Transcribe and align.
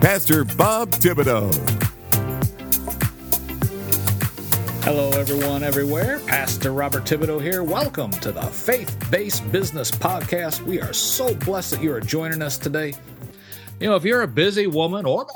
Pastor 0.00 0.44
Bob 0.44 0.92
Thibodeau. 0.92 1.52
Hello, 4.84 5.10
everyone, 5.10 5.64
everywhere. 5.64 6.20
Pastor 6.20 6.72
Robert 6.72 7.02
Thibodeau 7.02 7.42
here. 7.42 7.64
Welcome 7.64 8.12
to 8.12 8.30
the 8.30 8.42
Faith 8.42 8.96
Based 9.10 9.50
Business 9.50 9.90
Podcast. 9.90 10.62
We 10.62 10.80
are 10.80 10.92
so 10.92 11.34
blessed 11.34 11.72
that 11.72 11.82
you 11.82 11.92
are 11.92 12.00
joining 12.00 12.42
us 12.42 12.58
today. 12.58 12.94
You 13.80 13.88
know, 13.88 13.96
if 13.96 14.04
you're 14.04 14.22
a 14.22 14.28
busy 14.28 14.68
woman 14.68 15.04
or 15.04 15.26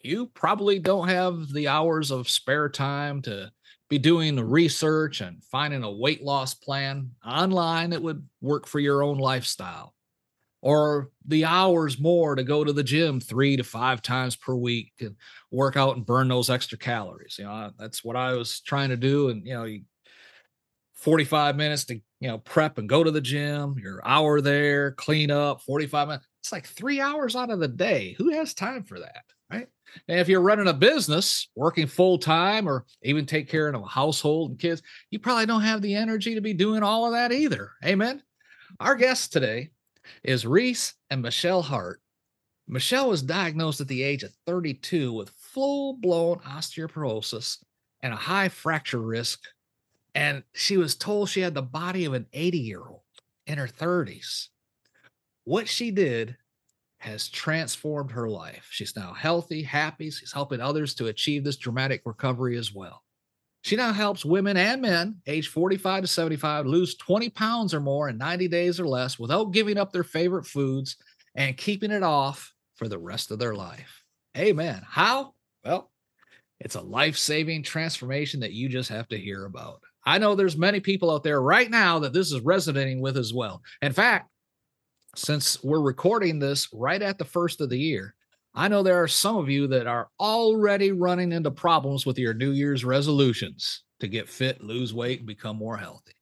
you 0.00 0.28
probably 0.28 0.78
don't 0.78 1.08
have 1.08 1.52
the 1.52 1.68
hours 1.68 2.10
of 2.10 2.30
spare 2.30 2.70
time 2.70 3.20
to 3.22 3.52
be 3.90 3.98
doing 3.98 4.40
research 4.40 5.20
and 5.20 5.44
finding 5.44 5.82
a 5.82 5.92
weight 5.92 6.24
loss 6.24 6.54
plan 6.54 7.10
online 7.26 7.90
that 7.90 8.00
would 8.00 8.26
work 8.40 8.66
for 8.66 8.80
your 8.80 9.02
own 9.02 9.18
lifestyle 9.18 9.92
or 10.60 11.10
the 11.26 11.44
hours 11.44 12.00
more 12.00 12.34
to 12.34 12.42
go 12.42 12.64
to 12.64 12.72
the 12.72 12.82
gym 12.82 13.20
three 13.20 13.56
to 13.56 13.62
five 13.62 14.02
times 14.02 14.34
per 14.36 14.54
week 14.54 14.92
and 15.00 15.14
work 15.50 15.76
out 15.76 15.96
and 15.96 16.04
burn 16.04 16.28
those 16.28 16.50
extra 16.50 16.76
calories. 16.76 17.36
You 17.38 17.44
know, 17.44 17.70
that's 17.78 18.02
what 18.02 18.16
I 18.16 18.32
was 18.32 18.60
trying 18.60 18.88
to 18.88 18.96
do. 18.96 19.28
And, 19.28 19.46
you 19.46 19.54
know, 19.54 19.66
45 20.94 21.56
minutes 21.56 21.84
to, 21.86 21.94
you 21.94 22.28
know, 22.28 22.38
prep 22.38 22.78
and 22.78 22.88
go 22.88 23.04
to 23.04 23.10
the 23.10 23.20
gym, 23.20 23.76
your 23.78 24.00
hour 24.04 24.40
there, 24.40 24.92
clean 24.92 25.30
up, 25.30 25.62
45 25.62 26.08
minutes. 26.08 26.26
It's 26.40 26.52
like 26.52 26.66
three 26.66 27.00
hours 27.00 27.36
out 27.36 27.50
of 27.50 27.60
the 27.60 27.68
day. 27.68 28.16
Who 28.18 28.30
has 28.30 28.52
time 28.52 28.82
for 28.82 28.98
that? 28.98 29.22
Right. 29.50 29.68
And 30.08 30.18
if 30.18 30.28
you're 30.28 30.42
running 30.42 30.68
a 30.68 30.74
business, 30.74 31.48
working 31.54 31.86
full 31.86 32.18
time, 32.18 32.68
or 32.68 32.84
even 33.02 33.26
take 33.26 33.48
care 33.48 33.68
of 33.68 33.80
a 33.80 33.86
household 33.86 34.50
and 34.50 34.58
kids, 34.58 34.82
you 35.10 35.18
probably 35.18 35.46
don't 35.46 35.62
have 35.62 35.80
the 35.82 35.94
energy 35.94 36.34
to 36.34 36.40
be 36.40 36.52
doing 36.52 36.82
all 36.82 37.06
of 37.06 37.12
that 37.12 37.32
either. 37.32 37.70
Amen. 37.84 38.22
Our 38.80 38.96
guest 38.96 39.32
today 39.32 39.70
is 40.22 40.46
Reece 40.46 40.94
and 41.10 41.22
Michale 41.22 41.62
Hartte. 41.62 42.00
Michale 42.68 43.08
was 43.08 43.22
diagnosed 43.22 43.80
at 43.80 43.88
the 43.88 44.02
age 44.02 44.22
of 44.22 44.32
32 44.46 45.12
with 45.12 45.30
full 45.30 45.94
blown 45.94 46.38
osteoporosis 46.40 47.58
and 48.02 48.12
a 48.12 48.16
high 48.16 48.48
fracture 48.48 49.00
risk. 49.00 49.40
And 50.14 50.42
she 50.52 50.76
was 50.76 50.94
told 50.94 51.28
she 51.28 51.40
had 51.40 51.54
the 51.54 51.62
body 51.62 52.04
of 52.04 52.12
an 52.12 52.26
80 52.32 52.58
year 52.58 52.82
old 52.86 53.02
in 53.46 53.58
her 53.58 53.68
30s. 53.68 54.48
What 55.44 55.68
she 55.68 55.90
did 55.90 56.36
has 56.98 57.28
transformed 57.28 58.10
her 58.10 58.28
life. 58.28 58.68
She's 58.70 58.96
now 58.96 59.12
healthy, 59.12 59.62
happy. 59.62 60.10
She's 60.10 60.32
helping 60.32 60.60
others 60.60 60.94
to 60.94 61.06
achieve 61.06 61.44
this 61.44 61.56
dramatic 61.56 62.02
recovery 62.04 62.58
as 62.58 62.74
well. 62.74 63.02
She 63.68 63.76
now 63.76 63.92
helps 63.92 64.24
women 64.24 64.56
and 64.56 64.80
men 64.80 65.16
age 65.26 65.48
45 65.48 66.04
to 66.04 66.06
75 66.06 66.64
lose 66.64 66.94
20 66.94 67.28
pounds 67.28 67.74
or 67.74 67.80
more 67.80 68.08
in 68.08 68.16
90 68.16 68.48
days 68.48 68.80
or 68.80 68.88
less 68.88 69.18
without 69.18 69.52
giving 69.52 69.76
up 69.76 69.92
their 69.92 70.04
favorite 70.04 70.46
foods 70.46 70.96
and 71.34 71.54
keeping 71.54 71.90
it 71.90 72.02
off 72.02 72.54
for 72.76 72.88
the 72.88 72.96
rest 72.96 73.30
of 73.30 73.38
their 73.38 73.54
life. 73.54 74.04
Amen. 74.38 74.80
How? 74.88 75.34
Well, 75.66 75.90
it's 76.60 76.76
a 76.76 76.80
life-saving 76.80 77.62
transformation 77.62 78.40
that 78.40 78.54
you 78.54 78.70
just 78.70 78.88
have 78.88 79.06
to 79.08 79.18
hear 79.18 79.44
about. 79.44 79.82
I 80.02 80.16
know 80.16 80.34
there's 80.34 80.56
many 80.56 80.80
people 80.80 81.10
out 81.10 81.22
there 81.22 81.42
right 81.42 81.70
now 81.70 81.98
that 81.98 82.14
this 82.14 82.32
is 82.32 82.40
resonating 82.40 83.02
with 83.02 83.18
as 83.18 83.34
well. 83.34 83.60
In 83.82 83.92
fact, 83.92 84.30
since 85.14 85.62
we're 85.62 85.82
recording 85.82 86.38
this 86.38 86.68
right 86.72 87.02
at 87.02 87.18
the 87.18 87.26
first 87.26 87.60
of 87.60 87.68
the 87.68 87.78
year, 87.78 88.14
I 88.54 88.68
know 88.68 88.82
there 88.82 89.02
are 89.02 89.08
some 89.08 89.36
of 89.36 89.48
you 89.48 89.66
that 89.68 89.86
are 89.86 90.08
already 90.18 90.92
running 90.92 91.32
into 91.32 91.50
problems 91.50 92.06
with 92.06 92.18
your 92.18 92.34
New 92.34 92.50
Year's 92.50 92.84
resolutions 92.84 93.82
to 94.00 94.08
get 94.08 94.28
fit, 94.28 94.62
lose 94.62 94.94
weight, 94.94 95.18
and 95.18 95.26
become 95.26 95.56
more 95.56 95.76
healthy. 95.76 96.14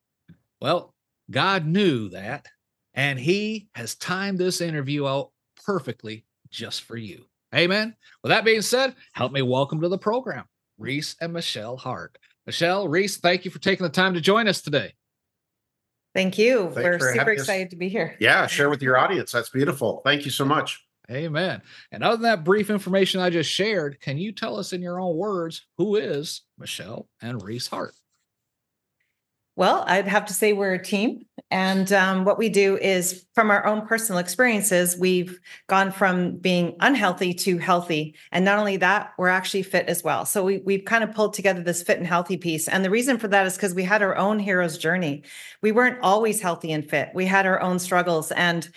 Well, 0.61 0.95
God 1.31 1.67
knew 1.67 2.09
that, 2.11 2.47
and 2.95 3.19
He 3.19 3.69
has 3.75 3.95
timed 3.95 4.39
this 4.39 4.61
interview 4.61 5.07
out 5.07 5.31
perfectly 5.65 6.25
just 6.51 6.83
for 6.83 6.97
you. 6.97 7.25
Amen. 7.55 7.95
With 8.23 8.31
that 8.31 8.45
being 8.45 8.63
said, 8.63 8.95
help 9.13 9.33
me 9.33 9.43
welcome 9.43 9.81
to 9.81 9.89
the 9.89 9.99
program 9.99 10.45
Reece 10.79 11.17
and 11.21 11.33
Michale 11.33 11.79
Hartte. 11.79 12.17
Michale, 12.47 12.89
Reece, 12.89 13.17
thank 13.17 13.45
you 13.45 13.51
for 13.51 13.59
taking 13.59 13.85
the 13.85 13.91
time 13.91 14.15
to 14.15 14.21
join 14.21 14.47
us 14.47 14.61
today. 14.61 14.93
Thank 16.15 16.39
you. 16.39 16.71
Thanks 16.73 17.05
We're 17.05 17.15
super 17.15 17.31
excited 17.33 17.67
us. 17.67 17.71
to 17.71 17.77
be 17.77 17.89
here. 17.89 18.17
Yeah, 18.21 18.47
share 18.47 18.71
with 18.71 18.83
your 18.83 18.97
audience. 18.97 19.33
That's 19.33 19.51
beautiful. 19.51 20.01
Thank 20.05 20.25
you 20.25 20.31
so 20.31 20.45
much. 20.45 20.86
Amen. 21.11 21.62
And 21.93 22.03
other 22.03 22.17
than 22.17 22.22
that 22.22 22.44
brief 22.44 22.69
information 22.69 23.21
I 23.21 23.31
just 23.31 23.50
shared, 23.50 24.00
can 24.00 24.19
you 24.19 24.33
tell 24.33 24.59
us 24.59 24.72
in 24.72 24.83
your 24.83 25.00
own 25.00 25.17
words 25.17 25.67
who 25.78 25.97
is 25.97 26.43
Michale 26.59 27.09
and 27.22 27.43
Reece 27.43 27.69
Hartte? 27.69 27.94
Well, 29.56 29.84
I'd 29.87 30.06
have 30.06 30.27
to 30.27 30.34
say 30.34 30.53
we're 30.53 30.75
a 30.75 30.83
team. 30.83 31.25
And 31.50 31.91
um, 31.91 32.27
what 32.27 32.37
we 32.37 32.50
do 32.50 32.77
is 32.77 33.25
from 33.34 33.50
our 33.50 33.65
own 33.65 33.87
personal 33.87 34.19
experiences, 34.19 34.99
we've 34.99 35.41
gone 35.66 35.93
from 35.93 36.37
being 36.37 36.77
unhealthy 36.81 37.33
to 37.33 37.56
healthy. 37.56 38.16
And 38.33 38.45
not 38.45 38.59
only 38.59 38.77
that, 38.77 39.12
we're 39.16 39.28
actually 39.28 39.62
fit 39.62 39.87
as 39.87 40.05
well. 40.05 40.27
So 40.27 40.45
we, 40.45 40.59
we've 40.59 40.84
kind 40.84 41.03
of 41.03 41.15
pulled 41.15 41.33
together 41.33 41.62
this 41.62 41.83
fit 41.83 41.97
and 41.97 42.06
healthy 42.06 42.37
piece. 42.37 42.69
And 42.69 42.84
the 42.84 42.91
reason 42.91 43.16
for 43.16 43.28
that 43.28 43.47
is 43.47 43.56
because 43.56 43.75
we 43.75 43.84
had 43.84 44.03
our 44.03 44.16
own 44.16 44.39
hero's 44.39 44.77
journey. 44.77 45.22
We 45.62 45.72
weren't 45.72 46.00
always 46.03 46.43
healthy 46.43 46.72
and 46.72 46.89
fit, 46.89 47.11
we 47.15 47.25
had 47.25 47.47
our 47.47 47.62
own 47.62 47.78
struggles. 47.78 48.33
And 48.33 48.69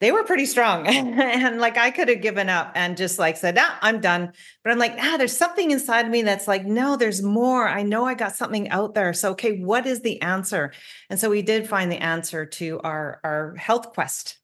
they 0.00 0.12
were 0.12 0.24
pretty 0.24 0.46
strong. 0.46 0.86
and 0.86 1.58
like 1.58 1.76
I 1.76 1.90
could 1.90 2.08
have 2.08 2.20
given 2.20 2.48
up 2.48 2.72
and 2.74 2.96
just 2.96 3.18
like 3.18 3.36
said, 3.36 3.56
ah, 3.58 3.78
I'm 3.82 4.00
done. 4.00 4.32
But 4.62 4.72
I'm 4.72 4.78
like, 4.78 4.96
ah, 4.98 5.16
there's 5.18 5.36
something 5.36 5.70
inside 5.70 6.06
of 6.06 6.10
me 6.10 6.22
that's 6.22 6.48
like, 6.48 6.64
no, 6.64 6.96
there's 6.96 7.22
more. 7.22 7.68
I 7.68 7.82
know 7.82 8.04
I 8.04 8.14
got 8.14 8.36
something 8.36 8.68
out 8.70 8.94
there. 8.94 9.12
So, 9.12 9.32
okay, 9.32 9.58
what 9.58 9.86
is 9.86 10.02
the 10.02 10.20
answer? 10.22 10.72
And 11.10 11.18
so 11.18 11.30
we 11.30 11.42
did 11.42 11.68
find 11.68 11.90
the 11.90 12.02
answer 12.02 12.46
to 12.46 12.80
our, 12.84 13.20
our 13.24 13.56
health 13.56 13.92
quest. 13.92 14.37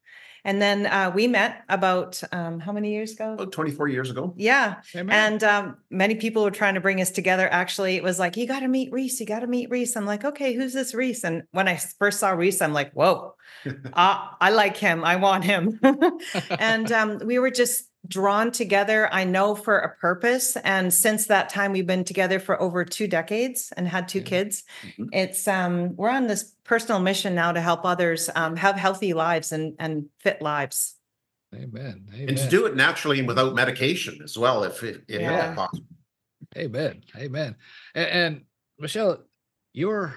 And 0.45 0.61
then 0.61 0.87
uh, 0.87 1.11
we 1.15 1.27
met 1.27 1.65
about 1.71 2.23
um, 2.31 2.61
how 2.61 2.71
many 2.71 2.93
years 2.93 3.13
ago? 3.13 3.33
About 3.33 3.53
24 3.53 3.89
years 3.89 4.11
ago. 4.11 4.35
Yeah. 4.37 4.77
Amen. 4.95 5.15
And 5.15 5.45
um, 5.45 5.77
many 5.91 6.17
people 6.17 6.45
were 6.45 6.51
trying 6.51 6.75
to 6.75 6.81
bring 6.81 7.01
us 7.01 7.11
together. 7.11 7.49
Actually, 7.51 7.97
it 7.97 8.03
was 8.03 8.19
like, 8.19 8.37
you 8.37 8.47
got 8.47 8.61
to 8.61 8.69
meet 8.69 8.93
Reece. 8.93 9.19
You 9.21 9.27
got 9.27 9.41
to 9.41 9.47
meet 9.47 9.71
Reece. 9.71 9.97
I'm 9.97 10.05
like, 10.05 10.25
okay, 10.25 10.53
who's 10.53 10.75
this 10.75 10.95
Reece? 10.95 11.25
And 11.25 11.45
when 11.53 11.67
I 11.67 11.77
first 11.77 12.21
saw 12.21 12.31
Reece, 12.31 12.61
I'm 12.61 12.75
like, 12.75 12.93
whoa, 12.93 13.35
uh, 13.67 14.29
I 14.41 14.51
like 14.51 14.77
him. 14.77 15.03
I 15.03 15.17
want 15.17 15.45
him. 15.45 15.81
and 16.51 16.93
um, 16.93 17.21
we 17.25 17.39
were 17.39 17.51
just 17.51 17.89
drawn 18.07 18.51
together, 18.51 19.09
I 19.13 19.25
know, 19.25 19.55
for 19.55 19.79
a 19.79 19.97
purpose. 19.97 20.57
And 20.57 20.93
since 20.93 21.27
that 21.27 21.49
time, 21.49 21.73
we've 21.73 21.87
been 21.87 22.05
together 22.05 22.39
for 22.39 22.61
over 22.61 22.85
two 22.85 23.09
decades 23.09 23.73
and 23.77 23.89
had 23.89 24.09
two 24.09 24.19
yeah. 24.19 24.25
kids. 24.25 24.65
Mm-hmm. 24.83 25.05
It's 25.13 25.49
um, 25.49 25.97
we're 25.97 26.11
on 26.11 26.27
this 26.27 26.53
personal 26.65 27.01
mission 27.01 27.35
now 27.35 27.53
to 27.53 27.61
help 27.61 27.85
others 27.85 28.31
um, 28.35 28.57
have 28.57 28.77
healthy 28.77 29.15
lives 29.15 29.53
and 29.53 29.75
and 29.79 30.07
fit 30.21 30.43
lives. 30.43 30.97
Amen. 31.55 32.07
Amen. 32.13 32.29
And 32.29 32.37
to 32.37 32.49
do 32.49 32.67
it 32.67 32.75
naturally 32.75 33.21
and 33.21 33.29
without 33.29 33.55
medication 33.55 34.21
as 34.25 34.37
well, 34.37 34.65
if 34.65 34.83
it, 34.83 35.03
if 35.09 35.21
yeah. 35.21 35.55
possible. 35.55 35.87
Amen. 36.57 37.03
Amen. 37.17 37.57
And, 37.95 38.09
and 38.09 38.41
Michale, 38.81 39.21
your 39.73 40.15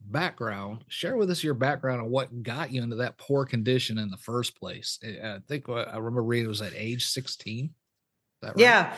background. 0.00 0.84
Share 0.88 1.16
with 1.16 1.30
us 1.30 1.44
your 1.44 1.54
background 1.54 2.00
on 2.00 2.10
what 2.10 2.42
got 2.42 2.72
you 2.72 2.82
into 2.82 2.96
that 2.96 3.18
poor 3.18 3.44
condition 3.44 3.98
in 3.98 4.10
the 4.10 4.16
first 4.16 4.58
place. 4.58 4.98
I 5.04 5.38
think 5.48 5.68
I 5.68 5.96
remember 5.96 6.22
reading 6.22 6.46
it 6.46 6.48
was 6.48 6.62
at 6.62 6.72
age 6.74 7.06
16. 7.06 7.70
Right? 8.42 8.52
Yeah. 8.56 8.94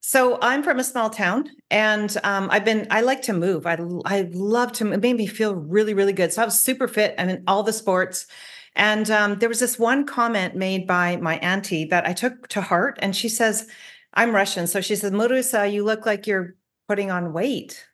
So 0.00 0.38
I'm 0.40 0.62
from 0.62 0.78
a 0.78 0.84
small 0.84 1.10
town, 1.10 1.50
and 1.68 2.16
um, 2.22 2.48
I've 2.52 2.64
been. 2.64 2.86
I 2.90 3.00
like 3.00 3.22
to 3.22 3.32
move. 3.32 3.66
I 3.66 3.76
I 4.04 4.30
love 4.32 4.70
to. 4.74 4.92
It 4.92 5.02
made 5.02 5.16
me 5.16 5.26
feel 5.26 5.52
really 5.52 5.94
really 5.94 6.12
good. 6.12 6.32
So 6.32 6.42
I 6.42 6.44
was 6.44 6.60
super 6.60 6.86
fit. 6.86 7.16
I'm 7.18 7.28
in 7.28 7.42
all 7.48 7.64
the 7.64 7.72
sports, 7.72 8.28
and 8.76 9.10
um, 9.10 9.40
there 9.40 9.48
was 9.48 9.58
this 9.58 9.80
one 9.80 10.06
comment 10.06 10.54
made 10.54 10.86
by 10.86 11.16
my 11.16 11.38
auntie 11.38 11.86
that 11.86 12.06
I 12.06 12.12
took 12.12 12.46
to 12.50 12.60
heart, 12.60 13.00
and 13.02 13.16
she 13.16 13.28
says, 13.28 13.66
"I'm 14.14 14.32
Russian," 14.32 14.68
so 14.68 14.80
she 14.80 14.94
says, 14.94 15.10
"Marusa, 15.10 15.72
you 15.72 15.82
look 15.82 16.06
like 16.06 16.28
you're 16.28 16.54
putting 16.86 17.10
on 17.10 17.32
weight." 17.32 17.84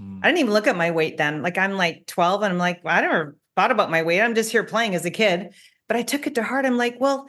Mm. 0.00 0.20
I 0.22 0.28
didn't 0.28 0.40
even 0.40 0.52
look 0.52 0.66
at 0.66 0.76
my 0.76 0.90
weight 0.90 1.16
then. 1.16 1.42
Like 1.42 1.58
I'm 1.58 1.72
like 1.72 2.06
12 2.06 2.42
and 2.42 2.52
I'm 2.52 2.58
like, 2.58 2.84
well, 2.84 2.96
I 2.96 3.00
never 3.00 3.36
thought 3.56 3.70
about 3.70 3.90
my 3.90 4.02
weight. 4.02 4.20
I'm 4.20 4.34
just 4.34 4.50
here 4.50 4.64
playing 4.64 4.94
as 4.94 5.04
a 5.04 5.10
kid. 5.10 5.54
But 5.86 5.96
I 5.96 6.02
took 6.02 6.26
it 6.26 6.34
to 6.36 6.42
heart. 6.42 6.64
I'm 6.64 6.78
like, 6.78 6.96
well, 6.98 7.28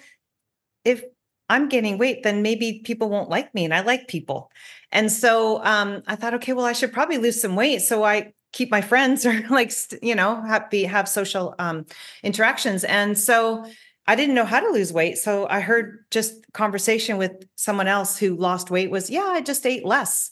if 0.84 1.04
I'm 1.50 1.70
gaining 1.70 1.98
weight, 1.98 2.24
then 2.24 2.42
maybe 2.42 2.82
people 2.84 3.10
won't 3.10 3.30
like 3.30 3.54
me. 3.54 3.66
And 3.66 3.74
I 3.74 3.82
like 3.82 4.08
people. 4.08 4.52
And 4.92 5.12
so 5.12 5.64
um, 5.64 6.04
I 6.08 6.16
thought, 6.16 6.34
okay, 6.36 6.54
well, 6.54 6.66
I 6.66 6.74
should 6.74 6.94
probably 6.94 7.18
lose 7.18 7.42
some 7.42 7.56
weight. 7.56 7.82
So 7.82 8.04
I 8.04 8.34
keep 8.54 8.72
my 8.72 8.82
friends 8.82 9.26
or 9.26 9.42
like, 9.50 9.72
you 10.02 10.16
know, 10.16 10.42
happy, 10.42 10.86
have 10.86 11.08
social 11.08 11.54
um, 11.60 11.86
interactions. 12.24 12.84
And 12.84 13.18
so 13.18 13.66
I 14.08 14.16
didn't 14.16 14.36
know 14.36 14.46
how 14.46 14.60
to 14.60 14.70
lose 14.70 14.94
weight. 14.94 15.18
So 15.18 15.48
I 15.48 15.60
heard 15.60 16.06
just 16.12 16.52
conversation 16.54 17.18
with 17.18 17.32
someone 17.56 17.88
else 17.88 18.18
who 18.18 18.36
lost 18.36 18.72
weight 18.72 18.90
was, 18.90 19.10
yeah, 19.10 19.26
I 19.26 19.42
just 19.42 19.66
ate 19.66 19.86
less. 19.86 20.32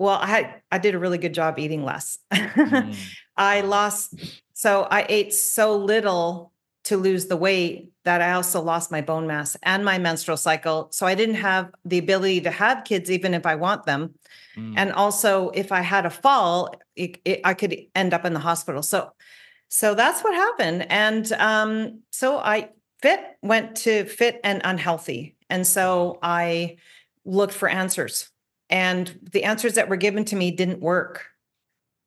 Well, 0.00 0.18
I 0.20 0.54
I 0.72 0.78
did 0.78 0.94
a 0.94 0.98
really 0.98 1.18
good 1.18 1.34
job 1.34 1.58
eating 1.58 1.84
less. 1.84 2.18
Mm. 2.30 2.96
I 3.36 3.60
lost, 3.62 4.14
so 4.52 4.86
I 4.90 5.06
ate 5.08 5.32
so 5.32 5.76
little 5.76 6.52
to 6.84 6.96
lose 6.96 7.26
the 7.26 7.36
weight 7.36 7.90
that 8.04 8.20
I 8.20 8.32
also 8.32 8.60
lost 8.60 8.90
my 8.90 9.00
bone 9.00 9.26
mass 9.26 9.56
and 9.62 9.84
my 9.84 9.98
menstrual 9.98 10.36
cycle. 10.36 10.88
So 10.90 11.06
I 11.06 11.14
didn't 11.14 11.36
have 11.36 11.70
the 11.84 11.98
ability 11.98 12.40
to 12.42 12.50
have 12.50 12.84
kids, 12.84 13.10
even 13.10 13.34
if 13.34 13.46
I 13.46 13.54
want 13.54 13.84
them. 13.84 14.14
Mm. 14.56 14.74
And 14.76 14.92
also, 14.92 15.50
if 15.50 15.72
I 15.72 15.80
had 15.80 16.04
a 16.06 16.10
fall, 16.10 16.74
it, 16.96 17.18
it, 17.24 17.40
I 17.44 17.54
could 17.54 17.76
end 17.94 18.12
up 18.12 18.24
in 18.24 18.34
the 18.34 18.40
hospital. 18.40 18.82
So, 18.82 19.12
so 19.68 19.94
that's 19.94 20.22
what 20.22 20.34
happened. 20.34 20.86
And 20.90 21.30
um, 21.32 22.00
so 22.10 22.38
I 22.38 22.70
fit 23.00 23.20
went 23.42 23.76
to 23.84 24.04
fit 24.04 24.40
and 24.44 24.60
unhealthy, 24.64 25.36
and 25.48 25.66
so 25.66 26.18
I 26.22 26.76
looked 27.24 27.54
for 27.54 27.68
answers, 27.68 28.30
and 28.70 29.18
the 29.32 29.44
answers 29.44 29.74
that 29.74 29.88
were 29.88 29.96
given 29.96 30.24
to 30.26 30.36
me 30.36 30.52
didn't 30.52 30.80
work. 30.80 31.26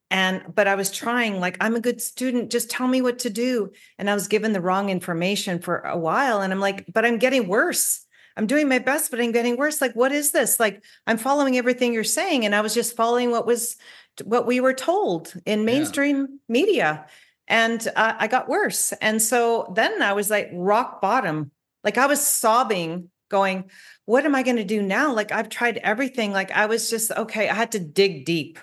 And 0.10 0.44
but 0.54 0.68
i 0.68 0.75
was 0.75 0.92
trying 0.92 1.39
like 1.39 1.57
i'm 1.60 1.75
a 1.75 1.81
good 1.81 2.00
student 2.00 2.51
just 2.51 2.69
tell 2.69 2.88
me 2.88 3.01
what 3.01 3.19
to 3.19 3.30
do. 3.30 3.71
And 3.98 4.10
i 4.10 4.13
was 4.13 4.27
given 4.27 4.54
the 4.54 4.62
wrong 4.62 4.89
information 4.89 5.60
for 5.60 5.80
a 5.80 5.98
while 5.98 6.42
and 6.42 6.54
i'm 6.54 6.60
like 6.60 6.86
but 6.92 7.06
i'm 7.06 7.18
getting 7.18 7.48
worse. 7.48 8.06
I'm 8.38 8.48
doing 8.48 8.69
my 8.69 8.80
best 8.80 9.12
but 9.12 9.19
i'm 9.19 9.31
getting 9.31 9.57
worse. 9.57 9.81
Like 9.81 9.95
what 9.95 10.12
is 10.12 10.31
this? 10.31 10.60
Like 10.60 10.83
i'm 11.07 11.18
following 11.18 11.57
everything 11.57 11.94
you're 11.94 12.04
saying. 12.04 12.45
And 12.45 12.56
i 12.56 12.62
was 12.62 12.74
just 12.74 12.95
following 12.95 13.31
what 13.31 13.45
was 13.45 13.75
what 14.24 14.45
we 14.45 14.60
were 14.60 14.74
told 14.74 15.33
in 15.45 15.65
mainstream 15.65 16.18
yeah. 16.19 16.38
media. 16.48 17.06
And 17.48 17.86
uh, 17.95 18.13
i 18.19 18.27
got 18.27 18.48
worse. 18.48 18.94
And 19.01 19.19
so 19.19 19.74
then 19.75 20.01
i 20.04 20.13
was 20.13 20.30
like 20.30 20.50
rock 20.54 21.01
bottom. 21.01 21.50
Like 21.83 21.98
i 21.98 22.06
was 22.06 22.25
sobbing 22.25 23.10
going 23.33 23.69
what 24.06 24.25
am 24.25 24.35
i 24.35 24.44
going 24.44 24.62
to 24.63 24.63
do 24.75 24.81
now 24.81 25.13
like 25.13 25.31
i've 25.31 25.50
tried 25.50 25.77
everything 25.77 26.31
like 26.31 26.51
i 26.51 26.65
was 26.65 26.89
just 26.89 27.12
okay 27.12 27.50
i 27.50 27.53
had 27.53 27.71
to 27.74 27.80
dig 27.80 28.25
deep 28.25 28.59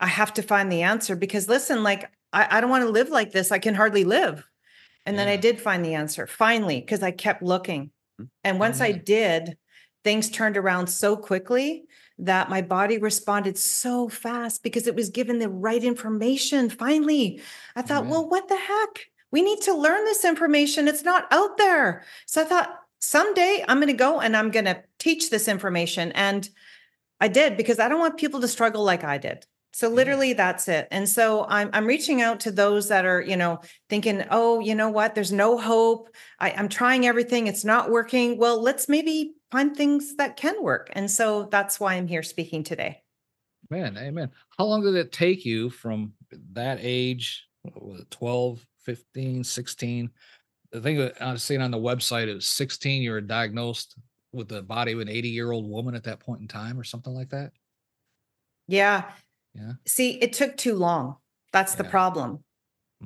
I 0.00 0.06
have 0.06 0.34
to 0.34 0.42
find 0.42 0.70
the 0.70 0.82
answer 0.82 1.16
because 1.16 1.48
listen, 1.48 1.82
like 1.82 2.10
I, 2.32 2.58
I 2.58 2.60
don't 2.60 2.70
want 2.70 2.84
to 2.84 2.90
live 2.90 3.08
like 3.08 3.32
this. 3.32 3.50
I 3.50 3.58
can 3.58 3.74
hardly 3.74 4.04
live. 4.04 4.46
And 5.04 5.16
yeah. 5.16 5.24
then 5.24 5.32
I 5.32 5.36
did 5.36 5.60
find 5.60 5.84
the 5.84 5.94
answer 5.94 6.26
finally 6.26 6.80
because 6.80 7.02
I 7.02 7.10
kept 7.10 7.42
looking. 7.42 7.90
And 8.18 8.28
mm-hmm. 8.44 8.58
once 8.58 8.80
I 8.80 8.92
mm-hmm. 8.92 9.04
did, 9.04 9.58
things 10.04 10.30
turned 10.30 10.56
around 10.56 10.88
so 10.88 11.16
quickly 11.16 11.84
that 12.18 12.50
my 12.50 12.62
body 12.62 12.98
responded 12.98 13.58
so 13.58 14.08
fast 14.08 14.62
because 14.62 14.86
it 14.86 14.94
was 14.94 15.10
given 15.10 15.38
the 15.38 15.48
right 15.48 15.82
information. 15.82 16.70
Finally, 16.70 17.40
I 17.74 17.82
thought, 17.82 18.02
mm-hmm. 18.02 18.12
well, 18.12 18.28
what 18.28 18.48
the 18.48 18.56
heck? 18.56 19.06
We 19.30 19.42
need 19.42 19.60
to 19.62 19.74
learn 19.74 20.04
this 20.04 20.24
information. 20.24 20.88
It's 20.88 21.02
not 21.02 21.26
out 21.30 21.58
there. 21.58 22.04
So 22.26 22.42
I 22.42 22.44
thought, 22.44 22.78
someday 22.98 23.64
I'm 23.68 23.78
going 23.78 23.88
to 23.88 23.94
go 23.94 24.20
and 24.20 24.36
I'm 24.36 24.50
going 24.50 24.64
to 24.66 24.82
teach 24.98 25.30
this 25.30 25.48
information. 25.48 26.12
And 26.12 26.48
I 27.20 27.28
did 27.28 27.56
because 27.56 27.78
I 27.78 27.88
don't 27.88 28.00
want 28.00 28.18
people 28.18 28.40
to 28.40 28.48
struggle 28.48 28.84
like 28.84 29.04
I 29.04 29.18
did. 29.18 29.46
So 29.72 29.90
literally 29.90 30.32
that's 30.32 30.68
it. 30.68 30.88
And 30.90 31.06
so 31.06 31.44
I'm 31.50 31.68
I'm 31.74 31.84
reaching 31.84 32.22
out 32.22 32.40
to 32.40 32.50
those 32.50 32.88
that 32.88 33.04
are, 33.04 33.20
you 33.20 33.36
know, 33.36 33.60
thinking, 33.90 34.24
oh, 34.30 34.58
you 34.60 34.74
know 34.74 34.88
what, 34.88 35.14
there's 35.14 35.32
no 35.32 35.58
hope. 35.58 36.08
I, 36.40 36.52
I'm 36.52 36.70
trying 36.70 37.06
everything, 37.06 37.46
it's 37.46 37.62
not 37.62 37.90
working. 37.90 38.38
Well, 38.38 38.62
let's 38.62 38.88
maybe 38.88 39.34
find 39.50 39.76
things 39.76 40.16
that 40.16 40.38
can 40.38 40.62
work. 40.62 40.88
And 40.94 41.10
so 41.10 41.48
that's 41.50 41.78
why 41.78 41.92
I'm 41.92 42.06
here 42.06 42.22
speaking 42.22 42.64
today. 42.64 43.02
Man, 43.68 43.98
amen. 43.98 44.30
How 44.56 44.64
long 44.64 44.82
did 44.82 44.94
it 44.94 45.12
take 45.12 45.44
you 45.44 45.68
from 45.68 46.14
that 46.52 46.78
age, 46.80 47.46
12, 48.10 48.64
15, 48.84 49.44
16? 49.44 50.10
The 50.72 50.80
thing 50.80 50.98
that 50.98 51.20
I 51.20 51.32
was 51.32 51.42
seeing 51.42 51.62
on 51.62 51.70
the 51.70 51.78
website 51.78 52.28
is 52.28 52.46
16, 52.46 53.02
you 53.02 53.12
were 53.12 53.20
diagnosed 53.20 53.96
with 54.32 54.48
the 54.48 54.62
body 54.62 54.92
of 54.92 55.00
an 55.00 55.08
80 55.08 55.28
year 55.28 55.52
old 55.52 55.68
woman 55.68 55.94
at 55.94 56.04
that 56.04 56.20
point 56.20 56.40
in 56.40 56.48
time 56.48 56.78
or 56.78 56.84
something 56.84 57.14
like 57.14 57.30
that? 57.30 57.52
Yeah. 58.68 59.04
Yeah. 59.54 59.72
See, 59.86 60.10
it 60.10 60.32
took 60.32 60.56
too 60.56 60.74
long. 60.74 61.16
That's 61.52 61.72
yeah. 61.72 61.78
the 61.78 61.84
problem. 61.84 62.44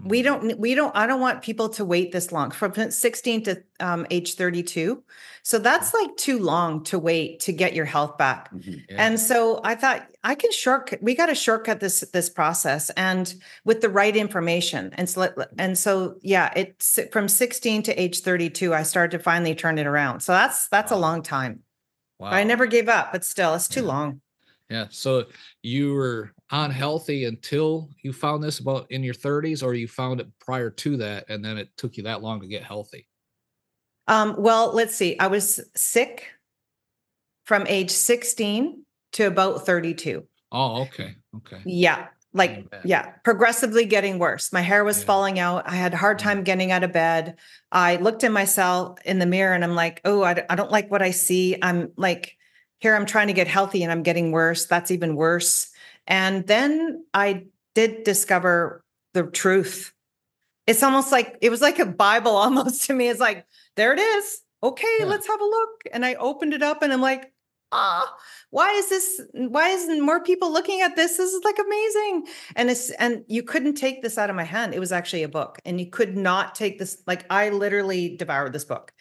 We 0.05 0.23
mm-hmm. 0.23 0.47
don't, 0.47 0.59
we 0.59 0.75
don't, 0.75 0.95
I 0.97 1.07
don't 1.07 1.21
want 1.21 1.43
people 1.43 1.69
to 1.71 1.85
wait 1.85 2.13
this 2.13 2.31
long 2.31 2.53
from 2.53 2.91
16 2.91 3.43
to 3.45 3.63
um, 3.81 4.07
age 4.11 4.35
32. 4.35 5.03
So 5.43 5.59
that's 5.59 5.93
like 5.93 6.17
too 6.17 6.39
long 6.39 6.85
to 6.85 6.99
wait 6.99 7.41
to 7.41 7.53
get 7.53 7.75
your 7.75 7.85
health 7.85 8.17
back. 8.17 8.53
Mm-hmm. 8.53 8.73
Yeah. 8.89 9.07
And 9.07 9.19
so 9.19 9.61
I 9.65 9.75
thought 9.75 10.07
I 10.23 10.37
can 10.37 10.53
shortcut, 10.53 11.03
we 11.03 11.15
got 11.15 11.27
to 11.27 11.35
shortcut 11.35 11.81
this, 11.81 12.01
this 12.13 12.31
process 12.31 12.91
and 12.91 13.35
with 13.65 13.81
the 13.81 13.89
right 13.89 14.17
information. 14.17 14.91
And 14.95 15.11
so, 15.11 15.35
and 15.59 15.77
so, 15.77 16.17
yeah, 16.23 16.53
it's 16.55 17.01
from 17.11 17.27
16 17.29 17.83
to 17.85 18.01
age 18.01 18.21
32, 18.21 18.73
I 18.73 18.85
started 18.85 19.19
to 19.19 19.23
finally 19.23 19.57
turn 19.57 19.77
it 19.77 19.87
around. 19.87 20.21
So 20.21 20.33
that's, 20.33 20.69
that's 20.69 20.93
wow. 20.93 20.99
a 20.99 21.01
long 21.01 21.23
time. 21.23 21.61
Wow. 22.19 22.31
I 22.31 22.45
never 22.45 22.67
gave 22.67 22.89
up, 22.89 23.13
but 23.13 23.25
still 23.25 23.55
it's 23.55 23.67
too 23.67 23.81
yeah. 23.81 23.87
long. 23.87 24.21
Yeah. 24.69 24.87
So 24.91 25.25
you 25.63 25.95
were 25.95 26.33
unhealthy 26.51 27.25
until 27.25 27.91
you 28.03 28.13
found 28.13 28.43
this 28.43 28.59
about 28.59 28.91
in 28.91 29.03
your 29.03 29.15
30s, 29.15 29.63
or 29.63 29.75
you 29.75 29.89
found 29.89 30.21
it 30.21 30.29
prior 30.39 30.71
to 30.71 30.97
that, 30.99 31.29
and 31.29 31.45
then 31.45 31.59
it 31.59 31.77
took 31.77 31.97
you 31.97 32.03
that 32.05 32.23
long 32.23 32.41
to 32.41 32.47
get 32.47 32.65
healthy? 32.65 33.07
Um, 34.07 34.35
well, 34.39 34.75
let's 34.75 34.95
see. 34.95 35.19
I 35.19 35.29
was 35.29 35.61
sick 35.77 36.27
from 37.45 37.67
age 37.67 37.91
16 37.91 38.85
to 39.13 39.27
about 39.27 39.67
32. 39.67 40.25
Oh, 40.53 40.83
okay. 40.83 41.15
Okay. 41.37 41.61
Yeah. 41.65 42.09
Like, 42.33 42.73
yeah, 42.85 43.07
progressively 43.25 43.87
getting 43.87 44.21
worse. 44.21 44.53
My 44.53 44.61
hair 44.61 44.85
was 44.85 45.01
yeah. 45.01 45.07
falling 45.07 45.41
out. 45.41 45.69
I 45.69 45.75
had 45.75 45.95
a 45.95 45.97
hard 45.97 46.21
time 46.21 46.45
getting 46.45 46.71
out 46.71 46.85
of 46.85 46.93
bed. 46.93 47.37
I 47.73 47.97
looked 47.97 48.23
at 48.23 48.31
myself 48.31 49.01
in 49.05 49.19
the 49.19 49.27
mirror 49.27 49.53
and 49.53 49.65
I'm 49.65 49.75
like, 49.75 50.01
oh, 50.05 50.23
I, 50.23 50.45
I 50.49 50.55
don't 50.55 50.71
like 50.71 50.91
what 50.93 51.03
I 51.03 51.11
see. 51.11 51.57
I'm 51.61 51.93
like, 51.97 52.37
here 52.79 52.95
I'm 52.95 53.07
trying 53.07 53.27
to 53.27 53.33
get 53.33 53.49
healthy 53.49 53.83
and 53.83 53.91
I'm 53.91 54.05
getting 54.05 54.31
worse. 54.31 54.67
That's 54.67 54.93
even 54.93 55.17
worse. 55.17 55.70
And 56.11 56.47
then 56.47 57.05
I 57.15 57.47
did 57.75 58.05
discover 58.05 58.85
the 59.15 59.23
truth. 59.23 59.93
It's 60.67 60.83
almost 60.83 61.13
like 61.13 61.39
it 61.41 61.51
was 61.51 61.63
like 61.63 61.79
a 61.79 61.87
Bible 61.87 62.33
almost 62.37 62.85
to 62.85 62.93
me. 62.93 63.09
It's 63.09 63.21
like, 63.21 63.47
there 63.77 63.95
it 63.95 64.01
is. 64.01 64.43
Okay, 64.63 64.97
yeah. 64.99 65.07
let's 65.07 65.27
have 65.27 65.41
a 65.41 65.45
look. 65.45 65.83
And 65.93 66.05
I 66.05 66.15
opened 66.15 66.53
it 66.53 66.63
up 66.63 66.83
and 66.83 66.93
I'm 66.93 67.01
like, 67.01 67.33
ah, 67.73 68.15
why 68.51 68.73
is 68.73 68.89
this? 68.89 69.21
Why 69.33 69.69
isn't 69.69 70.01
more 70.01 70.23
people 70.23 70.53
looking 70.53 70.83
at 70.83 70.97
this? 70.97 71.17
This 71.17 71.33
is 71.33 71.45
like 71.45 71.59
amazing. 71.59 72.27
And 72.57 72.71
it's 72.71 72.91
and 72.91 73.25
you 73.29 73.43
couldn't 73.43 73.75
take 73.75 74.03
this 74.03 74.19
out 74.19 74.29
of 74.29 74.37
my 74.37 74.45
hand. 74.45 74.75
It 74.75 74.81
was 74.81 74.93
actually 74.93 75.23
a 75.23 75.29
book, 75.29 75.61
and 75.65 75.81
you 75.81 75.89
could 75.89 76.17
not 76.17 76.55
take 76.55 76.79
this. 76.79 77.03
Like 77.07 77.25
I 77.31 77.51
literally 77.51 78.17
devoured 78.17 78.53
this 78.53 78.65
book 78.65 78.93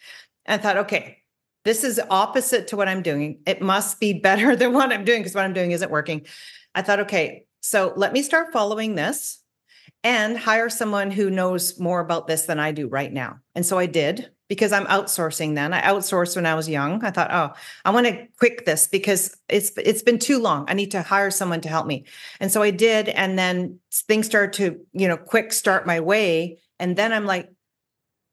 and 0.46 0.62
thought, 0.62 0.78
okay, 0.78 1.18
this 1.64 1.84
is 1.84 2.00
opposite 2.10 2.68
to 2.68 2.76
what 2.76 2.88
I'm 2.88 3.02
doing. 3.02 3.40
It 3.46 3.60
must 3.60 4.00
be 4.00 4.14
better 4.14 4.56
than 4.60 4.72
what 4.72 4.92
I'm 4.92 5.04
doing 5.04 5.20
because 5.20 5.34
what 5.34 5.44
I'm 5.44 5.52
doing 5.52 5.72
isn't 5.72 5.90
working. 5.90 6.26
I 6.74 6.82
thought, 6.82 7.00
okay, 7.00 7.46
so 7.60 7.92
let 7.96 8.12
me 8.12 8.22
start 8.22 8.52
following 8.52 8.94
this 8.94 9.42
and 10.02 10.38
hire 10.38 10.68
someone 10.68 11.10
who 11.10 11.30
knows 11.30 11.78
more 11.78 12.00
about 12.00 12.26
this 12.26 12.42
than 12.42 12.58
I 12.58 12.72
do 12.72 12.88
right 12.88 13.12
now. 13.12 13.38
And 13.54 13.66
so 13.66 13.78
I 13.78 13.86
did 13.86 14.30
because 14.48 14.72
I'm 14.72 14.86
outsourcing 14.86 15.54
then. 15.54 15.72
I 15.72 15.82
outsourced 15.82 16.36
when 16.36 16.46
I 16.46 16.54
was 16.54 16.68
young. 16.68 17.04
I 17.04 17.10
thought, 17.10 17.30
oh, 17.30 17.54
I 17.84 17.90
want 17.90 18.06
to 18.06 18.26
quick 18.38 18.64
this 18.64 18.88
because 18.88 19.36
it's 19.48 19.72
it's 19.76 20.02
been 20.02 20.18
too 20.18 20.40
long. 20.40 20.64
I 20.68 20.74
need 20.74 20.90
to 20.92 21.02
hire 21.02 21.30
someone 21.30 21.60
to 21.62 21.68
help 21.68 21.86
me. 21.86 22.06
And 22.40 22.50
so 22.50 22.62
I 22.62 22.70
did 22.70 23.08
and 23.08 23.38
then 23.38 23.78
things 23.92 24.26
started 24.26 24.52
to, 24.54 24.80
you 24.92 25.06
know, 25.06 25.16
quick 25.16 25.52
start 25.52 25.86
my 25.86 26.00
way 26.00 26.58
and 26.78 26.96
then 26.96 27.12
I'm 27.12 27.26
like 27.26 27.50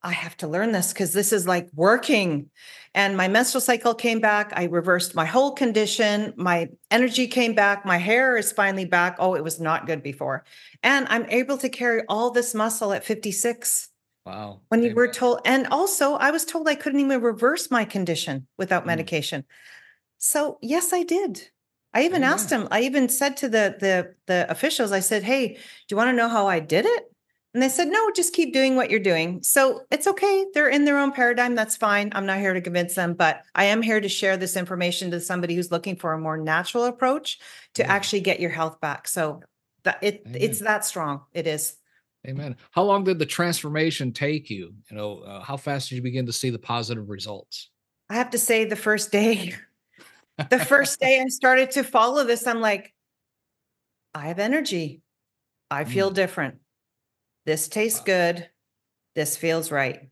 I 0.07 0.13
have 0.13 0.37
to 0.37 0.47
learn 0.47 0.71
this 0.71 0.93
because 0.93 1.11
this 1.11 1.33
is 1.33 1.45
like 1.45 1.67
working. 1.75 2.49
And 2.95 3.17
my 3.17 3.27
menstrual 3.27 3.59
cycle 3.59 3.93
came 3.93 4.21
back. 4.21 4.53
I 4.55 4.63
reversed 4.63 5.13
my 5.15 5.25
whole 5.25 5.51
condition. 5.51 6.33
My 6.37 6.69
energy 6.89 7.27
came 7.27 7.53
back. 7.53 7.85
My 7.85 7.97
hair 7.97 8.37
is 8.37 8.53
finally 8.53 8.85
back. 8.85 9.17
Oh, 9.19 9.35
it 9.35 9.43
was 9.43 9.59
not 9.59 9.85
good 9.85 10.01
before. 10.01 10.45
And 10.81 11.07
I'm 11.09 11.25
able 11.25 11.57
to 11.57 11.67
carry 11.67 12.03
all 12.07 12.31
this 12.31 12.55
muscle 12.55 12.93
at 12.93 13.03
56. 13.03 13.89
Wow. 14.25 14.61
When 14.69 14.81
you 14.81 14.95
were 14.95 15.09
told, 15.09 15.41
and 15.43 15.67
also 15.67 16.13
I 16.13 16.31
was 16.31 16.45
told 16.45 16.69
I 16.69 16.75
couldn't 16.75 17.01
even 17.01 17.21
reverse 17.21 17.69
my 17.69 17.83
condition 17.83 18.47
without 18.57 18.83
mm. 18.83 18.87
medication. 18.87 19.43
So 20.19 20.57
yes, 20.61 20.93
I 20.93 21.03
did. 21.03 21.49
I 21.93 22.03
even 22.03 22.23
Amen. 22.23 22.33
asked 22.33 22.49
him, 22.49 22.67
I 22.71 22.81
even 22.81 23.09
said 23.09 23.35
to 23.37 23.49
the 23.49 23.75
the 23.79 24.15
the 24.25 24.49
officials, 24.49 24.93
I 24.93 25.01
said, 25.01 25.23
Hey, 25.23 25.47
do 25.49 25.59
you 25.89 25.97
want 25.97 26.09
to 26.09 26.13
know 26.13 26.29
how 26.29 26.47
I 26.47 26.59
did 26.59 26.85
it? 26.85 27.11
And 27.53 27.63
they 27.63 27.69
said, 27.69 27.87
no, 27.87 28.11
just 28.11 28.33
keep 28.33 28.53
doing 28.53 28.75
what 28.75 28.91
you're 28.91 28.99
doing. 28.99 29.41
So 29.41 29.81
it's 29.89 30.05
okay. 30.05 30.45
They're 30.53 30.69
in 30.69 30.85
their 30.85 30.99
own 30.99 31.11
paradigm. 31.11 31.55
That's 31.55 31.75
fine. 31.75 32.11
I'm 32.13 32.25
not 32.25 32.39
here 32.39 32.53
to 32.53 32.61
convince 32.61 32.93
them, 32.93 33.13
but 33.13 33.41
I 33.55 33.65
am 33.65 33.81
here 33.81 33.99
to 33.99 34.09
share 34.09 34.37
this 34.37 34.55
information 34.55 35.09
to 35.11 35.19
somebody 35.19 35.55
who's 35.55 35.71
looking 35.71 35.95
for 35.95 36.13
a 36.13 36.19
more 36.19 36.37
natural 36.37 36.85
approach 36.85 37.39
to 37.75 37.81
yeah. 37.81 37.91
actually 37.91 38.21
get 38.21 38.39
your 38.39 38.49
health 38.51 38.79
back. 38.81 39.07
So 39.07 39.41
that 39.83 39.97
it 40.01 40.23
Amen. 40.27 40.41
it's 40.41 40.59
that 40.59 40.85
strong. 40.85 41.21
It 41.33 41.47
is. 41.47 41.77
Amen. 42.27 42.57
How 42.71 42.83
long 42.83 43.05
did 43.05 43.19
the 43.19 43.25
transformation 43.25 44.11
take 44.11 44.49
you? 44.49 44.73
You 44.91 44.97
know, 44.97 45.19
uh, 45.19 45.39
how 45.39 45.55
fast 45.55 45.89
did 45.89 45.95
you 45.95 46.01
begin 46.01 46.25
to 46.25 46.33
see 46.33 46.49
the 46.49 46.59
positive 46.59 47.09
results? 47.09 47.69
I 48.09 48.15
have 48.15 48.31
to 48.31 48.37
say, 48.37 48.65
the 48.65 48.75
first 48.75 49.11
day, 49.11 49.55
the 50.49 50.59
first 50.59 50.99
day 50.99 51.21
I 51.21 51.27
started 51.29 51.71
to 51.71 51.83
follow 51.83 52.25
this, 52.25 52.45
I'm 52.45 52.59
like, 52.59 52.93
I 54.13 54.27
have 54.27 54.39
energy. 54.39 55.01
I 55.71 55.85
feel 55.85 56.11
mm. 56.11 56.15
different 56.15 56.59
this 57.47 57.67
tastes 57.67 58.01
good. 58.01 58.47
This 59.15 59.35
feels 59.35 59.71
right. 59.71 60.09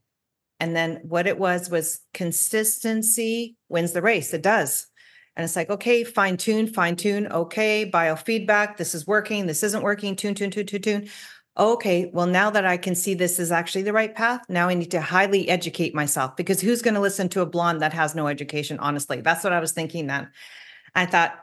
And 0.60 0.76
then 0.76 1.02
what 1.04 1.28
it 1.28 1.38
was 1.38 1.70
was 1.70 2.00
consistency 2.14 3.58
wins 3.70 3.92
the 3.92 4.02
race. 4.02 4.34
It 4.34 4.42
does. 4.42 4.88
And 5.36 5.44
it's 5.44 5.56
like, 5.56 5.70
okay, 5.70 6.06
fine 6.06 6.38
tune, 6.38 6.66
fine 6.66 6.96
tune. 6.96 7.28
Okay, 7.28 7.92
biofeedback. 7.92 8.78
This 8.78 8.96
is 8.96 9.06
working. 9.06 9.46
This 9.46 9.64
isn't 9.64 9.84
working. 9.84 10.16
Tune, 10.16 10.34
tune, 10.34 10.50
tune, 10.50 10.66
tune, 10.66 10.82
tune. 10.82 11.10
Okay, 11.58 12.10
well, 12.14 12.26
now 12.26 12.50
that 12.50 12.66
I 12.66 12.78
can 12.78 12.96
see 12.96 13.14
this 13.14 13.38
is 13.38 13.52
actually 13.52 13.84
the 13.84 13.94
right 13.94 14.16
path, 14.16 14.42
now 14.50 14.70
I 14.70 14.74
need 14.74 14.92
to 14.92 15.02
highly 15.02 15.48
educate 15.50 15.94
myself 15.94 16.36
because 16.36 16.62
who's 16.62 16.82
going 16.82 16.96
to 16.96 17.00
listen 17.02 17.30
to 17.30 17.42
a 17.42 17.46
blonde 17.46 17.82
that 17.82 17.94
has 17.94 18.16
no 18.16 18.28
education? 18.28 18.80
Honestly, 18.80 19.22
that's 19.22 19.44
what 19.44 19.54
I 19.54 19.60
was 19.60 19.74
thinking 19.74 20.08
then. 20.08 20.30
I 20.96 21.06
thought, 21.06 21.36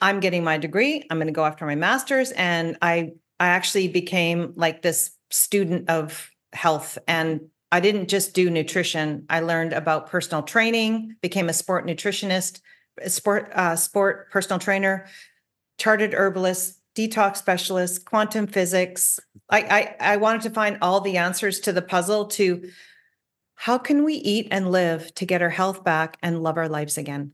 I'm 0.00 0.20
getting 0.20 0.42
my 0.42 0.56
degree. 0.56 1.02
I'm 1.10 1.18
going 1.18 1.28
to 1.28 1.32
go 1.32 1.44
after 1.44 1.66
my 1.66 1.74
master's. 1.74 2.32
And 2.32 2.78
I, 2.80 3.12
I 3.38 3.48
actually 3.48 3.88
became 3.88 4.52
like 4.56 4.82
this 4.82 5.10
student 5.34 5.90
of 5.90 6.30
health 6.52 6.96
and 7.08 7.40
I 7.72 7.80
didn't 7.80 8.08
just 8.08 8.34
do 8.34 8.50
nutrition. 8.50 9.26
I 9.28 9.40
learned 9.40 9.72
about 9.72 10.08
personal 10.08 10.44
training, 10.44 11.16
became 11.20 11.48
a 11.48 11.52
sport 11.52 11.84
nutritionist, 11.86 12.60
sport 13.08 13.50
uh, 13.52 13.74
sport 13.74 14.30
personal 14.30 14.60
trainer, 14.60 15.06
chartered 15.76 16.14
herbalist, 16.14 16.80
detox 16.94 17.38
specialist, 17.38 18.04
quantum 18.04 18.46
physics. 18.46 19.18
I, 19.50 19.96
I 20.00 20.12
I 20.12 20.16
wanted 20.18 20.42
to 20.42 20.50
find 20.50 20.78
all 20.82 21.00
the 21.00 21.16
answers 21.16 21.58
to 21.60 21.72
the 21.72 21.82
puzzle 21.82 22.26
to 22.26 22.70
how 23.56 23.78
can 23.78 24.04
we 24.04 24.14
eat 24.14 24.46
and 24.52 24.70
live 24.70 25.12
to 25.16 25.26
get 25.26 25.42
our 25.42 25.50
health 25.50 25.82
back 25.82 26.16
and 26.22 26.44
love 26.44 26.56
our 26.56 26.68
lives 26.68 26.96
again. 26.96 27.32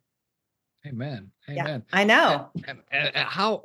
Amen. 0.87 1.33
Yeah, 1.47 1.64
Amen. 1.64 1.83
I 1.92 2.04
know. 2.04 2.49
And, 2.66 2.78
and, 2.90 3.14
and 3.14 3.28
how? 3.28 3.64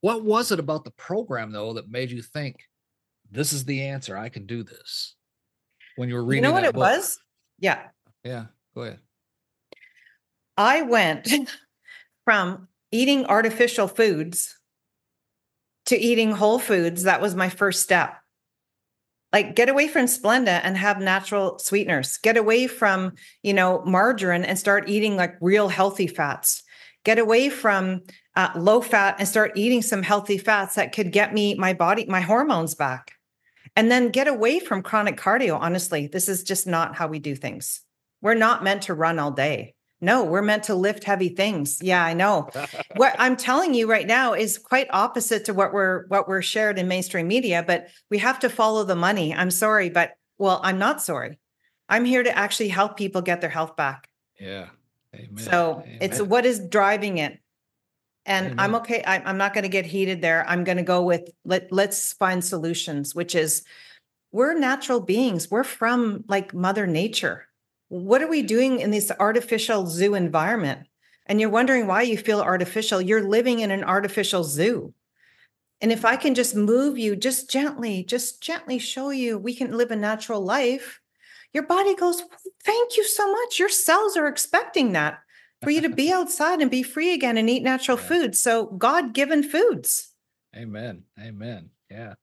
What 0.00 0.24
was 0.24 0.50
it 0.50 0.58
about 0.58 0.84
the 0.84 0.92
program 0.92 1.52
though 1.52 1.74
that 1.74 1.90
made 1.90 2.10
you 2.10 2.22
think 2.22 2.64
this 3.34 3.52
is 3.52 3.64
the 3.64 3.82
answer? 3.82 4.16
I 4.16 4.28
can 4.28 4.46
do 4.46 4.62
this. 4.62 5.14
When 5.96 6.08
you 6.08 6.14
were 6.14 6.24
reading, 6.24 6.42
You 6.44 6.48
know 6.48 6.54
what 6.54 6.64
it 6.64 6.72
book? 6.74 6.80
was? 6.80 7.18
Yeah. 7.58 7.80
Yeah. 8.22 8.46
Go 8.74 8.82
ahead. 8.82 8.98
I 10.56 10.82
went 10.82 11.28
from 12.24 12.68
eating 12.90 13.26
artificial 13.26 13.88
foods 13.88 14.56
to 15.86 15.98
eating 15.98 16.32
whole 16.32 16.58
foods. 16.58 17.02
That 17.02 17.20
was 17.20 17.34
my 17.34 17.48
first 17.48 17.82
step. 17.82 18.16
Like 19.32 19.56
get 19.56 19.68
away 19.68 19.88
from 19.88 20.06
Splenda 20.06 20.60
and 20.62 20.76
have 20.76 21.00
natural 21.00 21.58
sweeteners. 21.58 22.18
Get 22.18 22.36
away 22.36 22.68
from, 22.68 23.14
you 23.42 23.52
know, 23.52 23.82
margarine 23.84 24.44
and 24.44 24.58
start 24.58 24.88
eating 24.88 25.16
like 25.16 25.34
real 25.40 25.68
healthy 25.68 26.06
fats. 26.06 26.62
Get 27.04 27.18
away 27.18 27.50
from 27.50 28.02
uh, 28.36 28.50
low 28.56 28.80
fat 28.80 29.16
and 29.18 29.28
start 29.28 29.52
eating 29.56 29.82
some 29.82 30.02
healthy 30.02 30.38
fats 30.38 30.76
that 30.76 30.92
could 30.92 31.12
get 31.12 31.34
me 31.34 31.54
my 31.54 31.74
body, 31.74 32.06
my 32.06 32.20
hormones 32.20 32.74
back. 32.74 33.12
And 33.76 33.90
then 33.90 34.10
get 34.10 34.28
away 34.28 34.60
from 34.60 34.82
chronic 34.82 35.16
cardio. 35.16 35.58
Honestly, 35.58 36.06
this 36.06 36.28
is 36.28 36.44
just 36.44 36.66
not 36.66 36.94
how 36.94 37.08
we 37.08 37.18
do 37.18 37.34
things. 37.34 37.82
We're 38.22 38.34
not 38.34 38.62
meant 38.62 38.82
to 38.82 38.94
run 38.94 39.18
all 39.18 39.32
day. 39.32 39.74
No, 40.00 40.22
we're 40.24 40.42
meant 40.42 40.64
to 40.64 40.74
lift 40.74 41.04
heavy 41.04 41.30
things. 41.30 41.80
Yeah, 41.82 42.04
I 42.04 42.14
know. 42.14 42.50
what 42.96 43.14
I'm 43.18 43.36
telling 43.36 43.74
you 43.74 43.90
right 43.90 44.06
now 44.06 44.34
is 44.34 44.58
quite 44.58 44.86
opposite 44.90 45.46
to 45.46 45.54
what 45.54 45.72
we're 45.72 46.06
what 46.08 46.28
we're 46.28 46.42
shared 46.42 46.78
in 46.78 46.88
mainstream 46.88 47.26
media, 47.26 47.64
but 47.66 47.88
we 48.10 48.18
have 48.18 48.38
to 48.40 48.50
follow 48.50 48.84
the 48.84 48.96
money. 48.96 49.34
I'm 49.34 49.50
sorry, 49.50 49.88
but 49.88 50.12
well, 50.38 50.60
I'm 50.62 50.78
not 50.78 51.02
sorry. 51.02 51.38
I'm 51.88 52.04
here 52.04 52.22
to 52.22 52.36
actually 52.36 52.68
help 52.68 52.96
people 52.96 53.22
get 53.22 53.40
their 53.40 53.50
health 53.50 53.76
back. 53.76 54.08
Yeah. 54.38 54.68
Amen. 55.14 55.38
So 55.38 55.84
it's 55.86 56.20
what 56.20 56.44
is 56.44 56.60
driving 56.68 57.18
it. 57.18 57.38
And 58.26 58.58
I'm 58.58 58.74
okay. 58.76 59.02
I, 59.04 59.18
I'm 59.18 59.36
not 59.36 59.52
going 59.52 59.64
to 59.64 59.68
get 59.68 59.84
heated 59.84 60.22
there. 60.22 60.48
I'm 60.48 60.64
going 60.64 60.78
to 60.78 60.82
go 60.82 61.02
with 61.02 61.30
let 61.44 61.70
let's 61.70 62.14
find 62.14 62.42
solutions, 62.42 63.14
which 63.14 63.34
is 63.34 63.64
we're 64.32 64.58
natural 64.58 65.00
beings. 65.00 65.50
We're 65.50 65.64
from 65.64 66.24
like 66.26 66.54
Mother 66.54 66.86
Nature. 66.86 67.46
What 67.88 68.22
are 68.22 68.28
we 68.28 68.42
doing 68.42 68.80
in 68.80 68.90
this 68.90 69.12
artificial 69.20 69.86
zoo 69.86 70.14
environment? 70.14 70.86
And 71.26 71.40
you're 71.40 71.50
wondering 71.50 71.86
why 71.86 72.02
you 72.02 72.18
feel 72.18 72.40
artificial. 72.40 73.00
You're 73.00 73.28
living 73.28 73.60
in 73.60 73.70
an 73.70 73.84
artificial 73.84 74.42
zoo. 74.42 74.94
And 75.80 75.92
if 75.92 76.04
I 76.04 76.16
can 76.16 76.34
just 76.34 76.56
move 76.56 76.98
you 76.98 77.16
just 77.16 77.50
gently, 77.50 78.04
just 78.04 78.42
gently 78.42 78.78
show 78.78 79.10
you 79.10 79.38
we 79.38 79.54
can 79.54 79.76
live 79.76 79.90
a 79.90 79.96
natural 79.96 80.40
life, 80.40 81.00
your 81.52 81.64
body 81.64 81.94
goes, 81.94 82.22
Thank 82.64 82.96
you 82.96 83.04
so 83.04 83.30
much. 83.30 83.58
Your 83.58 83.68
cells 83.68 84.16
are 84.16 84.26
expecting 84.26 84.92
that 84.92 85.18
for 85.64 85.70
you 85.70 85.80
to 85.82 85.88
be 85.88 86.12
outside 86.12 86.60
and 86.60 86.70
be 86.70 86.82
free 86.82 87.12
again 87.14 87.36
and 87.36 87.48
eat 87.50 87.62
natural 87.62 87.98
Yeah. 87.98 88.04
foods. 88.04 88.38
So, 88.38 88.66
God 88.66 89.14
given 89.14 89.42
foods. 89.42 90.10
Amen. 90.56 91.04
Amen. 91.20 91.70
Yeah. 91.90 92.14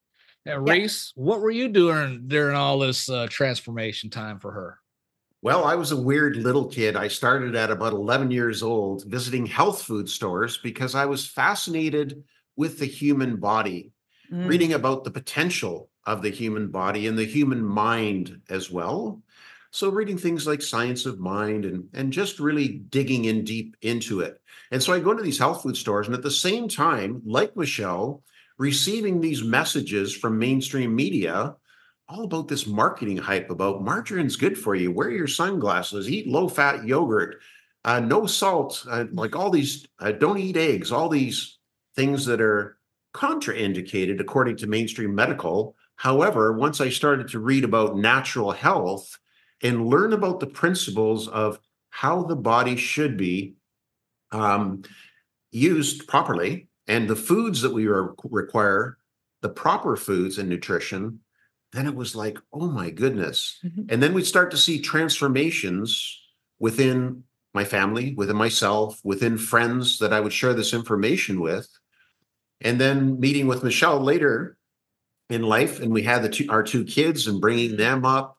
Yeah, 0.45 0.59
Yeah. 0.65 0.87
What 1.15 1.41
were 1.41 1.51
you 1.51 1.67
doing 1.67 2.23
during 2.27 2.55
all 2.55 2.79
this 2.79 3.09
uh, 3.09 3.27
transformation 3.29 4.09
time 4.09 4.39
for 4.39 4.51
her? 4.51 4.79
Well, 5.43 5.63
I 5.65 5.75
was 5.75 5.91
a 5.91 5.97
weird 6.01 6.37
little 6.37 6.67
kid. 6.67 6.95
I 6.95 7.07
started 7.07 7.55
at 7.55 7.71
about 7.71 7.93
11 7.93 8.29
years 8.31 8.61
old 8.63 9.03
visiting 9.05 9.45
health 9.45 9.81
food 9.83 10.07
stores 10.07 10.57
because 10.57 10.93
I 10.95 11.05
was 11.05 11.25
fascinated 11.27 12.23
with 12.55 12.79
the 12.79 12.85
human 12.85 13.37
body, 13.37 13.91
Mm. 14.31 14.47
reading 14.47 14.73
about 14.73 15.03
the 15.03 15.11
potential 15.11 15.89
of 16.05 16.21
the 16.21 16.29
human 16.29 16.69
body 16.69 17.05
and 17.07 17.17
the 17.17 17.25
human 17.25 17.61
mind 17.63 18.39
as 18.49 18.71
well. 18.71 19.21
So 19.71 19.89
reading 19.89 20.17
things 20.17 20.45
like 20.45 20.61
Science 20.61 21.05
of 21.05 21.19
Mind 21.19 21.63
and 21.65 21.87
and 21.93 22.11
just 22.11 22.39
really 22.39 22.67
digging 22.67 23.25
in 23.25 23.43
deep 23.43 23.77
into 23.81 24.19
it. 24.19 24.41
And 24.71 24.83
so 24.83 24.93
I 24.93 24.99
go 24.99 25.13
to 25.13 25.23
these 25.23 25.39
health 25.39 25.63
food 25.63 25.77
stores 25.77 26.07
and 26.07 26.15
at 26.15 26.23
the 26.23 26.29
same 26.31 26.67
time, 26.67 27.21
like 27.25 27.55
Michale, 27.55 28.21
receiving 28.57 29.19
these 29.19 29.43
messages 29.43 30.13
from 30.15 30.37
mainstream 30.37 30.93
media 30.93 31.55
all 32.09 32.25
about 32.25 32.49
this 32.49 32.67
marketing 32.67 33.15
hype 33.15 33.49
about 33.49 33.83
margarine's 33.83 34.35
good 34.35 34.57
for 34.57 34.75
you. 34.75 34.91
Wear 34.91 35.09
your 35.09 35.27
sunglasses, 35.27 36.09
eat 36.09 36.27
low 36.27 36.49
fat 36.49 36.85
yogurt, 36.85 37.41
uh, 37.85 38.01
no 38.01 38.25
salt, 38.25 38.85
uh, 38.89 39.05
like 39.13 39.35
all 39.35 39.49
these, 39.49 39.87
uh, 39.99 40.11
don't 40.11 40.37
eat 40.37 40.57
eggs, 40.57 40.91
all 40.91 41.07
these 41.07 41.57
things 41.95 42.25
that 42.25 42.41
are 42.41 42.77
contraindicated 43.13 44.19
according 44.19 44.57
to 44.57 44.67
mainstream 44.67 45.15
medical. 45.15 45.75
However, 45.95 46.51
once 46.53 46.81
I 46.81 46.89
started 46.89 47.29
to 47.29 47.39
read 47.39 47.63
about 47.63 47.97
natural 47.97 48.51
health 48.51 49.17
and 49.61 49.87
learn 49.87 50.13
about 50.13 50.39
the 50.39 50.47
principles 50.47 51.27
of 51.27 51.59
how 51.89 52.23
the 52.23 52.35
body 52.35 52.75
should 52.75 53.17
be 53.17 53.55
um, 54.31 54.83
used 55.51 56.07
properly 56.07 56.67
and 56.87 57.09
the 57.09 57.15
foods 57.15 57.61
that 57.61 57.73
we 57.73 57.87
are, 57.87 58.15
require, 58.23 58.97
the 59.41 59.49
proper 59.49 59.95
foods 59.95 60.37
and 60.37 60.49
nutrition, 60.49 61.19
then 61.73 61.87
it 61.87 61.95
was 61.95 62.15
like, 62.15 62.37
oh 62.53 62.67
my 62.67 62.89
goodness. 62.89 63.59
Mhm. 63.63 63.91
And 63.91 64.03
then 64.03 64.13
we'd 64.13 64.25
start 64.25 64.51
to 64.51 64.57
see 64.57 64.79
transformations 64.79 66.19
within 66.59 67.23
my 67.53 67.63
family, 67.65 68.13
within 68.15 68.35
myself, 68.37 68.99
within 69.03 69.37
friends 69.37 69.99
that 69.99 70.13
I 70.13 70.19
would 70.19 70.33
share 70.33 70.53
this 70.53 70.73
information 70.73 71.39
with. 71.39 71.67
And 72.61 72.79
then 72.79 73.19
meeting 73.19 73.47
with 73.47 73.63
Michale 73.63 73.99
later 73.99 74.57
in 75.29 75.43
life, 75.43 75.79
and 75.79 75.91
we 75.91 76.03
had 76.03 76.23
the 76.23 76.29
two, 76.29 76.45
our 76.49 76.63
two 76.63 76.83
kids 76.83 77.27
and 77.27 77.41
bringing 77.41 77.77
them 77.77 78.05
up 78.05 78.37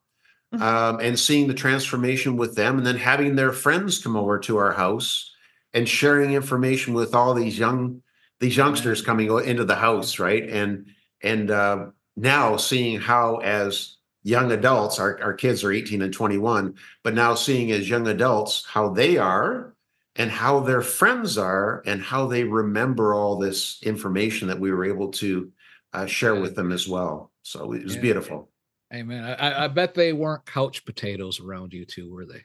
Mhm. 0.52 0.60
um, 0.60 1.00
and 1.00 1.18
seeing 1.18 1.48
the 1.48 1.54
transformation 1.54 2.36
with 2.36 2.54
them, 2.54 2.78
and 2.78 2.86
then 2.86 2.96
having 2.96 3.36
their 3.36 3.52
friends 3.52 3.98
come 4.02 4.16
over 4.16 4.38
to 4.40 4.56
our 4.58 4.72
house 4.72 5.30
and 5.72 5.88
sharing 5.88 6.32
information 6.34 6.94
with 6.94 7.14
all 7.14 7.34
these 7.34 7.58
young 7.58 8.02
these 8.40 8.56
youngsters 8.56 9.02
coming 9.02 9.30
into 9.44 9.64
the 9.64 9.76
house, 9.76 10.18
right? 10.18 10.48
And 10.48 10.86
and 11.22 11.50
uh, 11.50 11.86
now 12.16 12.56
seeing 12.56 13.00
how 13.00 13.36
as 13.36 13.96
young 14.24 14.50
adults, 14.52 14.98
our, 14.98 15.20
our 15.22 15.32
kids 15.34 15.62
are 15.64 15.72
18 15.72 16.02
and 16.02 16.12
21, 16.12 16.74
but 17.04 17.14
now 17.14 17.34
seeing 17.34 17.70
as 17.72 17.88
young 17.88 18.06
adults 18.08 18.64
how 18.66 18.90
they 18.90 19.16
are 19.16 19.74
and 20.16 20.30
how 20.30 20.60
their 20.60 20.82
friends 20.82 21.38
are 21.38 21.82
and 21.86 22.02
how 22.02 22.26
they 22.26 22.44
remember 22.44 23.14
all 23.14 23.36
this 23.38 23.78
information 23.82 24.48
that 24.48 24.60
we 24.60 24.70
were 24.72 24.84
able 24.84 25.10
to 25.12 25.50
uh, 25.92 26.06
share 26.06 26.34
with 26.40 26.54
them 26.56 26.72
as 26.72 26.86
well. 26.88 27.30
So 27.42 27.72
it 27.72 27.84
was 27.84 27.94
Yeah. 27.96 28.00
beautiful. 28.02 28.51
Amen. 28.92 29.24
I- 29.24 29.34
I, 29.34 29.64
I 29.64 29.68
bet 29.68 29.94
they 29.94 30.12
weren't 30.12 30.44
couch 30.46 30.84
potatoes 30.84 31.40
around 31.40 31.72
you 31.72 31.84
two, 31.84 32.12
were 32.12 32.26
they? 32.26 32.44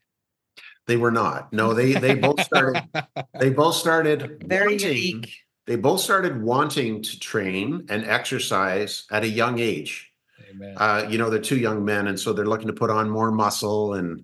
They 0.85 0.97
were 0.97 1.11
not. 1.11 1.51
No, 1.51 1.73
they 1.73 1.93
they 1.93 2.15
both 2.15 2.41
started. 2.41 2.81
They 3.39 3.49
both 3.49 3.75
started 3.75 4.43
Very 4.45 4.73
wanting- 4.73 4.87
unique. 4.97 5.33
They 5.65 5.75
both 5.75 5.99
started 5.99 6.41
wanting 6.41 7.01
to 7.03 7.19
train 7.19 7.85
and 7.89 8.05
exercise 8.05 9.05
at 9.11 9.23
a 9.23 9.27
young 9.27 9.59
age. 9.59 10.13
Amen. 10.49 10.75
Uh, 10.77 11.05
you 11.09 11.17
know, 11.17 11.29
they're 11.29 11.41
two 11.41 11.57
young 11.57 11.83
men, 11.83 12.07
and 12.07 12.17
so 12.17 12.31
they're 12.31 12.45
looking 12.45 12.67
to 12.67 12.73
put 12.73 12.89
on 12.89 13.09
more 13.09 13.31
muscle 13.31 13.95
and 13.95 14.23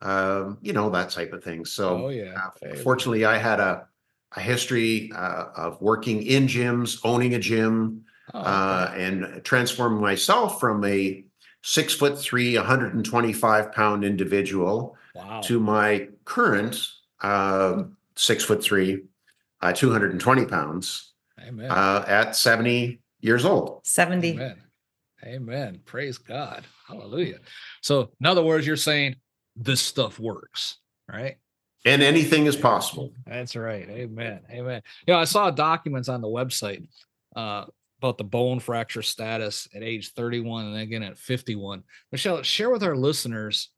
um, 0.00 0.56
you 0.62 0.72
know 0.72 0.88
that 0.90 1.10
type 1.10 1.34
of 1.34 1.44
thing. 1.44 1.66
So 1.66 2.06
oh 2.06 2.08
yeah. 2.08 2.32
uh, 2.62 2.74
fortunately, 2.76 3.26
I 3.26 3.36
had 3.36 3.60
a 3.60 3.86
a 4.34 4.40
history 4.40 5.12
uh, 5.14 5.44
of 5.56 5.80
working 5.82 6.22
in 6.22 6.46
gyms, 6.46 7.00
owning 7.04 7.34
a 7.34 7.38
gym, 7.38 8.04
Oh, 8.34 8.40
uh, 8.40 8.92
and 8.96 9.42
transforming 9.44 10.00
myself 10.02 10.60
from 10.60 10.84
a 10.84 11.24
six 11.62 11.94
foot 11.94 12.18
three, 12.18 12.56
125 12.56 13.72
pound 13.72 14.04
individual 14.04 14.96
wow. 15.14 15.40
to 15.42 15.60
my 15.60 16.08
current 16.24 16.88
uh, 17.20 17.84
six 18.16 18.44
foot 18.44 18.62
three, 18.62 19.02
uh, 19.60 19.72
220 19.72 20.46
pounds 20.46 21.12
Amen. 21.46 21.70
uh, 21.70 22.04
at 22.06 22.36
70 22.36 23.00
years 23.20 23.44
old. 23.44 23.80
70. 23.84 24.30
Amen. 24.30 24.56
Amen. 25.24 25.80
Praise 25.84 26.18
God. 26.18 26.64
Hallelujah. 26.86 27.38
So, 27.80 28.10
in 28.20 28.26
other 28.26 28.42
words, 28.42 28.66
you're 28.66 28.76
saying 28.76 29.16
this 29.56 29.80
stuff 29.80 30.20
works, 30.20 30.78
right? 31.08 31.36
And 31.84 32.02
anything 32.02 32.46
is 32.46 32.56
possible. 32.56 33.12
That's 33.26 33.56
right. 33.56 33.88
Amen. 33.88 34.40
Amen. 34.50 34.82
Yeah, 35.06 35.18
I 35.18 35.24
saw 35.24 35.50
documents 35.50 36.08
on 36.08 36.20
the 36.20 36.28
website 36.28 36.86
uh, 37.34 37.64
about 37.98 38.18
the 38.18 38.24
bone 38.24 38.60
fracture 38.60 39.02
status 39.02 39.68
at 39.74 39.82
age 39.82 40.12
31 40.12 40.66
and 40.66 40.76
again 40.76 41.02
at 41.02 41.18
51. 41.18 41.82
Michale, 42.12 42.42
share 42.44 42.70
with 42.70 42.82
our 42.82 42.96
listeners 42.96 43.70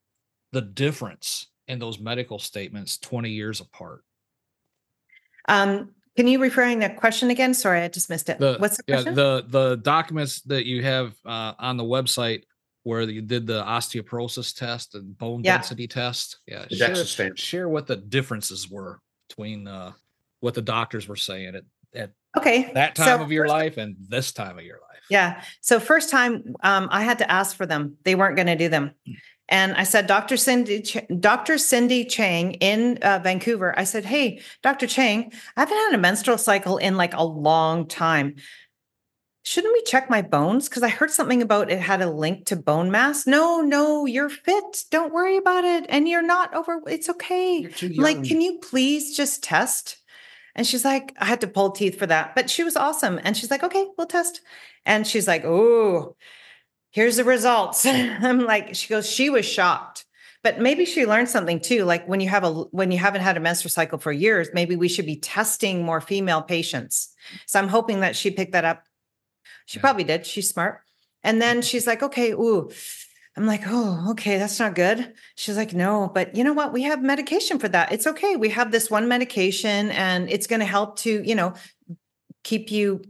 the 0.52 0.60
difference 0.60 1.48
in 1.68 1.78
those 1.78 1.98
medical 1.98 2.38
statements 2.38 2.98
20 2.98 3.30
years 3.30 3.60
apart. 3.60 4.04
Um, 5.48 5.90
can 6.16 6.26
you 6.26 6.40
refrain 6.40 6.80
that 6.80 6.96
question 6.96 7.30
again? 7.30 7.54
Sorry, 7.54 7.80
I 7.80 7.88
just 7.88 8.10
missed 8.10 8.28
it. 8.28 8.38
The, 8.38 8.56
What's 8.58 8.76
the 8.76 8.82
yeah, 8.86 8.96
question? 8.96 9.14
the 9.14 9.44
the 9.48 9.76
documents 9.76 10.42
that 10.42 10.66
you 10.66 10.82
have 10.82 11.14
uh, 11.24 11.54
on 11.58 11.76
the 11.76 11.84
website 11.84 12.42
where 12.82 13.02
you 13.02 13.22
did 13.22 13.46
the 13.46 13.62
osteoporosis 13.62 14.56
test 14.56 14.94
and 14.94 15.16
bone 15.16 15.42
Yeah. 15.44 15.56
density 15.56 15.86
test. 15.86 16.38
Yeah, 16.46 16.66
share, 16.68 16.88
DEXA 16.90 17.38
share 17.38 17.68
what 17.68 17.86
the 17.86 17.96
differences 17.96 18.68
were 18.70 19.00
between 19.28 19.66
uh, 19.68 19.92
what 20.40 20.54
the 20.54 20.62
doctors 20.62 21.08
were 21.08 21.16
saying 21.16 21.54
at, 21.54 21.54
at 21.54 21.79
okay. 22.36 22.70
that 22.74 22.96
so 22.96 23.04
time 23.04 23.20
of 23.20 23.32
your 23.32 23.46
life 23.46 23.76
and 23.76 23.96
this 24.08 24.32
time 24.32 24.58
of 24.58 24.64
your 24.64 24.76
life. 24.76 25.02
Yeah. 25.10 25.42
So 25.60 25.80
first 25.80 26.10
time 26.10 26.54
um, 26.62 26.88
I 26.90 27.02
had 27.02 27.18
to 27.18 27.30
ask 27.30 27.56
for 27.56 27.66
them. 27.66 27.96
They 28.04 28.14
weren't 28.14 28.36
going 28.36 28.46
to 28.46 28.56
do 28.56 28.68
them. 28.68 28.92
And 29.50 29.74
I 29.74 29.82
said, 29.82 30.06
Dr. 30.06 30.36
Cindy, 30.36 30.80
Ch- 30.80 31.04
Dr. 31.18 31.58
Cindy 31.58 32.04
Chang 32.04 32.52
in 32.54 32.98
uh, 33.02 33.18
Vancouver. 33.22 33.76
I 33.76 33.82
said, 33.82 34.04
Hey, 34.04 34.40
Dr. 34.62 34.86
Chang, 34.86 35.32
I 35.56 35.60
haven't 35.60 35.76
had 35.76 35.94
a 35.94 35.98
menstrual 35.98 36.38
cycle 36.38 36.78
in 36.78 36.96
like 36.96 37.14
a 37.14 37.24
long 37.24 37.88
time. 37.88 38.36
Shouldn't 39.42 39.72
we 39.72 39.82
check 39.82 40.08
my 40.08 40.22
bones? 40.22 40.68
Because 40.68 40.84
I 40.84 40.88
heard 40.88 41.10
something 41.10 41.42
about 41.42 41.70
it 41.70 41.80
had 41.80 42.02
a 42.02 42.10
link 42.10 42.46
to 42.46 42.56
bone 42.56 42.90
mass. 42.90 43.26
No, 43.26 43.60
no, 43.60 44.06
you're 44.06 44.28
fit. 44.28 44.84
Don't 44.90 45.12
worry 45.12 45.36
about 45.36 45.64
it. 45.64 45.86
And 45.88 46.08
you're 46.08 46.22
not 46.22 46.54
over. 46.54 46.80
It's 46.86 47.08
okay. 47.08 47.60
You're 47.60 47.70
too 47.70 47.88
Like, 47.88 48.22
can 48.22 48.40
you 48.40 48.58
please 48.58 49.16
just 49.16 49.42
test? 49.42 49.96
And 50.54 50.66
she's 50.66 50.84
like, 50.84 51.14
I 51.18 51.26
had 51.26 51.40
to 51.42 51.46
pull 51.46 51.70
teeth 51.70 51.98
for 51.98 52.06
that, 52.06 52.34
but 52.34 52.50
she 52.50 52.64
was 52.64 52.76
awesome. 52.76 53.20
And 53.22 53.36
she's 53.36 53.50
like, 53.50 53.62
okay, 53.62 53.86
we'll 53.96 54.06
test. 54.06 54.40
And 54.84 55.06
she's 55.06 55.28
like, 55.28 55.44
oh, 55.44 56.16
here's 56.90 57.16
the 57.16 57.24
results. 57.24 57.86
I'm 57.86 58.40
like, 58.40 58.74
she 58.74 58.88
goes, 58.88 59.08
she 59.08 59.30
was 59.30 59.46
shocked. 59.46 60.04
But 60.42 60.58
maybe 60.58 60.86
she 60.86 61.04
learned 61.06 61.28
something 61.28 61.60
too. 61.60 61.84
Like 61.84 62.08
when 62.08 62.20
you 62.20 62.28
have 62.30 62.44
a 62.44 62.50
when 62.50 62.90
you 62.90 62.96
haven't 62.98 63.20
had 63.20 63.36
a 63.36 63.40
menstrual 63.40 63.70
cycle 63.70 63.98
for 63.98 64.10
years, 64.10 64.48
maybe 64.54 64.74
we 64.74 64.88
should 64.88 65.04
be 65.04 65.16
testing 65.16 65.84
more 65.84 66.00
female 66.00 66.40
patients. 66.40 67.14
So 67.46 67.58
I'm 67.58 67.68
hoping 67.68 68.00
that 68.00 68.16
she 68.16 68.30
picked 68.30 68.52
that 68.52 68.64
up. 68.64 68.82
She 69.66 69.78
Yeah. 69.78 69.82
probably 69.82 70.04
did. 70.04 70.24
She's 70.26 70.48
smart. 70.48 70.80
And 71.22 71.42
then 71.42 71.60
she's 71.60 71.86
like, 71.86 72.02
okay, 72.02 72.32
ooh. 72.32 72.70
I'm 73.40 73.46
like, 73.46 73.62
oh, 73.66 74.10
okay, 74.10 74.36
that's 74.36 74.58
not 74.58 74.74
good. 74.74 75.14
She's 75.34 75.56
like, 75.56 75.72
no, 75.72 76.10
but 76.12 76.36
you 76.36 76.44
know 76.44 76.52
what? 76.52 76.74
We 76.74 76.82
have 76.82 77.02
medication 77.02 77.58
for 77.58 77.68
that. 77.68 77.90
It's 77.90 78.06
okay. 78.06 78.36
We 78.36 78.50
have 78.50 78.70
this 78.70 78.90
one 78.90 79.08
medication 79.08 79.90
and 79.92 80.28
it's 80.28 80.46
going 80.46 80.60
to 80.60 80.66
help 80.66 80.98
to, 80.98 81.26
you 81.26 81.34
know, 81.34 81.54
keep 82.44 82.70
you 82.70 83.00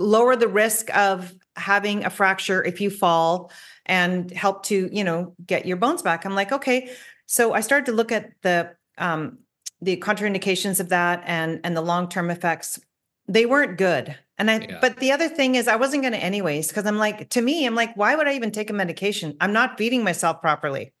lower 0.00 0.34
the 0.34 0.48
risk 0.48 0.94
of 0.96 1.32
having 1.54 2.04
a 2.04 2.10
fracture 2.10 2.64
if 2.64 2.80
you 2.80 2.90
fall 2.90 3.52
and 3.84 4.28
help 4.32 4.64
to, 4.64 4.90
you 4.92 5.04
know, 5.04 5.36
get 5.46 5.66
your 5.66 5.76
bones 5.76 6.02
back. 6.02 6.24
I'm 6.24 6.34
like, 6.34 6.50
okay. 6.50 6.90
So 7.26 7.52
I 7.52 7.60
started 7.60 7.86
to 7.86 7.92
look 7.92 8.10
at 8.10 8.32
the 8.42 8.74
um 8.98 9.38
the 9.80 9.98
contraindications 9.98 10.80
of 10.80 10.88
that 10.88 11.22
and 11.26 11.60
and 11.62 11.76
the 11.76 11.80
long-term 11.80 12.28
effects. 12.30 12.80
They 13.28 13.46
weren't 13.46 13.78
good. 13.78 14.16
And 14.38 14.50
I 14.50 14.58
Yeah. 14.60 14.78
but 14.80 14.98
the 14.98 15.12
other 15.12 15.28
thing 15.28 15.54
is 15.54 15.66
I 15.68 15.76
wasn't 15.76 16.02
going 16.02 16.12
to 16.12 16.22
anyways 16.22 16.68
because 16.68 16.86
I'm 16.86 16.98
like 16.98 17.30
to 17.30 17.40
me 17.40 17.66
I'm 17.66 17.74
like 17.74 17.96
why 17.96 18.14
would 18.14 18.28
I 18.28 18.34
even 18.34 18.50
take 18.50 18.70
a 18.70 18.74
medication? 18.74 19.36
I'm 19.40 19.52
not 19.52 19.78
feeding 19.78 20.04
myself 20.04 20.40
properly. 20.40 20.92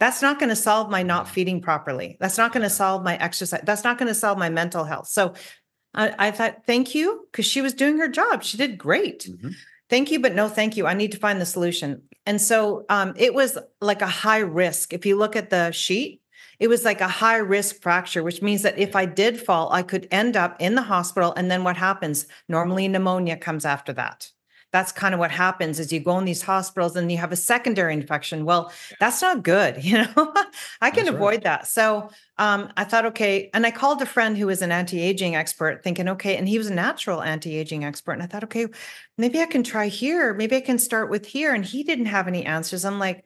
That's 0.00 0.20
not 0.20 0.38
going 0.38 0.50
to 0.50 0.56
solve 0.56 0.90
my 0.90 1.02
not 1.02 1.28
feeding 1.28 1.62
properly. 1.62 2.16
That's 2.20 2.36
not 2.36 2.52
going 2.52 2.64
to 2.64 2.70
solve 2.70 3.02
my 3.04 3.16
exercise. 3.16 3.62
That's 3.64 3.84
not 3.84 3.96
going 3.96 4.08
to 4.08 4.14
solve 4.14 4.38
my 4.38 4.50
mental 4.50 4.84
health. 4.84 5.08
So 5.08 5.34
I, 5.94 6.12
I 6.18 6.30
thought, 6.32 6.66
thank 6.66 6.94
you, 6.94 7.26
because 7.30 7.46
she 7.46 7.62
was 7.62 7.72
doing 7.72 7.98
her 7.98 8.08
job. 8.08 8.42
She 8.42 8.56
did 8.56 8.76
great. 8.76 9.28
Mhm. 9.30 9.54
Thank 9.88 10.10
you, 10.10 10.18
but 10.18 10.34
no, 10.34 10.48
thank 10.48 10.76
you. 10.76 10.86
I 10.86 10.94
need 10.94 11.12
to 11.12 11.18
find 11.18 11.40
the 11.40 11.46
solution. 11.46 12.02
And 12.26 12.40
so 12.40 12.84
um, 12.88 13.14
it 13.16 13.34
was 13.34 13.56
like 13.80 14.02
a 14.02 14.06
high 14.06 14.38
risk. 14.38 14.92
If 14.92 15.06
you 15.06 15.16
look 15.16 15.36
at 15.36 15.50
the 15.50 15.70
sheet, 15.70 16.20
it 16.58 16.68
was 16.68 16.84
like 16.84 17.00
a 17.00 17.08
high 17.08 17.36
risk 17.36 17.80
fracture, 17.82 18.22
which 18.22 18.42
means 18.42 18.62
that 18.62 18.78
if 18.78 18.94
I 18.96 19.06
did 19.06 19.40
fall, 19.40 19.72
I 19.72 19.82
could 19.82 20.08
end 20.10 20.36
up 20.36 20.56
in 20.60 20.74
the 20.74 20.82
hospital. 20.82 21.32
And 21.36 21.50
then 21.50 21.64
what 21.64 21.76
happens? 21.76 22.26
Normally, 22.48 22.88
pneumonia 22.88 23.36
comes 23.36 23.64
after 23.64 23.92
that. 23.94 24.30
That's 24.74 24.90
kind 24.90 25.14
of 25.14 25.20
what 25.20 25.30
happens 25.30 25.78
is 25.78 25.92
you 25.92 26.00
go 26.00 26.18
in 26.18 26.24
these 26.24 26.42
hospitals 26.42 26.96
and 26.96 27.10
you 27.10 27.16
have 27.18 27.30
a 27.30 27.36
secondary 27.36 27.94
infection. 27.94 28.44
Well, 28.44 28.72
that's 28.98 29.22
not 29.22 29.44
good. 29.44 29.76
You 29.84 29.98
know, 29.98 30.34
I 30.80 30.90
can 30.90 31.04
That's 31.04 31.10
right. 31.10 31.14
avoid 31.14 31.42
that. 31.44 31.68
So 31.68 32.10
um, 32.38 32.72
I 32.76 32.82
thought, 32.82 33.06
okay. 33.06 33.50
And 33.54 33.64
I 33.64 33.70
called 33.70 34.02
a 34.02 34.06
friend 34.06 34.36
who 34.36 34.48
was 34.48 34.62
an 34.62 34.72
anti-aging 34.72 35.36
expert 35.36 35.84
thinking, 35.84 36.08
okay. 36.08 36.36
And 36.36 36.48
he 36.48 36.58
was 36.58 36.66
a 36.66 36.74
natural 36.74 37.22
anti-aging 37.22 37.84
expert. 37.84 38.14
And 38.14 38.22
I 38.24 38.26
thought, 38.26 38.42
okay, 38.44 38.66
maybe 39.16 39.40
I 39.40 39.46
can 39.46 39.62
try 39.62 39.86
here. 39.86 40.34
Maybe 40.34 40.56
I 40.56 40.60
can 40.60 40.80
start 40.80 41.08
with 41.08 41.24
here. 41.24 41.54
And 41.54 41.64
he 41.64 41.84
didn't 41.84 42.06
have 42.06 42.26
any 42.26 42.44
answers. 42.44 42.84
I'm 42.84 42.98
like, 42.98 43.24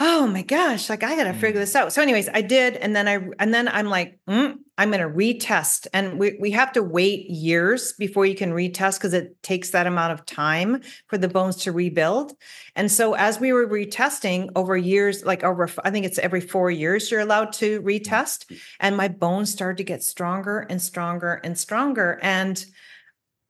oh 0.00 0.26
my 0.28 0.42
gosh, 0.42 0.88
like 0.88 1.02
I 1.02 1.16
got 1.16 1.24
to 1.24 1.32
figure 1.32 1.60
Mm. 1.60 1.62
this 1.64 1.74
out. 1.74 1.92
So, 1.92 2.00
anyways, 2.02 2.28
I 2.32 2.40
did. 2.40 2.76
And 2.76 2.94
then 2.94 3.08
I, 3.08 3.18
and 3.40 3.52
then 3.52 3.66
I'm 3.68 3.88
like, 3.88 4.18
mm, 4.28 4.54
I'm 4.76 4.90
going 4.92 5.00
to 5.00 5.08
retest. 5.08 5.88
And 5.92 6.18
we, 6.20 6.36
we 6.40 6.52
have 6.52 6.72
to 6.74 6.82
wait 6.84 7.28
years 7.28 7.94
before 7.94 8.24
you 8.24 8.36
can 8.36 8.52
retest 8.52 8.98
because 8.98 9.12
it 9.12 9.42
takes 9.42 9.70
that 9.70 9.88
amount 9.88 10.12
of 10.12 10.24
time 10.24 10.82
for 11.08 11.18
the 11.18 11.26
bones 11.28 11.56
to 11.64 11.72
rebuild. 11.72 12.32
And 12.76 12.90
so, 12.92 13.14
as 13.14 13.40
we 13.40 13.52
were 13.52 13.66
retesting 13.66 14.50
over 14.54 14.76
years, 14.76 15.24
like 15.24 15.42
over, 15.42 15.68
I 15.84 15.90
think 15.90 16.06
it's 16.06 16.18
every 16.18 16.40
four 16.42 16.70
years 16.70 17.10
you're 17.10 17.20
allowed 17.20 17.52
to 17.54 17.82
retest. 17.82 18.52
And 18.78 18.96
my 18.96 19.08
bones 19.08 19.50
started 19.50 19.78
to 19.78 19.84
get 19.84 20.04
stronger 20.04 20.60
and 20.70 20.80
stronger 20.80 21.40
and 21.42 21.58
stronger. 21.58 22.20
And 22.22 22.64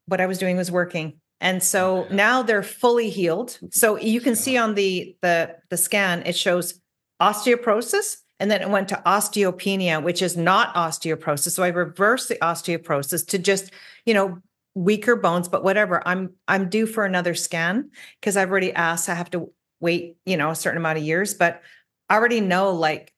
what 0.07 0.21
I 0.23 0.27
was 0.27 0.39
doing 0.39 0.57
was 0.57 0.71
working. 0.71 1.21
And 1.41 1.63
so 1.63 2.07
now 2.11 2.43
they're 2.43 2.63
fully 2.63 3.11
healed. 3.11 3.59
So 3.71 3.97
you 3.97 4.21
can 4.21 4.35
see 4.35 4.57
on 4.57 4.75
the 4.75 5.17
the 5.23 5.57
the 5.71 5.77
scan 5.77 6.23
it 6.27 6.37
shows 6.37 6.81
osteoporosis 7.21 8.19
and 8.41 8.51
then 8.51 8.63
it 8.63 8.71
went 8.71 8.89
to 8.89 9.03
osteopenia 9.07 10.03
which 10.03 10.23
is 10.23 10.37
not 10.37 10.75
osteoporosis. 10.75 11.51
So 11.51 11.63
I 11.63 11.69
reversed 11.69 12.29
the 12.29 12.37
osteoporosis 12.37 13.27
to 13.29 13.39
just, 13.39 13.71
you 14.05 14.15
know, 14.15 14.39
weaker 14.75 15.17
bones 15.17 15.49
but 15.49 15.63
whatever. 15.63 16.03
I'm 16.07 16.35
I'm 16.49 16.69
due 16.69 16.87
for 16.87 17.05
another 17.05 17.35
scan 17.35 17.91
because 18.21 18.37
I've 18.37 18.51
already 18.51 18.73
asked 18.73 19.09
I 19.09 19.15
have 19.15 19.31
to 19.31 19.53
wait, 19.81 20.17
you 20.27 20.37
know, 20.37 20.51
a 20.51 20.57
certain 20.57 20.79
amount 20.79 20.99
of 20.99 21.05
years, 21.05 21.35
but 21.35 21.63
I 22.09 22.17
already 22.17 22.41
know 22.41 22.73
like 22.73 23.13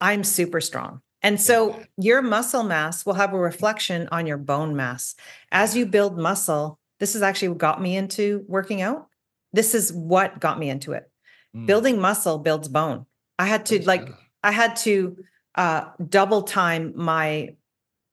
I'm 0.00 0.24
super 0.24 0.60
strong. 0.60 1.02
And 1.22 1.40
so 1.40 1.82
your 1.96 2.22
muscle 2.22 2.62
mass 2.62 3.04
will 3.04 3.14
have 3.14 3.32
a 3.32 3.38
reflection 3.38 4.08
on 4.12 4.26
your 4.26 4.36
bone 4.36 4.76
mass. 4.76 5.14
As 5.50 5.76
you 5.76 5.84
build 5.84 6.16
muscle, 6.18 6.78
this 7.00 7.14
is 7.14 7.22
actually 7.22 7.48
what 7.48 7.58
got 7.58 7.80
me 7.82 7.96
into 7.96 8.44
working 8.48 8.80
out. 8.82 9.08
This 9.52 9.74
is 9.74 9.92
what 9.92 10.40
got 10.40 10.58
me 10.58 10.70
into 10.70 10.92
it. 10.92 11.10
Mm. 11.54 11.66
Building 11.66 12.00
muscle 12.00 12.38
builds 12.38 12.68
bone. 12.68 13.06
I 13.38 13.46
had 13.46 13.66
to 13.66 13.84
like. 13.86 14.08
I 14.42 14.52
had 14.52 14.76
to 14.76 15.16
uh 15.54 15.90
double 16.08 16.42
time 16.42 16.92
my 16.96 17.54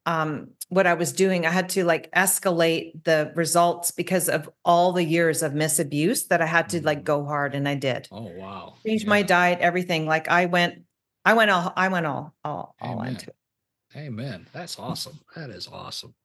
um 0.06 0.50
what 0.70 0.88
I 0.88 0.96
was 0.96 1.14
doing. 1.14 1.46
I 1.46 1.52
had 1.52 1.70
to 1.70 1.84
like 1.86 2.12
escalate 2.14 3.04
the 3.04 3.32
results 3.36 3.92
because 3.92 4.28
of 4.30 4.50
all 4.66 4.92
the 4.92 5.04
years 5.04 5.44
of 5.44 5.54
misabuse 5.54 6.28
that 6.30 6.42
I 6.42 6.46
had 6.46 6.70
to 6.70 6.84
like 6.84 7.02
Mhm. 7.02 7.04
go 7.06 7.26
hard 7.26 7.54
and 7.56 7.68
I 7.68 7.76
did. 7.76 8.08
Oh 8.12 8.32
wow. 8.36 8.76
Change 8.86 9.06
my 9.06 9.22
diet, 9.22 9.60
everything. 9.60 10.06
Like 10.08 10.28
I 10.30 10.46
went 10.46 10.84
I 11.26 11.34
went 11.34 11.52
all 11.52 11.72
I 11.76 11.88
went 11.90 12.06
all 12.06 12.34
all 12.44 12.76
all 12.82 13.00
Amen. 13.00 13.14
into 13.14 13.28
it. 13.30 13.36
Amen. 13.96 14.48
That's 14.54 14.80
awesome. 14.80 15.20
That 15.36 15.52
is 15.52 15.68
awesome. 15.68 16.16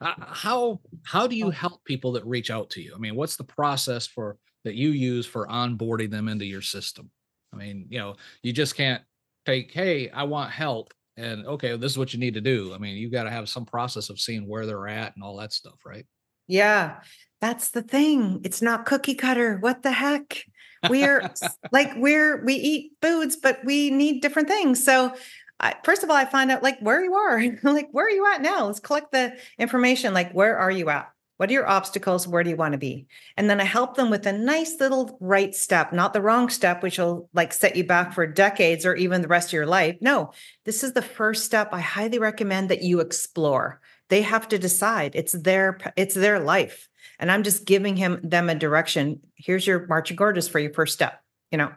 Uh, 0.00 0.14
how 0.18 0.80
how 1.04 1.26
do 1.26 1.36
Oh. 1.42 1.46
you 1.46 1.50
help 1.50 1.84
people 1.84 2.12
that 2.12 2.24
reach 2.24 2.50
out 2.50 2.70
to 2.70 2.82
you? 2.82 2.94
I 2.94 2.98
mean, 2.98 3.16
what's 3.16 3.36
the 3.36 3.44
process 3.44 4.06
for 4.06 4.38
that 4.64 4.74
you 4.74 4.90
use 4.90 5.26
for 5.26 5.46
onboarding 5.46 6.10
them 6.10 6.28
into 6.28 6.44
your 6.46 6.62
system? 6.62 7.10
I 7.52 7.56
mean, 7.56 7.86
you 7.90 7.98
know, 7.98 8.16
you 8.42 8.52
just 8.52 8.76
can't 8.76 9.02
take, 9.44 9.72
hey, 9.72 10.08
I 10.10 10.22
want 10.24 10.52
help, 10.52 10.94
and 11.16 11.46
okay, 11.46 11.76
this 11.76 11.92
is 11.92 11.98
what 11.98 12.12
you 12.14 12.20
need 12.20 12.34
to 12.34 12.40
do. 12.40 12.72
I 12.74 12.78
mean, 12.78 12.96
you 12.96 13.10
got 13.10 13.24
to 13.24 13.30
have 13.30 13.48
some 13.48 13.66
process 13.66 14.08
of 14.10 14.20
seeing 14.20 14.48
where 14.48 14.66
they're 14.66 14.88
at 14.88 15.14
and 15.16 15.22
all 15.24 15.36
that 15.38 15.52
stuff, 15.52 15.80
right? 15.84 16.06
Yeah, 16.46 17.00
that's 17.40 17.70
the 17.70 17.82
thing. 17.82 18.40
It's 18.44 18.62
not 18.62 18.86
cookie 18.86 19.14
cutter. 19.14 19.58
What 19.58 19.82
the 19.82 19.92
heck? 19.92 20.44
We're 20.82 21.32
like 21.72 21.90
we're 21.96 22.44
we 22.44 22.54
eat 22.54 22.92
foods, 23.02 23.36
but 23.36 23.60
we 23.64 23.90
need 23.90 24.20
different 24.22 24.48
things. 24.48 24.82
So, 24.84 25.14
I, 25.60 25.76
first 25.84 26.02
of 26.02 26.10
all, 26.10 26.16
I 26.16 26.24
find 26.24 26.50
out 26.50 26.62
like 26.62 26.80
where 26.80 27.04
you 27.04 27.14
are, 27.14 27.42
like 27.62 27.88
where 27.92 28.06
are 28.06 28.10
you 28.10 28.26
at 28.32 28.42
now? 28.42 28.66
Let's 28.66 28.80
collect 28.80 29.12
the 29.12 29.36
information. 29.58 30.14
Like 30.14 30.32
where 30.32 30.58
are 30.58 30.70
you 30.70 30.88
at? 30.88 31.12
What 31.36 31.48
are 31.48 31.54
your 31.54 31.68
obstacles? 31.68 32.28
Where 32.28 32.44
do 32.44 32.50
you 32.50 32.56
want 32.56 32.72
to 32.72 32.78
be? 32.78 33.06
And 33.38 33.48
then 33.48 33.62
I 33.62 33.64
help 33.64 33.96
them 33.96 34.10
with 34.10 34.26
a 34.26 34.32
nice 34.32 34.78
little 34.78 35.16
right 35.20 35.54
step, 35.54 35.90
not 35.90 36.12
the 36.12 36.20
wrong 36.20 36.50
step, 36.50 36.82
which 36.82 36.98
will 36.98 37.30
like 37.32 37.54
set 37.54 37.76
you 37.76 37.84
back 37.84 38.12
for 38.12 38.26
decades 38.26 38.84
or 38.84 38.94
even 38.94 39.22
the 39.22 39.28
rest 39.28 39.48
of 39.48 39.54
your 39.54 39.64
life. 39.66 39.96
No, 40.02 40.32
this 40.66 40.84
is 40.84 40.92
the 40.92 41.00
first 41.00 41.46
step. 41.46 41.70
I 41.72 41.80
highly 41.80 42.18
recommend 42.18 42.68
that 42.68 42.82
you 42.82 43.00
explore. 43.00 43.80
They 44.10 44.20
have 44.20 44.48
to 44.48 44.58
decide. 44.58 45.14
It's 45.14 45.32
their 45.32 45.78
it's 45.96 46.14
their 46.14 46.40
life. 46.40 46.88
and 47.18 47.32
I'm 47.32 47.42
just 47.42 47.64
giving 47.64 47.96
him 47.96 48.20
them 48.22 48.50
a 48.50 48.54
direction. 48.54 49.20
Here's 49.34 49.66
your 49.66 49.86
marching 49.86 50.18
orders 50.20 50.48
for 50.48 50.58
your 50.58 50.74
first 50.74 50.92
step, 50.92 51.22
you 51.50 51.58
know. 51.58 51.72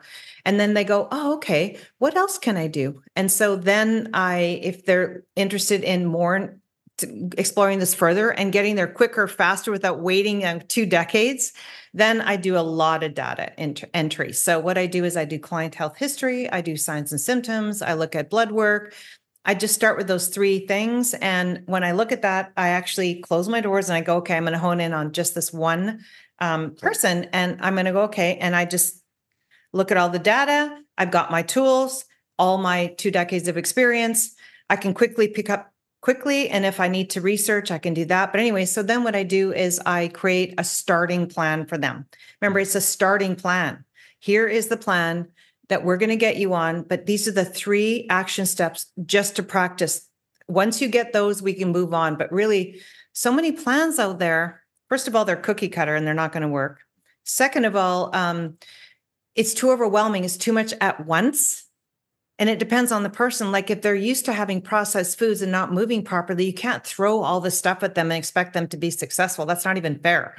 And 0.45 0.59
then 0.59 0.73
they 0.73 0.83
go, 0.83 1.07
"Oh, 1.11 1.35
okay. 1.35 1.77
What 1.99 2.15
else 2.15 2.37
can 2.37 2.57
I 2.57 2.67
do?" 2.67 3.01
And 3.15 3.31
so 3.31 3.55
then 3.55 4.09
I 4.13 4.59
if 4.63 4.85
they're 4.85 5.23
interested 5.35 5.83
in 5.83 6.05
more 6.05 6.57
exploring 7.37 7.79
this 7.79 7.93
further 7.93 8.29
and 8.29 8.53
getting 8.53 8.75
there 8.75 8.87
quicker, 8.87 9.27
faster 9.27 9.71
without 9.71 9.99
waiting 9.99 10.45
uh, 10.45 10.59
two 10.67 10.85
decades, 10.85 11.53
then 11.93 12.21
I 12.21 12.35
do 12.35 12.55
a 12.57 12.61
lot 12.61 13.03
of 13.03 13.13
data 13.13 13.57
ent- 13.59 13.83
entry. 13.93 14.33
So, 14.33 14.59
what 14.59 14.77
I 14.77 14.85
do 14.85 15.03
is 15.03 15.17
I 15.17 15.25
do 15.25 15.39
client 15.39 15.75
health 15.75 15.97
history, 15.97 16.49
I 16.51 16.61
do 16.61 16.77
signs 16.77 17.11
and 17.11 17.19
symptoms, 17.19 17.81
I 17.81 17.93
look 17.93 18.15
at 18.15 18.29
blood 18.29 18.51
work. 18.51 18.93
I 19.45 19.55
just 19.55 19.75
start 19.75 19.97
with 19.97 20.07
those 20.07 20.29
three 20.29 20.65
things. 20.67 21.13
And 21.15 21.63
when 21.65 21.83
I 21.83 21.91
look 21.91 22.13
at 22.13 22.21
that, 22.21 22.53
I 22.55 22.69
actually 22.69 23.15
close 23.15 23.49
my 23.49 23.59
doors 23.59 23.89
and 23.89 23.97
I 23.97 23.99
go, 23.99 24.17
okay, 24.17 24.37
I'm 24.37 24.43
going 24.43 24.53
to 24.53 24.59
hone 24.59 24.79
in 24.79 24.93
on 24.93 25.11
just 25.11 25.35
this 25.35 25.51
one 25.51 25.99
um, 26.39 26.75
person. 26.75 27.25
And 27.33 27.59
I'm 27.59 27.73
going 27.73 27.85
to 27.85 27.91
go, 27.91 28.03
okay. 28.03 28.37
And 28.37 28.55
I 28.55 28.63
just 28.63 29.02
look 29.73 29.91
at 29.91 29.97
all 29.97 30.09
the 30.09 30.19
data. 30.19 30.79
I've 30.97 31.11
got 31.11 31.31
my 31.31 31.41
tools, 31.41 32.05
all 32.39 32.57
my 32.57 32.87
two 32.97 33.11
decades 33.11 33.47
of 33.47 33.57
experience. 33.57 34.35
I 34.69 34.75
can 34.75 34.93
quickly 34.93 35.27
pick 35.27 35.49
up 35.49 35.73
quickly. 36.01 36.49
And 36.49 36.65
if 36.65 36.79
I 36.79 36.89
need 36.89 37.09
to 37.11 37.21
research, 37.21 37.71
I 37.71 37.77
can 37.77 37.93
do 37.93 38.05
that. 38.05 38.31
But 38.31 38.41
anyway, 38.41 38.65
so 38.65 38.83
then 38.83 39.03
what 39.03 39.15
I 39.15 39.23
do 39.23 39.53
is 39.53 39.79
I 39.85 40.09
create 40.09 40.53
a 40.57 40.63
starting 40.63 41.27
plan 41.27 41.65
for 41.65 41.77
them. 41.77 42.05
Remember, 42.41 42.59
it's 42.59 42.75
a 42.75 42.81
starting 42.81 43.35
plan. 43.35 43.85
Here 44.19 44.47
is 44.47 44.67
the 44.67 44.77
plan 44.77 45.29
that 45.69 45.85
we're 45.85 45.97
going 45.97 46.09
to 46.09 46.17
get 46.17 46.35
you 46.35 46.53
on, 46.53 46.83
but 46.83 47.05
these 47.05 47.27
are 47.27 47.31
the 47.31 47.45
three 47.45 48.05
action 48.09 48.45
steps 48.45 48.87
just 49.05 49.37
to 49.37 49.43
practice. 49.43 50.07
Once 50.47 50.81
you 50.81 50.89
get 50.89 51.13
those, 51.13 51.41
we 51.41 51.53
can 51.53 51.71
move 51.71 51.93
on. 51.93 52.17
But 52.17 52.31
really, 52.33 52.81
so 53.13 53.31
many 53.31 53.53
plans 53.53 53.97
out 53.97 54.19
there. 54.19 54.61
First 54.89 55.07
of 55.07 55.15
all, 55.15 55.23
they're 55.23 55.37
cookie 55.37 55.69
cutter 55.69 55.95
and 55.95 56.05
they're 56.05 56.13
not 56.13 56.33
going 56.33 56.43
to 56.43 56.49
work. 56.49 56.81
Second 57.23 57.63
of 57.63 57.77
all, 57.77 58.13
um, 58.13 58.57
it's 59.35 59.53
too 59.53 59.71
overwhelming. 59.71 60.23
It's 60.23 60.37
too 60.37 60.53
much 60.53 60.73
at 60.79 61.05
once 61.05 61.65
and 62.39 62.49
it 62.49 62.59
depends 62.59 62.91
on 62.91 63.03
the 63.03 63.09
person. 63.09 63.51
Like 63.51 63.69
if 63.69 63.81
they're 63.81 63.95
used 63.95 64.25
to 64.25 64.33
having 64.33 64.61
processed 64.61 65.19
foods 65.19 65.41
and 65.41 65.51
not 65.51 65.71
moving 65.71 66.03
properly, 66.03 66.45
you 66.45 66.53
can't 66.53 66.83
throw 66.83 67.21
all 67.21 67.39
this 67.39 67.57
stuff 67.57 67.83
at 67.83 67.95
them 67.95 68.11
and 68.11 68.17
expect 68.17 68.53
them 68.53 68.67
to 68.69 68.77
be 68.77 68.91
successful. 68.91 69.45
That's 69.45 69.65
not 69.65 69.77
even 69.77 69.99
fair. 69.99 70.35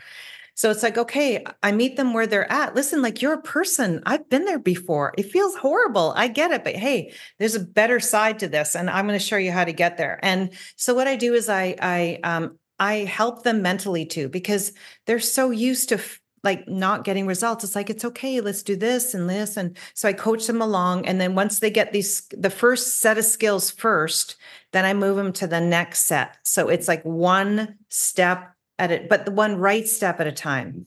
So 0.57 0.71
it's 0.71 0.83
like, 0.85 0.99
okay, 0.99 1.45
I 1.65 1.73
meet 1.73 1.97
them 1.97 2.13
where 2.13 2.29
they're 2.29 2.51
at. 2.51 2.77
Listen, 2.77 3.03
like 3.03 3.21
you're 3.21 3.33
a 3.33 3.43
person. 3.43 4.03
I've 4.07 4.29
been 4.29 4.45
there 4.45 4.59
before. 4.59 5.13
It 5.19 5.33
feels 5.33 5.57
horrible. 5.57 6.13
I 6.17 6.29
get 6.29 6.53
it, 6.53 6.63
but 6.63 6.77
hey, 6.77 7.13
there's 7.39 7.57
a 7.57 7.61
better 7.61 7.99
side 7.99 8.39
to 8.39 8.49
this, 8.49 8.77
and 8.77 8.89
I'm 8.89 9.07
going 9.07 9.19
to 9.19 9.25
show 9.25 9.37
you 9.37 9.51
how 9.51 9.65
to 9.65 9.73
get 9.73 9.97
there. 9.97 10.21
And 10.23 10.51
so 10.77 10.95
what 10.95 11.09
I 11.09 11.17
do 11.17 11.35
is 11.35 11.49
I 11.49 11.75
I 11.81 12.21
um 12.23 12.59
I 12.79 12.99
help 12.99 13.43
them 13.43 13.63
mentally 13.63 14.07
too 14.07 14.29
because 14.29 14.73
they're 15.07 15.19
so 15.19 15.51
used 15.51 15.89
to 15.89 16.01
like 16.45 16.69
not 16.69 17.05
getting 17.05 17.27
results. 17.27 17.65
It's 17.65 17.75
like 17.75 17.91
it's 17.91 18.05
okay 18.05 18.41
let's 18.41 18.63
do 18.63 18.77
this 18.77 19.15
and 19.15 19.29
this 19.29 19.57
and 19.57 19.77
so 19.95 20.09
i 20.09 20.13
coach 20.13 20.47
them 20.47 20.61
along 20.61 21.07
and 21.07 21.21
then 21.21 21.35
once 21.35 21.59
they 21.59 21.71
get 21.71 21.93
these 21.93 22.27
the 22.37 22.51
first 22.51 23.01
set 23.01 23.19
of 23.19 23.25
skills 23.25 23.71
first 23.71 24.37
then 24.73 24.85
i 24.85 24.93
move 24.93 25.17
them 25.17 25.33
to 25.33 25.47
the 25.47 25.61
next 25.61 26.01
set. 26.01 26.37
So 26.43 26.69
it's 26.69 26.87
like 26.87 27.03
one 27.03 27.77
step 27.89 28.55
at 28.79 28.93
it 28.93 29.09
but 29.09 29.25
the 29.25 29.33
one 29.33 29.57
right 29.57 29.89
step 29.89 30.21
at 30.21 30.27
a 30.27 30.33
time. 30.33 30.87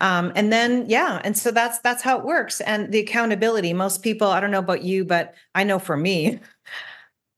Um, 0.00 0.32
and 0.34 0.52
then 0.52 0.86
yeah 0.88 1.20
and 1.24 1.36
so 1.36 1.50
that's 1.50 1.80
that's 1.80 2.02
how 2.02 2.18
it 2.18 2.24
works. 2.24 2.60
And 2.60 2.92
the 2.92 3.00
accountability 3.00 3.72
most 3.72 4.02
people 4.02 4.28
i 4.28 4.40
don't 4.40 4.50
know 4.50 4.60
about 4.60 4.82
you 4.82 5.04
but 5.04 5.34
i 5.54 5.64
know 5.64 5.78
for 5.78 5.96
me 5.96 6.40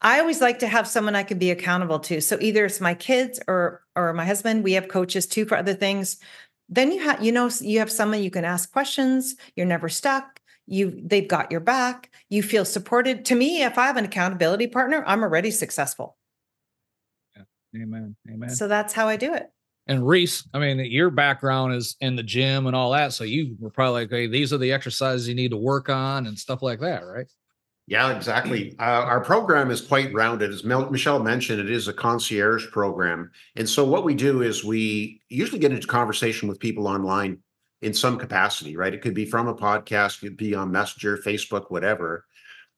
I 0.05 0.21
always 0.21 0.43
like 0.43 0.59
to 0.59 0.67
have 0.67 0.87
someone 0.87 1.17
I 1.17 1.23
can 1.23 1.39
be 1.39 1.51
accountable 1.51 1.99
to. 2.01 2.21
So 2.21 2.37
either 2.39 2.67
it's 2.67 2.79
my 2.79 2.93
kids 2.93 3.41
or 3.49 3.83
or 3.97 4.13
my 4.13 4.27
husband. 4.27 4.63
We 4.63 4.75
have 4.75 4.87
coaches 4.87 5.27
too 5.27 5.47
for 5.47 5.57
other 5.57 5.73
things 5.73 6.19
then 6.69 6.93
you 6.93 7.03
have 7.03 7.23
you 7.23 7.33
know 7.33 7.51
you 7.61 7.79
have 7.79 7.91
someone 7.91 8.23
you 8.23 8.31
can 8.31 8.45
ask 8.45 8.73
questions 8.73 9.37
you're 9.57 9.67
never 9.67 9.89
stuck 9.89 10.41
you 10.67 11.01
they've 11.05 11.29
got 11.29 11.51
your 11.51 11.61
back 11.61 12.11
you 12.31 12.43
feel 12.43 12.65
supported. 12.65 13.25
To 13.27 13.35
me 13.35 13.63
if 13.63 13.79
i 13.79 13.87
have 13.87 13.97
an 13.97 14.05
accountability 14.05 14.67
partner 14.67 15.05
i'm 15.07 15.23
already 15.23 15.51
successful. 15.51 16.17
Yeah. 17.37 17.83
amen 17.83 18.17
amen. 18.31 18.51
So 18.51 18.69
that's 18.69 18.93
how 18.93 19.09
i 19.09 19.17
do 19.17 19.35
it. 19.35 19.51
And 19.87 20.07
reece 20.07 20.49
i 20.55 20.59
mean 20.59 20.79
your 20.79 21.11
background 21.11 21.75
is 21.75 21.97
in 22.01 22.17
the 22.17 22.23
gym 22.23 22.67
and 22.67 22.75
all 22.75 22.93
that 22.93 23.13
so 23.13 23.25
you 23.25 23.57
were 23.61 23.71
probably 23.71 24.03
like 24.03 24.11
hey 24.11 24.27
these 24.27 24.53
are 24.53 24.59
the 24.59 24.73
exercises 24.73 25.29
you 25.29 25.35
need 25.35 25.51
to 25.51 25.57
work 25.57 25.89
on 25.89 26.27
and 26.27 26.39
stuff 26.39 26.63
like 26.63 26.81
that 26.81 27.05
right 27.05 27.27
yeah, 27.87 28.17
exactly. 28.17 28.75
Uh, 28.79 28.83
our 28.83 29.21
program 29.21 29.71
is 29.71 29.83
quite 29.83 30.13
rounded. 30.15 30.51
As 30.51 30.65
Mel- 30.65 30.91
Michale 30.91 31.23
mentioned, 31.23 31.61
it 31.61 31.71
is 31.71 31.87
a 31.87 31.93
concierge 31.93 32.71
program. 32.71 33.31
And 33.57 33.69
so, 33.69 33.85
what 33.85 34.05
we 34.05 34.15
do 34.15 34.43
is 34.43 34.65
we 34.65 35.21
usually 35.29 35.59
get 35.59 35.73
into 35.73 35.87
conversation 35.87 36.49
with 36.49 36.59
people 36.59 36.89
online 36.89 37.39
in 37.83 37.93
some 37.93 38.19
capacity, 38.19 38.77
right? 38.77 38.95
It 38.95 39.03
could 39.03 39.13
be 39.13 39.27
from 39.27 39.49
a 39.49 39.55
podcast, 39.55 40.17
it 40.17 40.29
could 40.29 40.37
be 40.39 40.55
on 40.55 40.73
Messenger, 40.73 41.19
Facebook, 41.19 41.71
whatever. 41.71 42.25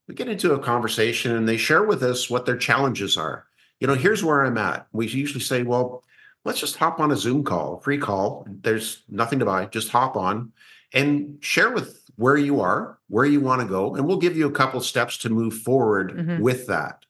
We 0.09 0.15
get 0.15 0.29
into 0.29 0.55
a 0.55 0.59
conversation 0.59 1.37
and 1.37 1.49
they 1.49 1.57
share 1.57 1.85
with 1.85 2.03
us 2.03 2.29
what 2.29 2.45
their 2.45 2.57
challenges 2.57 3.17
are. 3.17 3.47
You 3.79 3.87
know, 3.87 3.95
here's 3.95 4.25
where 4.25 4.45
I'm 4.45 4.59
at. 4.59 4.87
We 4.93 5.07
usually 5.07 5.41
say, 5.41 5.63
well, 5.63 6.03
let's 6.45 6.61
just 6.61 6.77
hop 6.77 6.99
on 6.99 7.13
a 7.13 7.17
Zoom 7.17 7.45
call, 7.45 7.79
free 7.81 7.99
call. 7.99 8.47
There's 8.63 9.03
nothing 9.09 9.39
to 9.39 9.45
buy, 9.45 9.67
just 9.67 9.91
hop 9.91 10.17
on 10.17 10.53
and 10.93 11.39
share 11.41 11.71
with 11.71 12.06
where 12.17 12.37
you 12.37 12.61
are, 12.61 12.99
where 13.09 13.25
you 13.25 13.41
want 13.41 13.61
to 13.61 13.67
go, 13.67 13.95
and 13.95 14.07
we'll 14.07 14.19
give 14.19 14.37
you 14.37 14.47
a 14.47 14.53
couple 14.53 14.81
steps 14.81 15.19
to 15.19 15.31
move 15.31 15.55
forward 15.55 16.13
mm-hmm. 16.13 16.43
with 16.43 16.67
that. 16.67 17.05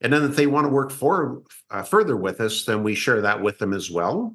And 0.00 0.12
then 0.12 0.24
if 0.24 0.36
they 0.36 0.46
want 0.46 0.66
to 0.66 0.72
work 0.72 0.90
for 0.90 1.42
uh, 1.70 1.82
further 1.82 2.16
with 2.16 2.40
us, 2.40 2.64
then 2.64 2.82
we 2.82 2.94
share 2.94 3.22
that 3.22 3.42
with 3.42 3.58
them 3.58 3.72
as 3.72 3.90
well. 3.90 4.34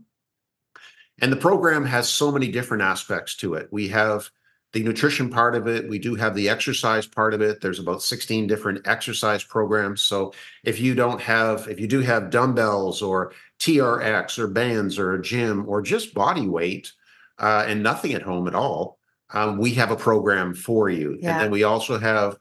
And 1.21 1.32
the 1.32 1.38
program 1.38 1.86
has 1.86 2.10
so 2.10 2.32
many 2.32 2.49
different 2.49 2.84
aspects 2.84 3.36
to 3.38 3.54
it. 3.54 3.69
We 3.71 3.88
have 3.89 4.30
the 4.73 4.84
nutrition 4.84 5.30
part 5.30 5.56
of 5.56 5.67
it. 5.67 5.88
We 5.88 5.99
do 5.99 6.15
have 6.15 6.36
the 6.36 6.49
exercise 6.49 7.06
part 7.06 7.34
of 7.34 7.41
it. 7.41 7.62
There's 7.62 7.80
about 7.80 8.02
16 8.02 8.47
different 8.47 8.88
exercise 8.88 9.43
programs. 9.43 10.02
So 10.02 10.34
if 10.63 10.80
you 10.80 10.95
don't 10.95 11.21
have, 11.21 11.67
if 11.67 11.80
you 11.80 11.88
do 11.88 12.02
have 12.02 12.32
dumbbells 12.32 13.02
or 13.02 13.34
TRX 13.60 14.39
or 14.39 14.47
bands 14.47 14.97
or 14.97 15.13
a 15.13 15.21
gym 15.21 15.65
or 15.67 15.82
just 15.82 16.15
body 16.15 16.47
weight 16.47 16.91
uh, 17.38 17.65
and 17.67 17.84
nothing 17.84 18.13
at 18.13 18.23
home 18.23 18.47
at 18.47 18.56
all, 18.56 18.97
um, 19.34 19.58
we 19.58 19.74
have 19.74 19.91
a 19.91 19.96
program 19.96 20.54
for 20.54 20.89
you. 20.89 21.17
Yeah. 21.19 21.34
And 21.34 21.41
then 21.41 21.52
we 21.52 21.63
also 21.63 21.98
have 21.98 22.38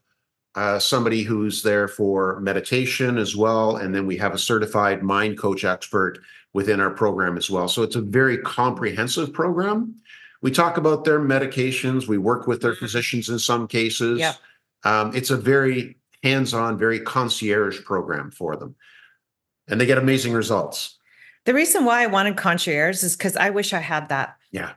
uh, 0.55 0.79
somebody 0.79 1.23
who's 1.23 1.63
there 1.63 1.89
for 1.89 2.39
meditation 2.41 3.17
as 3.17 3.35
well. 3.35 3.77
And 3.77 3.95
then 3.95 4.07
we 4.07 4.17
have 4.19 4.35
a 4.35 4.39
certified 4.39 5.03
mind 5.03 5.39
coach 5.39 5.65
expert 5.65 6.19
within 6.53 6.81
our 6.81 6.91
program 6.91 7.39
as 7.39 7.49
well. 7.51 7.69
So 7.69 7.83
it's 7.83 7.97
a 7.97 8.03
very 8.03 8.39
comprehensive 8.39 9.33
program. 9.33 9.97
We 10.43 10.51
talk 10.51 10.77
about 10.77 11.05
their 11.05 11.21
medications, 11.21 12.07
we 12.07 12.19
work 12.19 12.47
with 12.47 12.61
their 12.61 12.75
physicians 12.75 13.29
in 13.29 13.39
some 13.39 13.67
cases. 13.67 14.19
Yeah. 14.19 14.35
Um, 14.85 15.15
it's 15.15 15.31
a 15.31 15.37
very 15.37 15.97
hands 16.23 16.53
on, 16.53 16.77
very 16.77 17.01
concierge 17.01 17.83
program 17.85 18.31
for 18.31 18.57
them. 18.57 18.75
And 19.69 19.81
they 19.81 19.87
get 19.87 19.99
amazing 19.99 20.33
results. 20.33 20.99
The 21.45 21.55
reason 21.55 21.85
why 21.85 22.03
I 22.03 22.07
wanted 22.07 22.37
concierge 22.37 23.03
is 23.03 23.17
because 23.17 23.37
I 23.37 23.51
wish 23.51 23.73
I 23.73 23.81
had 23.81 24.09
that. 24.11 24.37
Yeah. 24.51 24.73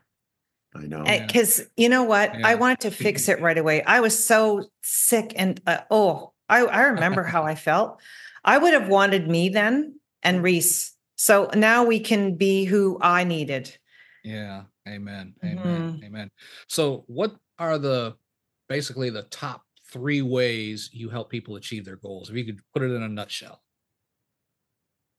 I 0.75 0.85
know. 0.85 1.03
Because 1.03 1.61
you 1.77 1.89
know 1.89 2.03
what? 2.03 2.37
Yeah. 2.37 2.47
I 2.47 2.55
wanted 2.55 2.81
to 2.81 2.91
fix 2.91 3.29
it 3.29 3.41
right 3.41 3.57
away. 3.57 3.81
I 3.83 3.99
was 4.01 4.25
so 4.25 4.65
sick 4.81 5.33
and 5.35 5.59
uh, 5.65 5.79
oh, 5.89 6.33
I, 6.49 6.65
I 6.65 6.81
remember 6.83 7.23
how 7.23 7.43
I 7.43 7.55
felt. 7.55 8.01
I 8.43 8.57
would 8.57 8.73
have 8.73 8.87
wanted 8.87 9.27
me 9.27 9.49
then 9.49 9.99
and 10.21 10.43
Reece. 10.43 10.93
So 11.15 11.49
now 11.55 11.85
we 11.85 11.99
can 11.99 12.35
be 12.35 12.65
who 12.65 12.99
I 13.01 13.23
needed. 13.23 13.75
Yeah. 14.23 14.63
Amen. 14.87 15.33
Amen. 15.43 15.57
Mm-hmm. 15.57 16.03
Amen. 16.03 16.31
So 16.67 17.05
what 17.07 17.35
are 17.57 17.77
the 17.77 18.15
basically 18.67 19.09
the 19.09 19.23
top 19.23 19.63
three 19.91 20.21
ways 20.21 20.89
you 20.93 21.09
help 21.09 21.29
people 21.29 21.55
achieve 21.55 21.85
their 21.85 21.95
goals? 21.95 22.29
If 22.29 22.35
you 22.35 22.45
could 22.45 22.59
put 22.73 22.83
it 22.83 22.91
in 22.91 23.01
a 23.01 23.09
nutshell 23.09 23.61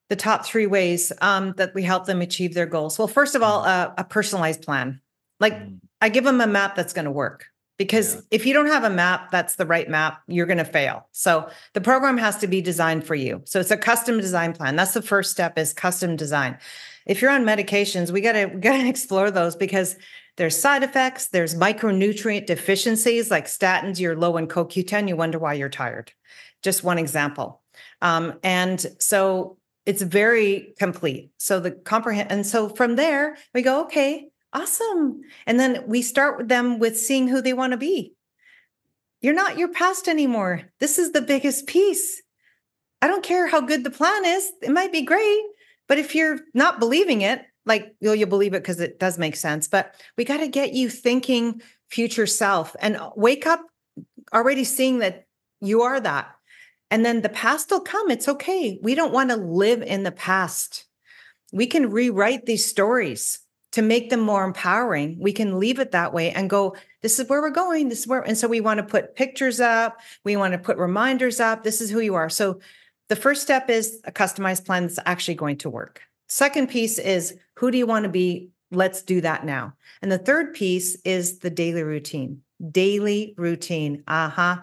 the 0.09 0.17
top 0.17 0.47
three 0.47 0.67
ways 0.67 1.13
um, 1.21 1.53
that 1.57 1.75
we 1.75 1.83
help 1.83 2.07
them 2.07 2.21
achieve 2.21 2.55
their 2.55 2.67
goals. 2.67 2.99
Well, 2.99 3.09
first 3.09 3.35
of 3.35 3.43
all, 3.43 3.65
uh, 3.65 3.93
a 3.99 4.05
personalized 4.05 4.63
plan. 4.63 5.01
Like 5.41 5.55
mm. 5.55 5.79
I 6.01 6.09
give 6.09 6.25
them 6.25 6.41
a 6.41 6.47
map 6.47 6.75
that's 6.75 6.93
going 6.93 7.05
to 7.05 7.11
work 7.11 7.47
because 7.79 8.15
yeah. 8.15 8.21
if 8.31 8.47
you 8.47 8.55
don't 8.55 8.69
have 8.69 8.85
a 8.85 8.91
map 8.91 9.31
that's 9.31 9.57
the 9.57 9.67
right 9.67 9.89
map, 9.89 10.23
you're 10.27 10.47
going 10.47 10.59
to 10.59 10.65
fail. 10.65 11.09
So 11.13 11.49
the 11.75 11.81
program 11.81 12.19
has 12.19 12.37
to 12.39 12.47
be 12.47 12.61
designed 12.61 13.05
for 13.05 13.15
you. 13.15 13.43
So 13.45 13.61
it's 13.61 13.71
a 13.71 13.77
custom 13.77 14.19
design 14.19 14.53
plan. 14.53 14.77
That's 14.77 14.95
the 14.95 15.03
first 15.03 15.31
step 15.31 15.59
is 15.59 15.73
custom 15.73 16.17
design. 16.17 16.59
If 17.07 17.23
you're 17.23 17.31
on 17.31 17.45
medications, 17.45 18.11
we 18.11 18.21
got 18.21 18.33
to 18.33 18.47
got 18.47 18.77
to 18.79 18.89
explore 18.89 19.31
those 19.31 19.57
because 19.57 19.97
there's 20.37 20.57
side 20.57 20.83
effects, 20.83 21.29
there's 21.29 21.55
micronutrient 21.55 22.47
deficiencies 22.47 23.31
like 23.31 23.47
statins, 23.47 23.99
you're 23.99 24.17
low 24.17 24.37
in 24.37 24.49
CoQ10, 24.49 25.09
you 25.09 25.17
wonder 25.17 25.39
why 25.39 25.55
you're 25.55 25.71
tired. 25.71 26.13
Just 26.63 26.85
one 26.85 26.99
example. 26.99 27.63
Um, 28.03 28.35
and 28.43 28.85
so 28.99 29.57
it's 29.87 30.03
very 30.03 30.75
complete. 30.79 31.31
So 31.39 31.61
the 31.61 31.71
comprehend 31.71 32.31
and 32.31 32.47
so 32.47 32.69
from 32.69 32.97
there 32.97 33.37
we 33.55 33.63
go, 33.63 33.85
okay, 33.85 34.29
Awesome. 34.57 35.21
And 35.47 35.61
then 35.61 35.85
we 35.87 36.01
start 36.01 36.39
with 36.39 36.49
them 36.49 36.79
with 36.79 36.99
seeing 36.99 37.29
who 37.29 37.43
they 37.43 37.53
want 37.53 37.73
to 37.73 37.77
be. 37.77 38.15
You're 39.21 39.35
not 39.35 39.59
your 39.59 39.69
past 39.69 40.09
anymore. 40.09 40.63
This 40.81 40.99
is 40.99 41.13
the 41.13 41.21
biggest 41.21 41.67
piece. 41.67 42.23
I 43.03 43.07
don't 43.07 43.23
care 43.23 43.47
how 43.47 43.61
good 43.61 43.85
the 43.85 43.91
plan 43.91 44.25
is, 44.25 44.51
it 44.63 44.71
might 44.71 44.93
be 44.93 45.03
great, 45.03 45.43
but 45.89 45.99
if 45.99 46.15
you're 46.15 46.39
not 46.55 46.81
believing 46.81 47.21
it, 47.21 47.43
like 47.67 47.95
you'll, 48.01 48.15
you'll 48.15 48.31
believe 48.31 48.55
it 48.55 48.63
because 48.63 48.81
it 48.81 48.99
does 48.99 49.19
make 49.19 49.37
sense, 49.37 49.69
but 49.69 49.95
we 50.17 50.25
got 50.25 50.39
to 50.39 50.49
get 50.49 50.73
you 50.73 50.89
thinking 50.89 51.61
future 51.91 52.27
self 52.27 52.75
and 52.81 52.99
wake 53.15 53.47
up 53.47 53.61
already 54.33 54.65
seeing 54.65 55.01
that 55.01 55.27
you 55.61 55.83
are 55.83 56.01
that. 56.01 56.35
And 56.91 57.05
then 57.05 57.21
the 57.21 57.29
past 57.29 57.71
will 57.71 57.81
come. 57.81 58.11
It's 58.11 58.29
okay. 58.29 58.79
We 58.83 58.95
don't 58.95 59.13
want 59.13 59.29
to 59.29 59.37
live 59.37 59.83
in 59.83 60.03
the 60.03 60.13
past. 60.13 60.87
We 61.53 61.67
can 61.67 61.91
rewrite 61.91 62.47
these 62.47 62.65
stories 62.65 63.41
to 63.77 63.83
make 63.83 64.09
them 64.09 64.21
more 64.21 64.43
empowering. 64.43 65.19
We 65.21 65.35
can 65.35 65.59
leave 65.59 65.79
it 65.79 65.91
that 65.91 66.15
way 66.15 66.31
and 66.31 66.49
go, 66.49 66.77
this 67.03 67.19
is 67.19 67.29
where 67.29 67.43
we're 67.43 67.51
going. 67.51 67.91
This 67.91 68.01
is 68.01 68.07
where, 68.07 68.23
and 68.23 68.39
so 68.39 68.49
we 68.49 68.63
want 68.63 68.79
to 68.79 68.83
put 68.83 69.15
pictures 69.15 69.61
up. 69.61 70.01
We 70.25 70.35
want 70.35 70.53
to 70.53 70.59
put 70.59 70.79
reminders 70.79 71.41
up. 71.41 71.63
This 71.63 71.83
is 71.83 71.91
who 71.91 72.01
you 72.01 72.15
are. 72.15 72.31
So 72.31 72.61
the 73.11 73.17
first 73.17 73.43
step 73.43 73.69
is 73.69 74.01
a 74.05 74.11
customized 74.11 74.65
plan 74.65 74.85
that's 74.85 74.99
actually 75.05 75.35
going 75.35 75.59
to 75.59 75.69
work. 75.69 76.01
Second 76.27 76.71
piece 76.71 76.99
is 76.99 77.37
who 77.57 77.71
do 77.71 77.77
you 77.77 77.85
want 77.85 78.05
to 78.05 78.09
be? 78.09 78.49
Let's 78.71 79.03
do 79.03 79.21
that 79.21 79.45
now. 79.45 79.75
And 80.01 80.11
the 80.11 80.17
third 80.17 80.55
piece 80.55 80.97
is 81.05 81.41
the 81.41 81.51
daily 81.51 81.83
routine. 81.83 82.41
Daily 82.71 83.35
routine. 83.37 84.05
Uh 84.09 84.31
huh. 84.31 84.57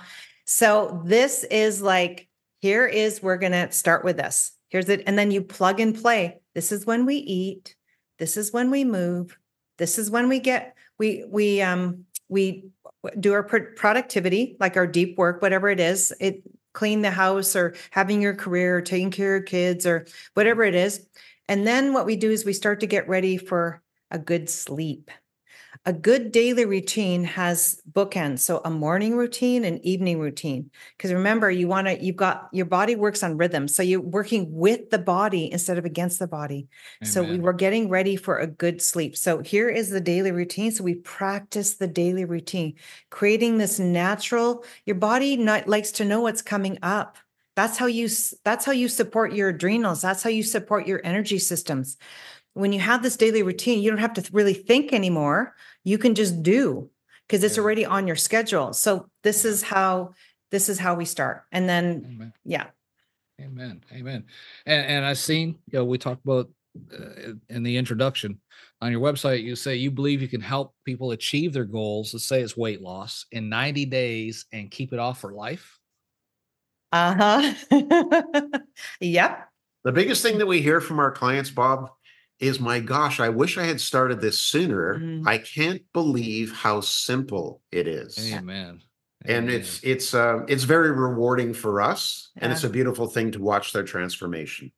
So 0.46 1.04
this 1.06 1.44
is 1.44 1.84
like, 1.84 2.28
here 2.62 2.88
is, 2.88 3.22
we're 3.22 3.38
going 3.38 3.52
to 3.52 3.72
start 3.72 4.04
with 4.04 4.18
this. 4.18 4.54
Here's 4.70 4.90
it. 4.90 5.04
And 5.06 5.20
then 5.20 5.30
you 5.30 5.44
plug 5.44 5.80
and 5.80 5.94
play. 5.96 6.40
This 6.56 6.72
is 6.72 6.88
when 6.88 7.06
we 7.06 7.18
eat. 7.18 7.76
This 8.20 8.38
is 8.38 8.54
when 8.54 8.72
we 8.72 8.84
move. 8.84 9.38
This 9.78 9.98
is 9.98 10.10
when 10.12 10.30
we 10.30 10.40
get, 10.40 10.76
we, 11.00 11.26
we, 11.28 11.62
um, 11.62 12.06
we 12.30 12.66
do 13.20 13.34
our 13.34 13.44
productivity, 13.44 14.56
like 14.60 14.78
our 14.78 14.88
deep 14.88 15.18
work, 15.18 15.42
whatever 15.42 15.70
it 15.70 15.80
is, 15.80 16.14
it 16.20 16.44
clean 16.74 17.02
the 17.02 17.12
house 17.12 17.56
or 17.56 17.76
having 17.92 18.22
your 18.22 18.36
career 18.36 18.78
or 18.78 18.82
taking 18.82 19.12
care 19.12 19.36
of 19.36 19.46
kids 19.46 19.86
or 19.86 20.06
whatever 20.34 20.64
it 20.64 20.76
is. 20.76 21.06
And 21.48 21.68
then 21.68 21.94
what 21.94 22.06
we 22.06 22.16
do 22.16 22.32
is 22.32 22.46
we 22.46 22.54
start 22.54 22.80
to 22.80 22.88
get 22.88 23.08
ready 23.08 23.38
for 23.38 23.82
a 24.10 24.18
good 24.18 24.50
sleep 24.50 25.12
a 25.86 25.92
good 25.92 26.32
daily 26.32 26.64
routine 26.64 27.26
has 27.26 27.82
bookends. 27.92 28.40
So 28.40 28.62
a 28.64 28.70
morning 28.70 29.18
routine 29.18 29.66
and 29.66 29.84
evening 29.84 30.20
routine. 30.20 30.72
Because 30.98 31.12
remember 31.12 31.52
you 31.52 31.68
want 31.68 31.88
to 31.88 32.02
you've 32.02 32.16
got 32.16 32.48
your 32.54 32.66
body 32.66 32.96
works 32.96 33.22
on 33.22 33.36
rhythm. 33.36 33.68
So 33.68 33.84
you're 33.84 34.00
working 34.00 34.48
with 34.54 34.92
the 34.92 34.98
body 34.98 35.52
instead 35.52 35.78
of 35.78 35.84
against 35.84 36.20
the 36.20 36.28
body. 36.28 36.68
Amen. 37.02 37.12
so 37.12 37.24
we 37.24 37.38
were 37.40 37.54
getting 37.54 37.90
ready 37.90 38.16
for 38.16 38.38
a 38.38 38.48
good 38.48 38.82
sleep. 38.82 39.18
So 39.18 39.40
here 39.40 39.68
is 39.68 39.90
the 39.90 40.00
daily 40.00 40.32
routine. 40.32 40.72
So 40.72 40.86
we 40.86 40.96
practice 40.96 41.76
the 41.76 41.88
daily 41.88 42.24
routine 42.24 42.76
creating 43.10 43.58
this 43.58 43.78
natural 43.78 44.64
your 44.86 44.96
body 44.96 45.36
not, 45.36 45.68
likes 45.68 45.92
to 45.94 46.06
know 46.06 46.22
what's 46.22 46.42
coming 46.42 46.78
up. 46.82 47.18
That's 47.56 47.78
how 47.78 47.88
you 47.88 48.08
that's 48.44 48.66
how 48.66 48.72
you 48.72 48.88
support 48.88 49.34
your 49.34 49.50
adrenals. 49.50 50.02
That's 50.02 50.24
how 50.24 50.30
you 50.30 50.44
support 50.44 50.88
your 50.88 51.02
energy 51.04 51.40
systems. 51.40 51.98
When 52.54 52.72
you 52.72 52.80
have 52.80 53.02
this 53.02 53.18
daily 53.18 53.44
routine, 53.44 53.82
you 53.82 53.90
don't 53.90 54.00
have 54.00 54.14
to 54.14 54.30
really 54.32 54.54
think 54.54 54.94
anymore. 54.94 55.56
You 55.84 55.98
can 55.98 56.16
just 56.16 56.44
do 56.44 56.90
because 57.28 57.44
it's 57.44 57.58
yeah. 57.58 57.64
already 57.64 57.86
on 57.86 58.08
your 58.08 58.16
schedule. 58.16 58.74
So 58.74 59.10
this 59.24 59.46
is 59.46 59.62
how 59.62 60.14
this 60.52 60.70
is 60.70 60.80
how 60.80 60.96
we 60.96 61.06
start. 61.06 61.44
And 61.52 61.68
then 61.68 62.06
Amen. 62.16 62.34
yeah. 62.46 62.66
Amen. 63.42 63.84
Amen. 63.92 64.26
And 64.66 64.86
and 64.86 65.06
I've 65.06 65.18
seen, 65.18 65.60
you 65.72 65.80
know, 65.80 65.86
we 65.86 65.98
talked 65.98 66.24
about 66.24 66.50
uh, 66.92 67.34
in 67.50 67.64
the 67.64 67.78
introduction 67.78 68.40
on 68.82 68.92
your 68.92 69.02
website, 69.02 69.44
you 69.44 69.56
say 69.56 69.76
you 69.76 69.92
believe 69.92 70.22
you 70.22 70.28
can 70.28 70.42
help 70.42 70.74
people 70.86 71.12
achieve 71.12 71.54
their 71.54 71.66
goals. 71.66 72.14
Let's 72.14 72.26
say 72.26 72.42
it's 72.42 72.58
weight 72.58 72.82
loss 72.82 73.26
in 73.32 73.48
90 73.48 73.86
days 73.86 74.46
and 74.52 74.70
keep 74.70 74.92
it 74.92 75.00
off 75.00 75.22
for 75.22 75.34
life. 75.34 75.80
Uh 76.92 77.54
huh. 77.72 78.60
yep. 79.00 79.48
The 79.84 79.92
biggest 79.92 80.22
thing 80.22 80.38
that 80.38 80.46
we 80.46 80.62
hear 80.62 80.82
from 80.82 81.00
our 81.00 81.12
clients, 81.12 81.50
Bob, 81.50 81.92
is 82.44 82.60
my 82.60 82.80
gosh, 82.80 83.20
I 83.20 83.30
wish 83.30 83.58
I 83.58 83.64
had 83.64 83.80
started 83.80 84.20
this 84.20 84.38
sooner. 84.38 85.00
Mm. 85.00 85.28
I 85.28 85.38
can't 85.38 85.82
believe 85.94 86.52
how 86.52 86.82
simple 86.82 87.62
it 87.72 87.88
is. 87.88 88.34
Amen. 88.34 88.82
And 89.26 89.50
it's 89.50 89.82
it's 89.84 90.14
uh, 90.14 90.42
it's 90.50 90.66
very 90.66 90.92
rewarding 90.92 91.54
for 91.54 91.82
us, 91.82 92.32
yeah. 92.36 92.44
and 92.44 92.54
it's 92.54 92.66
a 92.66 92.70
beautiful 92.70 93.08
thing 93.08 93.32
to 93.32 93.42
watch 93.42 93.72
their 93.72 93.84
transformation. 93.84 94.70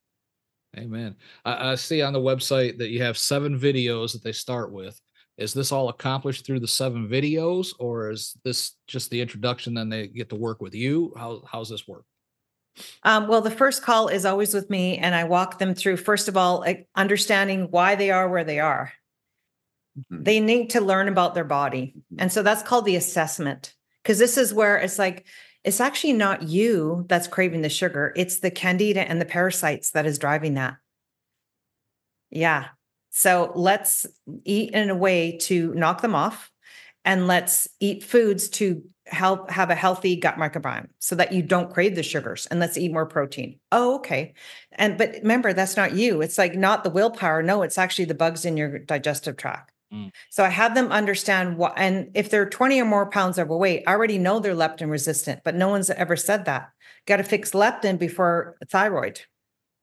Amen. 0.78 1.16
I, 1.44 1.72
I 1.72 1.76
see 1.76 2.04
on 2.04 2.14
the 2.14 2.20
website 2.20 2.78
that 2.78 2.90
you 2.90 3.02
have 3.02 3.18
seven 3.18 3.60
videos 3.60 4.12
that 4.12 4.24
they 4.24 4.32
start 4.32 4.72
with. 4.72 5.02
Is 5.38 5.52
this 5.52 5.72
all 5.72 5.90
accomplished 5.90 6.46
through 6.46 6.60
the 6.60 6.68
seven 6.68 7.10
videos, 7.10 7.74
or 7.80 8.12
is 8.12 8.38
this 8.44 8.74
just 8.88 9.10
the 9.10 9.20
introduction? 9.20 9.74
Then 9.74 9.90
they 9.90 10.08
get 10.08 10.30
to 10.30 10.36
work 10.36 10.62
with 10.62 10.76
you. 10.76 11.12
How 11.18 11.42
how's 11.52 11.70
this 11.70 11.88
work? 11.88 12.06
Um, 13.04 13.28
well, 13.28 13.42
the 13.42 13.52
first 13.52 13.82
call 13.82 14.08
is 14.08 14.26
always 14.26 14.54
with 14.54 14.70
me, 14.70 14.98
and 14.98 15.16
I 15.16 15.24
walk 15.24 15.60
them 15.60 15.74
through, 15.76 15.98
first 15.98 16.28
of 16.28 16.36
all, 16.36 16.66
understanding 16.96 17.68
why 17.72 17.96
they 17.96 18.12
are 18.12 18.28
where 18.28 18.44
they 18.44 18.60
are. 18.60 18.92
Mm-hmm. 19.98 20.24
They 20.24 20.40
need 20.40 20.72
to 20.72 20.82
learn 20.82 21.08
about 21.08 21.36
their 21.36 21.46
body. 21.46 21.94
Mm-hmm. 21.96 22.22
And 22.22 22.32
so 22.32 22.44
that's 22.44 22.64
called 22.64 22.86
the 22.86 22.98
assessment, 22.98 23.74
because 24.04 24.20
this 24.20 24.38
is 24.38 24.54
where 24.54 24.78
it's 24.78 25.00
like, 25.00 25.26
it's 25.64 25.80
actually 25.80 26.14
not 26.14 26.44
you 26.44 27.06
that's 27.08 27.28
craving 27.28 27.62
the 27.62 27.70
sugar, 27.70 28.14
it's 28.16 28.40
the 28.40 28.52
candida 28.52 29.02
and 29.02 29.20
the 29.20 29.26
parasites 29.26 29.92
that 29.92 30.06
is 30.06 30.20
driving 30.20 30.56
that. 30.56 30.76
Yeah. 32.30 32.66
So 33.12 33.54
let's 33.56 34.06
eat 34.44 34.74
in 34.74 34.90
a 34.90 34.96
way 34.96 35.38
to 35.44 35.74
knock 35.74 36.02
them 36.02 36.14
off 36.14 36.52
and 37.06 37.28
let's 37.28 37.68
eat 37.80 38.04
foods 38.04 38.50
to 38.50 38.84
help 39.08 39.52
have 39.52 39.70
a 39.70 39.76
healthy 39.76 40.16
gut 40.16 40.36
microbiome 40.36 40.88
so 41.00 41.16
that 41.16 41.32
you 41.32 41.42
don't 41.42 41.74
crave 41.74 41.96
the 41.96 42.04
sugars 42.04 42.48
and 42.48 42.60
let's 42.60 42.78
eat 42.78 42.92
more 42.92 43.06
protein. 43.06 43.60
Oh, 43.72 43.96
okay. 43.96 44.34
And 44.74 44.98
but 44.98 45.16
remember, 45.22 45.54
that's 45.54 45.78
not 45.78 45.94
you. 45.94 46.22
It's 46.22 46.38
like 46.38 46.56
not 46.56 46.84
the 46.84 46.90
willpower. 46.90 47.44
No, 47.44 47.62
it's 47.62 47.78
actually 47.78 48.06
the 48.06 48.16
bugs 48.16 48.46
in 48.46 48.58
your 48.58 48.80
digestive 48.80 49.38
tract. 49.38 49.72
Mm. 49.94 50.12
So 50.30 50.44
I 50.44 50.50
have 50.50 50.76
them 50.76 50.92
understand 50.92 51.58
what, 51.58 51.74
and 51.78 52.10
if 52.16 52.30
they're 52.30 52.50
20 52.50 52.82
or 52.82 52.86
more 52.86 53.10
pounds 53.10 53.38
overweight, 53.38 53.84
I 53.88 53.92
already 53.92 54.18
know 54.18 54.40
they're 54.40 54.56
leptin 54.56 54.90
resistant, 54.90 55.42
but 55.44 55.56
no 55.56 55.70
one's 55.70 55.90
ever 55.90 56.16
said 56.16 56.46
that. 56.46 56.72
Got 57.06 57.18
to 57.18 57.24
fix 57.24 57.52
leptin 57.52 58.00
before 58.00 58.58
thyroid. 58.68 59.22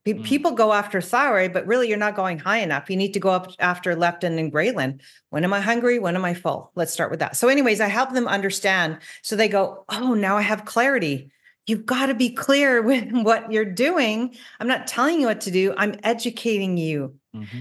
Mm. 0.06 0.24
People 0.24 0.52
go 0.52 0.72
after 0.72 1.00
thyroid, 1.00 1.52
but 1.52 1.66
really 1.66 1.88
you're 1.88 1.96
not 1.96 2.16
going 2.16 2.38
high 2.38 2.58
enough. 2.58 2.90
You 2.90 2.96
need 2.96 3.14
to 3.14 3.20
go 3.20 3.30
up 3.30 3.52
after 3.58 3.94
leptin 3.94 4.38
and 4.38 4.52
ghrelin. 4.52 5.00
When 5.30 5.44
am 5.44 5.52
I 5.52 5.60
hungry? 5.60 5.98
When 5.98 6.16
am 6.16 6.24
I 6.24 6.34
full? 6.34 6.72
Let's 6.74 6.92
start 6.92 7.10
with 7.10 7.20
that. 7.20 7.36
So, 7.36 7.48
anyways, 7.48 7.80
I 7.80 7.86
help 7.86 8.12
them 8.12 8.26
understand. 8.26 8.98
So 9.22 9.36
they 9.36 9.48
go, 9.48 9.84
Oh, 9.88 10.14
now 10.14 10.36
I 10.36 10.42
have 10.42 10.64
clarity. 10.64 11.30
You've 11.66 11.86
got 11.86 12.06
to 12.06 12.14
be 12.14 12.30
clear 12.30 12.82
with 12.82 13.10
what 13.12 13.52
you're 13.52 13.64
doing. 13.64 14.34
I'm 14.58 14.68
not 14.68 14.86
telling 14.86 15.20
you 15.20 15.26
what 15.26 15.42
to 15.42 15.50
do, 15.50 15.74
I'm 15.76 15.94
educating 16.02 16.76
you. 16.76 17.14
Mm-hmm. 17.34 17.60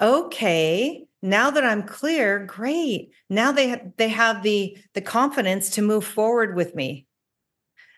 Okay. 0.00 1.04
Now 1.24 1.50
that 1.52 1.64
I'm 1.64 1.84
clear, 1.84 2.46
great. 2.46 3.12
Now 3.28 3.52
they 3.52 3.70
ha- 3.70 3.84
they 3.96 4.08
have 4.08 4.42
the 4.42 4.76
the 4.94 5.00
confidence 5.00 5.70
to 5.70 5.82
move 5.82 6.04
forward 6.04 6.56
with 6.56 6.74
me 6.74 7.06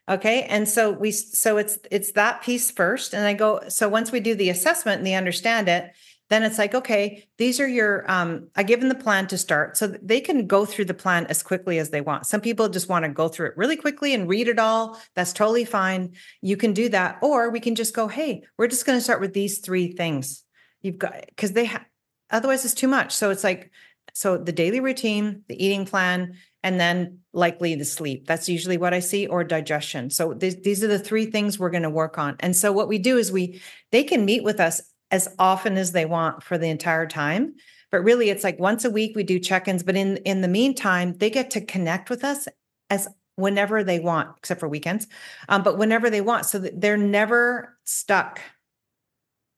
okay 0.09 0.43
and 0.43 0.69
so 0.69 0.91
we 0.91 1.11
so 1.11 1.57
it's 1.57 1.79
it's 1.91 2.13
that 2.13 2.43
piece 2.43 2.71
first 2.71 3.15
and 3.15 3.27
i 3.27 3.33
go 3.33 3.61
so 3.69 3.89
once 3.89 4.13
we 4.13 4.21
do 4.21 4.35
the 4.35 4.51
assessment 4.51 4.99
and 4.99 5.07
they 5.07 5.15
understand 5.15 5.69
it 5.69 5.93
then 6.31 6.43
it's 6.43 6.59
like 6.59 6.75
okay 6.75 7.27
these 7.39 7.59
are 7.61 7.69
your 7.69 8.11
um 8.11 8.49
i 8.57 8.63
give 8.63 8.81
them 8.81 8.89
the 8.89 8.95
plan 8.95 9.27
to 9.27 9.39
start 9.39 9.77
so 9.77 9.87
they 9.87 10.21
can 10.21 10.47
go 10.47 10.65
through 10.65 10.85
the 10.85 10.95
plan 10.95 11.27
as 11.27 11.43
quickly 11.43 11.79
as 11.79 11.91
they 11.91 12.01
want. 12.01 12.27
Some 12.27 12.41
people 12.41 12.69
just 12.69 12.89
want 12.89 13.05
to 13.05 13.09
go 13.09 13.29
through 13.29 13.49
it 13.49 13.57
really 13.57 13.77
quickly 13.77 14.15
and 14.15 14.29
read 14.29 14.49
it 14.49 14.59
all 14.59 15.01
that's 15.15 15.33
totally 15.33 15.65
fine 15.65 16.13
you 16.43 16.57
can 16.57 16.73
do 16.73 16.89
that 16.91 17.19
or 17.23 17.51
we 17.51 17.61
can 17.61 17.75
just 17.75 17.95
go 17.95 18.09
hey 18.09 18.43
we're 18.59 18.69
just 18.69 18.87
going 18.87 18.99
to 18.99 19.03
start 19.03 19.21
with 19.21 19.33
these 19.33 19.59
three 19.59 19.93
things. 19.93 20.43
You've 20.83 20.99
got 20.99 21.25
because 21.29 21.53
they 21.53 21.67
have 21.67 21.85
otherwise 22.31 22.65
it's 22.65 22.75
too 22.75 22.89
much 22.89 23.13
so 23.13 23.31
it's 23.31 23.45
like 23.45 23.71
so 24.13 24.37
the 24.37 24.53
daily 24.53 24.81
routine 24.81 25.45
the 25.49 25.65
eating 25.65 25.87
plan 25.87 26.37
and 26.65 26.81
then 26.81 27.19
likely 27.35 27.75
the 27.75 27.85
sleep. 27.85 28.27
That's 28.27 28.49
usually 28.49 28.79
what 28.79 28.95
I 28.95 29.01
see, 29.01 29.27
or 29.27 29.45
digestion. 29.45 30.09
So 30.09 30.33
th- 30.33 30.63
these 30.63 30.83
are 30.83 30.89
the 30.89 30.99
three 30.99 31.27
things 31.27 31.59
we're 31.59 31.71
going 31.71 31.83
to 31.85 31.91
work 31.91 32.19
on. 32.19 32.37
And 32.41 32.57
so 32.57 32.73
what 32.73 32.89
we 32.89 32.99
do 32.99 33.19
is 33.19 33.31
we 33.31 33.61
they 33.93 34.03
can 34.03 34.25
meet 34.25 34.43
with 34.43 34.59
us 34.59 34.81
as 35.11 35.29
often 35.39 35.77
as 35.77 35.93
they 35.93 36.07
want 36.07 36.43
for 36.43 36.57
the 36.59 36.71
entire 36.71 37.07
time. 37.07 37.55
But 37.93 38.01
really, 38.01 38.31
it's 38.31 38.43
like 38.43 38.59
once 38.59 38.85
a 38.85 38.91
week 38.91 39.15
we 39.15 39.23
do 39.23 39.39
check-ins. 39.39 39.83
But 39.83 39.95
in 39.95 40.17
in 40.25 40.41
the 40.41 40.49
meantime, 40.49 41.13
they 41.19 41.31
get 41.31 41.51
to 41.51 41.61
connect 41.61 42.09
with 42.09 42.25
us 42.25 42.49
as 42.89 43.09
whenever 43.37 43.85
they 43.85 44.01
want, 44.01 44.31
except 44.39 44.61
for 44.61 44.69
weekends. 44.69 45.07
Um, 45.49 45.63
but 45.63 45.77
whenever 45.77 46.09
they 46.09 46.23
want, 46.23 46.47
so 46.47 46.59
that 46.59 46.81
they're 46.81 46.97
never 46.97 47.77
stuck. 47.85 48.41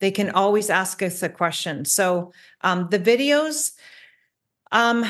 They 0.00 0.10
can 0.10 0.30
always 0.30 0.70
ask 0.70 1.02
us 1.02 1.22
a 1.22 1.28
question. 1.28 1.84
So 1.84 2.32
um, 2.62 2.88
the 2.90 2.98
videos. 2.98 3.72
Um, 4.72 5.06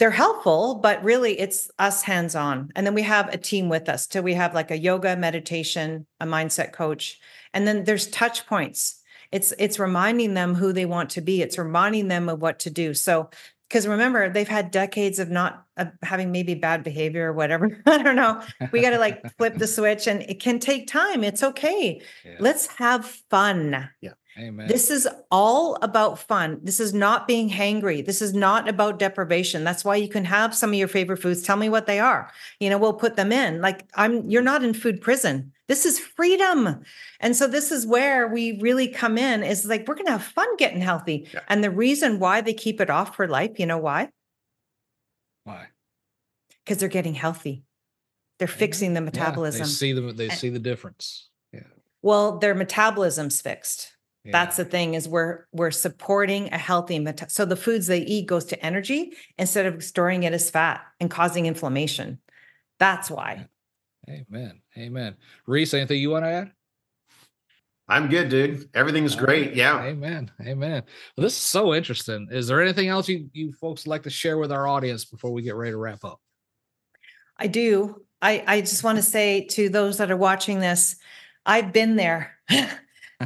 they're 0.00 0.10
helpful, 0.10 0.76
but 0.76 1.04
really 1.04 1.38
it's 1.38 1.70
us 1.78 2.02
hands 2.02 2.34
on. 2.34 2.72
And 2.74 2.86
then 2.86 2.94
we 2.94 3.02
have 3.02 3.28
a 3.28 3.36
team 3.36 3.68
with 3.68 3.86
us. 3.86 4.08
So 4.10 4.22
we 4.22 4.32
have 4.32 4.54
like 4.54 4.70
a 4.70 4.78
yoga, 4.78 5.14
meditation, 5.14 6.06
a 6.18 6.26
mindset 6.26 6.72
coach, 6.72 7.20
and 7.52 7.68
then 7.68 7.84
there's 7.84 8.08
touch 8.08 8.46
points. 8.46 8.98
It's 9.30 9.52
it's 9.58 9.78
reminding 9.78 10.32
them 10.32 10.54
who 10.54 10.72
they 10.72 10.86
want 10.86 11.10
to 11.10 11.20
be. 11.20 11.42
It's 11.42 11.58
reminding 11.58 12.08
them 12.08 12.30
of 12.30 12.40
what 12.40 12.60
to 12.60 12.70
do. 12.70 12.94
So 12.94 13.28
because 13.68 13.86
remember 13.86 14.30
they've 14.30 14.48
had 14.48 14.70
decades 14.70 15.18
of 15.18 15.30
not 15.30 15.64
uh, 15.76 15.84
having 16.02 16.32
maybe 16.32 16.54
bad 16.54 16.82
behavior 16.82 17.30
or 17.30 17.32
whatever 17.32 17.80
i 17.86 18.02
don't 18.02 18.16
know 18.16 18.42
we 18.72 18.82
got 18.82 18.90
to 18.90 18.98
like 18.98 19.22
flip 19.36 19.54
the 19.58 19.66
switch 19.76 20.08
and 20.08 20.22
it 20.22 20.40
can 20.40 20.58
take 20.58 20.88
time 20.88 21.22
it's 21.22 21.44
okay 21.44 22.02
yeah. 22.24 22.34
let's 22.40 22.66
have 22.66 23.04
fun 23.30 23.88
yeah 24.00 24.10
Amen. 24.38 24.68
This 24.68 24.90
is 24.90 25.08
all 25.30 25.76
about 25.82 26.18
fun. 26.18 26.60
This 26.62 26.78
is 26.78 26.94
not 26.94 27.26
being 27.26 27.50
hangry. 27.50 28.04
This 28.04 28.22
is 28.22 28.32
not 28.32 28.68
about 28.68 28.98
deprivation. 28.98 29.64
That's 29.64 29.84
why 29.84 29.96
you 29.96 30.08
can 30.08 30.24
have 30.24 30.54
some 30.54 30.70
of 30.70 30.76
your 30.76 30.88
favorite 30.88 31.18
foods. 31.18 31.42
Tell 31.42 31.56
me 31.56 31.68
what 31.68 31.86
they 31.86 31.98
are. 31.98 32.30
You 32.60 32.70
know, 32.70 32.78
we'll 32.78 32.94
put 32.94 33.16
them 33.16 33.32
in. 33.32 33.60
Like 33.60 33.86
I'm 33.94 34.30
you're 34.30 34.40
not 34.42 34.62
in 34.62 34.72
food 34.72 35.00
prison. 35.00 35.52
This 35.66 35.84
is 35.84 35.98
freedom. 35.98 36.82
And 37.18 37.34
so 37.36 37.46
this 37.48 37.72
is 37.72 37.86
where 37.86 38.28
we 38.28 38.58
really 38.60 38.86
come 38.88 39.18
in 39.18 39.42
is 39.42 39.66
like 39.66 39.86
we're 39.88 39.94
going 39.94 40.06
to 40.06 40.12
have 40.12 40.22
fun 40.24 40.56
getting 40.56 40.80
healthy. 40.80 41.26
Yeah. 41.34 41.40
And 41.48 41.62
the 41.62 41.70
reason 41.70 42.18
why 42.20 42.40
they 42.40 42.54
keep 42.54 42.80
it 42.80 42.88
off 42.90 43.16
for 43.16 43.26
life, 43.26 43.58
you 43.58 43.66
know 43.66 43.78
why? 43.78 44.10
Why? 45.44 45.66
Because 46.64 46.78
they're 46.78 46.88
getting 46.88 47.14
healthy. 47.14 47.64
They're 48.38 48.48
fixing 48.48 48.94
the 48.94 49.00
Yeah, 49.00 49.06
metabolism. 49.06 49.62
they 49.62 49.66
see 49.68 49.92
the 49.92 50.12
they 50.12 50.28
And- 50.28 50.38
see 50.38 50.48
the 50.50 50.58
difference. 50.60 51.28
Yeah. 51.52 51.62
well, 52.00 52.38
their 52.38 52.54
metabolism's 52.54 53.40
fixed. 53.40 53.92
Yeah. 54.24 54.32
That's 54.32 54.56
the 54.58 54.66
thing 54.66 54.94
is 54.94 55.08
we're 55.08 55.46
we're 55.50 55.70
supporting 55.70 56.52
a 56.52 56.58
healthy 56.58 56.98
meta- 56.98 57.30
so 57.30 57.46
the 57.46 57.56
foods 57.56 57.86
they 57.86 58.00
eat 58.00 58.26
goes 58.26 58.44
to 58.46 58.64
energy 58.64 59.14
instead 59.38 59.64
of 59.66 59.82
storing 59.82 60.24
it 60.24 60.34
as 60.34 60.50
fat 60.50 60.82
and 61.00 61.10
causing 61.10 61.46
inflammation. 61.46 62.18
That's 62.78 63.10
why. 63.10 63.46
Amen. 64.08 64.60
Amen. 64.76 65.16
Reece, 65.46 65.72
anything 65.72 66.00
you 66.00 66.10
want 66.10 66.24
to 66.24 66.28
add? 66.30 66.50
I'm 67.88 68.08
good, 68.08 68.28
dude. 68.28 68.68
Everything's 68.74 69.16
All 69.16 69.24
great. 69.24 69.48
right. 69.48 69.56
Yeah. 69.56 69.82
Amen. 69.82 70.30
Amen. 70.42 70.82
Well, 71.16 71.22
this 71.22 71.32
is 71.32 71.42
so 71.42 71.74
interesting. 71.74 72.28
Is 72.30 72.46
there 72.46 72.62
anything 72.62 72.88
else 72.88 73.08
you, 73.08 73.28
you 73.32 73.52
folks 73.52 73.86
like 73.86 74.02
to 74.04 74.10
share 74.10 74.38
with 74.38 74.52
our 74.52 74.68
audience 74.68 75.04
before 75.04 75.32
we 75.32 75.42
get 75.42 75.56
ready 75.56 75.72
to 75.72 75.76
wrap 75.76 76.04
up? 76.04 76.20
I 77.36 77.46
do. 77.46 78.02
I 78.22 78.44
I 78.46 78.60
just 78.60 78.84
want 78.84 78.96
to 78.96 79.02
say 79.02 79.46
to 79.46 79.70
those 79.70 79.96
that 79.98 80.10
are 80.10 80.16
watching 80.16 80.60
this, 80.60 80.96
I've 81.46 81.72
been 81.72 81.96
there. 81.96 82.36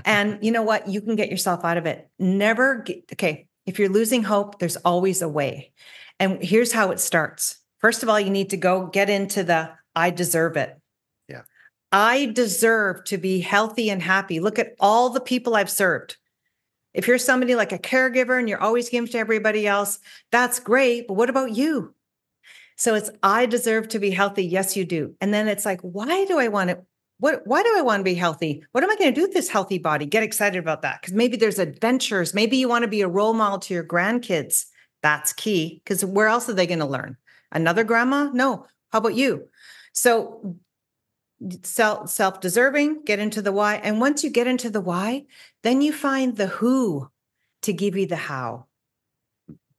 and 0.04 0.38
you 0.42 0.50
know 0.50 0.62
what? 0.62 0.88
You 0.88 1.00
can 1.00 1.16
get 1.16 1.30
yourself 1.30 1.64
out 1.64 1.76
of 1.76 1.86
it. 1.86 2.08
Never 2.18 2.82
get, 2.82 3.04
okay, 3.12 3.48
if 3.66 3.78
you're 3.78 3.88
losing 3.88 4.22
hope, 4.22 4.58
there's 4.58 4.76
always 4.76 5.22
a 5.22 5.28
way. 5.28 5.72
And 6.18 6.42
here's 6.42 6.72
how 6.72 6.90
it 6.90 7.00
starts. 7.00 7.58
First 7.78 8.02
of 8.02 8.08
all, 8.08 8.18
you 8.18 8.30
need 8.30 8.50
to 8.50 8.56
go 8.56 8.86
get 8.86 9.10
into 9.10 9.44
the 9.44 9.70
I 9.94 10.10
deserve 10.10 10.56
it. 10.56 10.76
Yeah. 11.28 11.42
I 11.92 12.26
deserve 12.26 13.04
to 13.04 13.18
be 13.18 13.40
healthy 13.40 13.90
and 13.90 14.02
happy. 14.02 14.40
Look 14.40 14.58
at 14.58 14.74
all 14.80 15.10
the 15.10 15.20
people 15.20 15.54
I've 15.54 15.70
served. 15.70 16.16
If 16.92 17.08
you're 17.08 17.18
somebody 17.18 17.54
like 17.54 17.72
a 17.72 17.78
caregiver 17.78 18.38
and 18.38 18.48
you're 18.48 18.60
always 18.60 18.88
giving 18.88 19.10
to 19.10 19.18
everybody 19.18 19.66
else, 19.66 19.98
that's 20.30 20.60
great. 20.60 21.08
But 21.08 21.14
what 21.14 21.30
about 21.30 21.52
you? 21.52 21.94
So 22.76 22.94
it's 22.94 23.10
I 23.22 23.46
deserve 23.46 23.88
to 23.88 23.98
be 23.98 24.10
healthy. 24.10 24.44
Yes, 24.44 24.76
you 24.76 24.84
do. 24.84 25.14
And 25.20 25.32
then 25.32 25.48
it's 25.48 25.64
like, 25.64 25.80
why 25.80 26.24
do 26.24 26.38
I 26.38 26.48
want 26.48 26.70
to? 26.70 26.78
What 27.24 27.46
why 27.46 27.62
do 27.62 27.74
I 27.74 27.80
want 27.80 28.00
to 28.00 28.04
be 28.04 28.12
healthy? 28.12 28.62
What 28.72 28.84
am 28.84 28.90
I 28.90 28.96
going 28.96 29.10
to 29.10 29.18
do 29.18 29.22
with 29.22 29.32
this 29.32 29.48
healthy 29.48 29.78
body? 29.78 30.04
Get 30.04 30.22
excited 30.22 30.58
about 30.58 30.82
that. 30.82 31.00
Because 31.00 31.14
maybe 31.14 31.38
there's 31.38 31.58
adventures. 31.58 32.34
Maybe 32.34 32.58
you 32.58 32.68
want 32.68 32.82
to 32.82 32.88
be 32.88 33.00
a 33.00 33.08
role 33.08 33.32
model 33.32 33.58
to 33.60 33.72
your 33.72 33.82
grandkids. 33.82 34.66
That's 35.02 35.32
key. 35.32 35.80
Because 35.82 36.04
where 36.04 36.28
else 36.28 36.50
are 36.50 36.52
they 36.52 36.66
going 36.66 36.80
to 36.80 36.84
learn? 36.84 37.16
Another 37.50 37.82
grandma? 37.82 38.24
No. 38.34 38.66
How 38.92 38.98
about 38.98 39.14
you? 39.14 39.48
So 39.94 40.58
self 41.62 42.10
self 42.10 42.40
deserving, 42.40 43.04
get 43.04 43.20
into 43.20 43.40
the 43.40 43.52
why. 43.52 43.76
And 43.76 44.02
once 44.02 44.22
you 44.22 44.28
get 44.28 44.46
into 44.46 44.68
the 44.68 44.82
why, 44.82 45.24
then 45.62 45.80
you 45.80 45.94
find 45.94 46.36
the 46.36 46.48
who 46.48 47.10
to 47.62 47.72
give 47.72 47.96
you 47.96 48.06
the 48.06 48.16
how. 48.16 48.66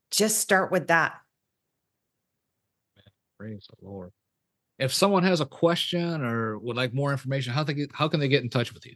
Just 0.10 0.40
start 0.40 0.72
with 0.72 0.88
that. 0.88 1.14
Praise 3.38 3.68
the 3.70 3.88
Lord. 3.88 4.12
If 4.78 4.94
someone 4.94 5.24
has 5.24 5.40
a 5.42 5.46
question 5.46 6.22
or 6.24 6.58
would 6.60 6.76
like 6.76 6.94
more 6.94 7.12
information, 7.12 7.54
how 7.54 7.64
they 7.64 7.74
get, 7.74 7.92
how 7.94 8.08
can 8.08 8.20
they 8.20 8.28
get 8.28 8.44
in 8.44 8.50
touch 8.50 8.74
with 8.74 8.86
you? 8.86 8.96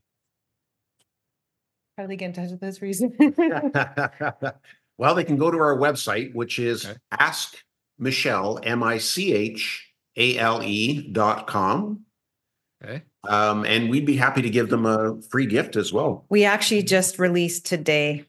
How 1.97 2.03
do 2.03 2.07
they 2.09 2.15
get 2.15 2.27
in 2.27 2.33
touch 2.33 2.51
with 2.51 2.63
us, 2.63 2.81
reason? 2.81 3.13
well, 4.97 5.15
they 5.15 5.23
can 5.23 5.37
go 5.37 5.51
to 5.51 5.57
our 5.57 5.77
website, 5.77 6.33
which 6.33 6.59
is 6.59 6.85
Okay. 6.85 6.97
ask 7.11 7.55
Michale, 7.99 8.59
M 8.63 8.83
I 8.83 8.97
C 8.97 9.33
H 9.33 9.91
A 10.17 10.37
L 10.37 10.61
E 10.63 11.09
dot 11.11 11.47
com. 11.47 12.01
Okay. 12.83 13.03
Um, 13.27 13.65
and 13.65 13.89
we'd 13.89 14.05
be 14.05 14.15
happy 14.15 14.41
to 14.41 14.49
give 14.49 14.69
them 14.69 14.85
a 14.85 15.21
free 15.29 15.45
gift 15.45 15.75
as 15.75 15.91
well. 15.91 16.25
we 16.29 16.45
actually 16.45 16.83
just 16.83 17.19
released 17.19 17.65
today 17.65 18.25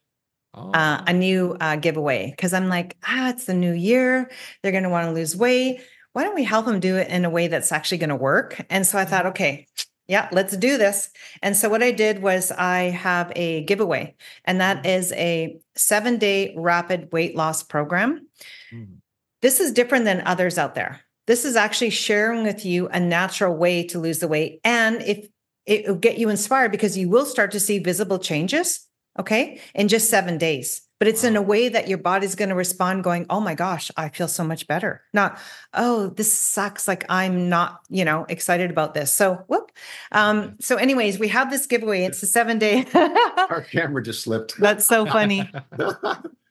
Oh, 0.53 0.73
uh, 0.73 1.05
a 1.07 1.13
new 1.13 1.57
uh, 1.61 1.77
giveaway 1.77 2.29
because 2.31 2.53
I'm 2.53 2.69
like, 2.69 2.97
ah, 3.07 3.29
it's 3.29 3.45
the 3.45 3.55
new 3.55 3.73
year. 3.73 4.29
They're 4.63 4.73
going 4.73 4.83
to 4.83 4.89
want 4.89 5.07
to 5.07 5.13
lose 5.13 5.37
weight. 5.37 5.81
Why 6.13 6.25
don't 6.25 6.35
we 6.35 6.45
help 6.45 6.67
them 6.67 6.81
do 6.81 6.97
it 6.97 7.09
in 7.09 7.25
a 7.25 7.31
way 7.31 7.47
that's 7.49 7.73
actually 7.73 7.99
going 7.99 8.11
to 8.11 8.17
work? 8.17 8.61
And 8.69 8.87
so 8.87 8.99
I 8.99 9.05
thought, 9.05 9.27
okay, 9.27 9.67
yeah, 10.09 10.29
let's 10.33 10.57
do 10.57 10.77
this. 10.77 11.09
And 11.41 11.57
so 11.57 11.69
what 11.69 11.85
I 11.85 11.93
did 11.93 12.21
was 12.21 12.51
I 12.51 12.91
have 12.91 13.33
a 13.37 13.63
giveaway, 13.65 14.17
and 14.45 14.61
that 14.61 14.85
is 14.85 15.13
a 15.13 15.57
seven 15.77 16.19
day 16.19 16.53
rapid 16.57 17.13
weight 17.13 17.37
loss 17.37 17.63
program. 17.63 18.27
Mhm. 18.73 18.97
This 19.41 19.61
is 19.61 19.73
different 19.73 20.05
than 20.05 20.23
others 20.27 20.59
out 20.59 20.75
there. 20.75 21.01
This 21.29 21.45
is 21.45 21.55
actually 21.55 21.91
sharing 21.91 22.43
with 22.43 22.67
you 22.67 22.89
a 22.89 22.99
natural 22.99 23.57
way 23.57 23.85
to 23.85 24.01
lose 24.01 24.19
the 24.19 24.27
weight. 24.27 24.61
And 24.65 25.01
if 25.03 25.29
it 25.65 25.87
will 25.87 25.95
get 25.95 26.19
you 26.19 26.29
inspired 26.29 26.73
because 26.73 26.99
you 26.99 27.09
will 27.09 27.25
start 27.25 27.53
to 27.53 27.61
see 27.61 27.79
visible 27.79 28.19
changes, 28.19 28.89
okay, 29.17 29.61
in 29.75 29.87
just 29.87 30.11
seven 30.11 30.39
days. 30.39 30.83
But 31.01 31.09
it's 31.09 31.25
in 31.25 31.35
a 31.35 31.43
way 31.43 31.69
that 31.69 31.89
your 31.89 31.99
body's 31.99 32.37
going 32.37 32.51
to 32.51 32.55
respond, 32.55 33.03
going, 33.03 33.27
Oh 33.29 33.41
my 33.41 33.57
gosh, 33.57 33.91
I 33.97 34.11
feel 34.11 34.29
so 34.29 34.45
much 34.45 34.69
better. 34.69 35.03
Not, 35.13 35.39
oh, 35.75 36.11
this 36.11 36.33
sucks. 36.33 36.87
Like 36.87 37.05
I'm 37.09 37.49
not, 37.49 37.81
you 37.89 38.05
know, 38.05 38.27
excited 38.29 38.71
about 38.71 38.95
this. 38.95 39.11
So, 39.11 39.43
whoop. 39.49 39.73
Um, 40.13 40.57
so, 40.61 40.77
anyways, 40.77 41.19
we 41.19 41.29
have 41.29 41.51
this 41.51 41.67
giveaway. 41.67 42.05
It's 42.05 42.23
a 42.23 42.27
seven 42.27 42.59
day. 42.59 42.87
Our 42.95 43.67
camera 43.69 44.03
just 44.03 44.23
slipped. 44.23 44.59
That's 44.59 44.87
so 44.87 45.07
funny. 45.07 45.51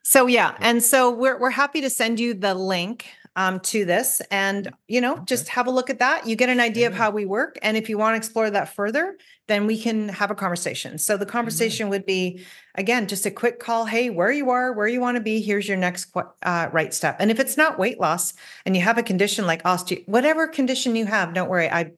So 0.09 0.25
yeah, 0.25 0.55
and 0.59 0.81
so 0.81 1.11
we're 1.11 1.37
we're 1.39 1.51
happy 1.51 1.81
to 1.81 1.89
send 1.91 2.19
you 2.19 2.33
the 2.33 2.55
link 2.55 3.05
um, 3.35 3.59
to 3.61 3.85
this, 3.85 4.21
and 4.31 4.73
you 4.87 5.01
know, 5.01 5.17
just 5.25 5.47
have 5.49 5.67
a 5.67 5.71
look 5.71 5.89
at 5.89 5.99
that. 5.99 6.27
You 6.27 6.35
get 6.35 6.49
an 6.49 6.59
idea 6.59 6.87
of 6.87 6.93
how 6.93 7.09
we 7.11 7.25
work, 7.25 7.57
and 7.61 7.77
if 7.77 7.89
you 7.89 7.97
want 7.97 8.13
to 8.13 8.17
explore 8.17 8.49
that 8.49 8.73
further, 8.75 9.17
then 9.47 9.67
we 9.67 9.79
can 9.79 10.09
have 10.09 10.31
a 10.31 10.35
conversation. 10.35 10.97
So 10.97 11.17
the 11.17 11.25
conversation 11.25 11.89
would 11.89 12.05
be 12.05 12.45
again 12.75 13.07
just 13.07 13.25
a 13.25 13.31
quick 13.31 13.59
call. 13.59 13.85
Hey, 13.85 14.09
where 14.09 14.31
you 14.31 14.49
are, 14.49 14.73
where 14.73 14.87
you 14.87 15.01
want 15.01 15.15
to 15.15 15.21
be. 15.21 15.41
Here's 15.41 15.67
your 15.67 15.77
next 15.77 16.05
qu- 16.05 16.29
uh, 16.43 16.69
right 16.71 16.93
step. 16.93 17.17
And 17.19 17.31
if 17.31 17.39
it's 17.39 17.57
not 17.57 17.79
weight 17.79 17.99
loss, 17.99 18.33
and 18.65 18.75
you 18.75 18.81
have 18.81 18.97
a 18.97 19.03
condition 19.03 19.45
like 19.47 19.63
osteo, 19.63 20.07
whatever 20.07 20.47
condition 20.47 20.95
you 20.95 21.05
have, 21.05 21.33
don't 21.33 21.49
worry. 21.49 21.69
I 21.69 21.91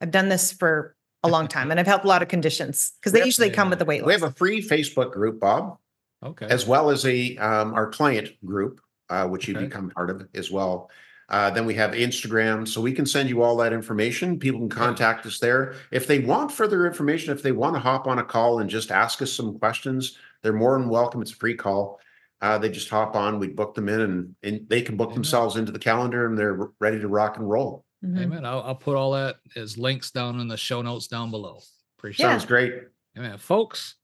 I've 0.00 0.10
done 0.10 0.28
this 0.28 0.52
for 0.52 0.94
a 1.22 1.28
long 1.28 1.48
time, 1.48 1.70
and 1.70 1.78
I've 1.78 1.86
helped 1.86 2.04
a 2.04 2.08
lot 2.08 2.22
of 2.22 2.28
conditions 2.28 2.92
because 3.00 3.12
they 3.12 3.18
Yep. 3.18 3.26
usually 3.26 3.50
come 3.50 3.68
with 3.70 3.78
the 3.78 3.84
weight 3.84 4.00
loss 4.00 4.06
we 4.06 4.12
have 4.14 4.22
a 4.22 4.32
free 4.32 4.66
Facebook 4.66 5.12
group, 5.12 5.38
Bob, 5.40 5.76
okay. 6.24 6.46
as 6.46 6.66
well 6.66 6.90
as 6.90 7.04
a 7.04 7.36
um, 7.36 7.74
our 7.74 7.90
client 7.90 8.30
group, 8.44 8.80
uh, 9.10 9.26
which 9.26 9.46
you 9.48 9.54
Okay. 9.56 9.66
become 9.66 9.90
part 9.90 10.08
of 10.10 10.26
as 10.34 10.50
well. 10.50 10.90
Uh, 11.28 11.48
then 11.50 11.64
we 11.64 11.74
have 11.74 11.92
Instagram, 11.92 12.66
so 12.66 12.80
we 12.80 12.92
can 12.92 13.06
send 13.06 13.28
you 13.28 13.40
all 13.42 13.56
that 13.56 13.72
information. 13.72 14.38
People 14.38 14.60
can 14.60 14.68
contact 14.68 15.24
us 15.26 15.38
there 15.38 15.74
if 15.92 16.06
they 16.08 16.18
want 16.20 16.50
further 16.50 16.86
information. 16.86 17.32
If 17.32 17.42
they 17.42 17.52
want 17.52 17.74
to 17.76 17.80
hop 17.80 18.08
on 18.08 18.18
a 18.18 18.24
call 18.24 18.58
and 18.60 18.68
just 18.68 18.90
ask 18.90 19.22
us 19.22 19.32
some 19.32 19.56
questions, 19.58 20.16
they're 20.42 20.52
more 20.52 20.76
than 20.78 20.88
welcome. 20.88 21.22
It's 21.22 21.30
a 21.32 21.36
free 21.36 21.54
call. 21.54 22.00
Uh, 22.40 22.56
they 22.58 22.68
just 22.70 22.88
hop 22.88 23.14
on, 23.14 23.38
we 23.38 23.46
book 23.48 23.74
them 23.74 23.88
in, 23.88 24.00
and, 24.00 24.34
and 24.42 24.68
they 24.68 24.80
can 24.82 24.96
book 24.96 25.08
Amen. 25.08 25.16
themselves 25.16 25.56
into 25.56 25.70
the 25.70 25.78
calendar, 25.78 26.26
and 26.26 26.36
they're 26.38 26.70
ready 26.80 26.98
to 26.98 27.06
rock 27.06 27.36
and 27.36 27.48
roll. 27.48 27.84
Mhm. 28.04 28.18
Amen. 28.22 28.44
I'll, 28.46 28.62
I'll 28.62 28.74
put 28.74 28.96
all 28.96 29.12
that 29.12 29.36
as 29.56 29.76
links 29.76 30.10
down 30.10 30.40
in 30.40 30.48
the 30.48 30.56
show 30.56 30.80
notes 30.82 31.06
down 31.06 31.30
below. 31.30 31.60
Appreciate 31.98 32.24
Yeah. 32.26 32.32
Sounds 32.32 32.46
great. 32.46 32.72
it. 32.72 32.92
Amen. 33.18 33.36
Folks, 33.38 33.94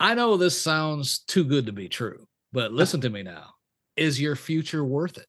I 0.00 0.14
know 0.14 0.36
this 0.36 0.60
sounds 0.60 1.20
too 1.20 1.44
good 1.44 1.66
to 1.66 1.72
be 1.72 1.88
true, 1.88 2.26
but 2.52 2.72
listen 2.72 3.00
to 3.02 3.10
me 3.10 3.22
now. 3.22 3.54
Is 3.98 4.20
your 4.20 4.36
future 4.36 4.84
worth 4.84 5.18
it? 5.18 5.26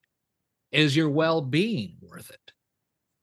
Is 0.72 0.96
your 0.96 1.10
well 1.10 1.42
being 1.42 1.96
worth 2.02 2.30
it? 2.30 2.52